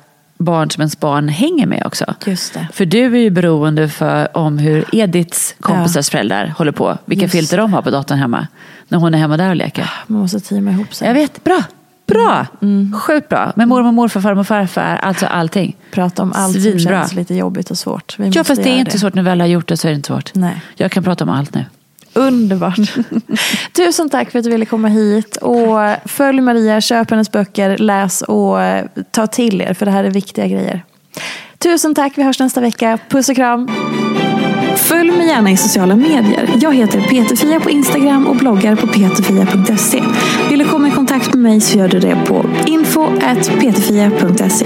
barn 0.44 0.70
som 0.70 0.82
ens 0.82 1.00
barn 1.00 1.28
hänger 1.28 1.66
med 1.66 1.84
också. 1.86 2.16
Just 2.26 2.54
det. 2.54 2.68
För 2.74 2.86
du 2.86 3.06
är 3.16 3.20
ju 3.20 3.30
beroende 3.30 3.90
för 3.90 4.38
om 4.38 4.58
hur 4.58 4.86
Ediths 4.92 5.56
kompisars 5.60 6.10
föräldrar 6.10 6.54
håller 6.58 6.72
på. 6.72 6.98
Vilka 7.06 7.24
Just 7.24 7.32
filter 7.36 7.58
de 7.58 7.74
har 7.74 7.82
på 7.82 7.90
datorn 7.90 8.18
hemma. 8.18 8.48
När 8.88 8.98
hon 8.98 9.14
är 9.14 9.18
hemma 9.18 9.38
där 9.38 9.50
och 9.50 9.56
leker. 9.56 9.90
Man 10.08 10.22
måste 10.22 10.40
teama 10.40 10.72
ihop 10.72 10.94
sig. 10.94 11.08
Jag 11.08 11.16
vet, 11.16 11.44
bra. 11.44 11.64
Bra! 12.08 12.48
Mm. 12.62 12.94
Sjukt 12.94 13.30
bra. 13.30 13.52
Med 13.56 13.68
mormor, 13.68 13.92
morfar, 13.92 14.22
farmor 14.22 14.44
farfar. 14.44 14.96
Alltså 14.96 15.26
allting. 15.26 15.76
Prata 15.92 16.22
om 16.24 16.34
allt 16.36 16.54
som 16.54 16.62
Svinbra. 16.62 16.84
känns 16.84 17.14
lite 17.14 17.36
jobbigt 17.36 17.72
och 17.72 17.78
svårt. 17.78 18.20
Vi 18.20 18.30
Ja, 18.30 18.44
fast 18.44 18.64
det 18.64 18.70
är 18.70 18.78
inte 18.78 19.00
svårt. 19.00 19.14
När 19.14 19.24
vi 19.24 19.30
väl 19.30 19.40
har 19.40 19.48
gjort 19.48 19.68
det 19.68 19.78
så 19.78 19.88
är 19.88 19.92
det 19.92 19.96
inte 19.96 20.08
svårt. 20.08 20.36
Nej. 20.36 20.62
Jag 20.76 20.92
kan 20.92 21.04
prata 21.04 21.24
om 21.24 21.30
allt 21.30 21.56
nu. 21.56 21.66
Underbart. 22.14 22.94
Tusen 23.74 24.10
tack 24.10 24.32
för 24.32 24.40
att 24.40 24.46
du 24.46 24.52
ville 24.52 24.66
komma 24.66 24.88
hit. 24.88 25.38
Och 25.38 25.78
följ 26.06 26.42
Maria, 26.42 26.82
köp 26.82 27.12
hennes 27.12 27.32
böcker, 27.32 27.78
läs 27.78 28.22
och 28.22 28.62
eh, 28.62 28.86
ta 29.12 29.28
till 29.28 29.62
er. 29.62 29.74
För 29.74 29.86
det 29.86 29.92
här 29.92 30.04
är 30.04 30.12
viktiga 30.12 30.48
grejer. 30.48 30.84
Tusen 31.58 31.96
tack, 31.96 32.14
vi 32.16 32.24
hörs 32.24 32.40
nästa 32.40 32.62
vecka. 32.62 33.00
Puss 33.10 33.30
och 33.30 33.36
kram. 33.36 33.70
Följ 34.76 35.12
mig 35.12 35.28
gärna 35.28 35.52
i 35.52 35.58
sociala 35.58 35.96
medier. 35.96 36.50
Jag 36.62 36.76
heter 36.76 37.02
Peterfia 37.02 37.60
på 37.60 37.70
Instagram 37.70 38.28
och 38.28 38.36
bloggar 38.36 38.76
på 38.76 38.88
peterfia.se. 38.88 40.04
Vill 40.50 40.60
du 40.60 40.66
komma 40.66 40.88
i 40.88 40.92
kontakt 40.92 41.34
med 41.34 41.44
mig 41.44 41.62
så 41.62 41.78
gör 41.78 41.88
du 41.88 42.00
det 42.00 42.18
på 42.26 42.46
info.peterfia.se. 42.66 44.66